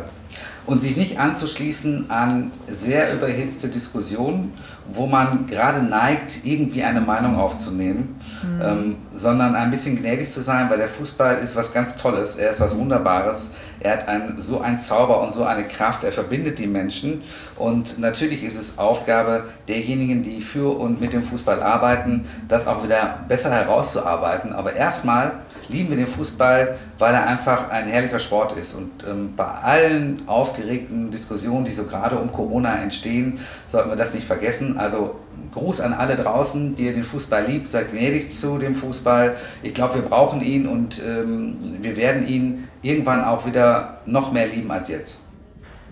[0.66, 4.52] und sich nicht anzuschließen an sehr überhitzte Diskussionen,
[4.92, 8.60] wo man gerade neigt, irgendwie eine Meinung aufzunehmen, mhm.
[8.62, 12.50] ähm, sondern ein bisschen gnädig zu sein, weil der Fußball ist was ganz Tolles, er
[12.50, 16.58] ist was Wunderbares, er hat ein, so einen Zauber und so eine Kraft, er verbindet
[16.58, 17.22] die Menschen
[17.56, 22.84] und natürlich ist es Aufgabe derjenigen, die für und mit dem Fußball arbeiten, das auch
[22.84, 25.32] wieder besser herauszuarbeiten, aber erstmal
[25.68, 28.74] lieben wir den Fußball, weil er einfach ein herrlicher Sport ist.
[28.74, 34.14] Und ähm, bei allen aufgeregten Diskussionen, die so gerade um Corona entstehen, sollten wir das
[34.14, 34.78] nicht vergessen.
[34.78, 35.16] Also
[35.52, 39.36] Gruß an alle draußen, die den Fußball liebt, seid gnädig zu dem Fußball.
[39.62, 44.46] Ich glaube, wir brauchen ihn und ähm, wir werden ihn irgendwann auch wieder noch mehr
[44.46, 45.26] lieben als jetzt.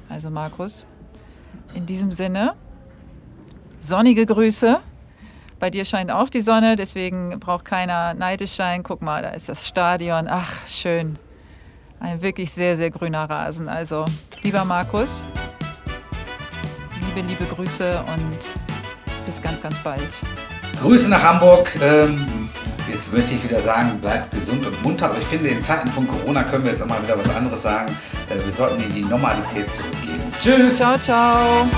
[0.08, 0.84] Also Markus,
[1.74, 2.54] in diesem Sinne,
[3.80, 4.80] sonnige Grüße
[5.62, 8.82] bei dir scheint auch die Sonne, deswegen braucht keiner neidisch sein.
[8.82, 10.26] Guck mal, da ist das Stadion.
[10.28, 11.20] Ach, schön.
[12.00, 13.68] Ein wirklich sehr, sehr grüner Rasen.
[13.68, 14.04] Also,
[14.42, 15.22] lieber Markus,
[17.14, 18.38] liebe, liebe Grüße und
[19.24, 20.18] bis ganz, ganz bald.
[20.80, 21.70] Grüße nach Hamburg.
[21.80, 22.48] Ähm,
[22.90, 25.10] jetzt möchte ich wieder sagen, bleibt gesund und munter.
[25.10, 27.62] Aber ich finde, in Zeiten von Corona können wir jetzt auch mal wieder was anderes
[27.62, 27.96] sagen.
[28.28, 30.34] Äh, wir sollten in die Normalität zurückgehen.
[30.40, 30.78] Tschüss.
[30.78, 31.68] Ciao, ciao.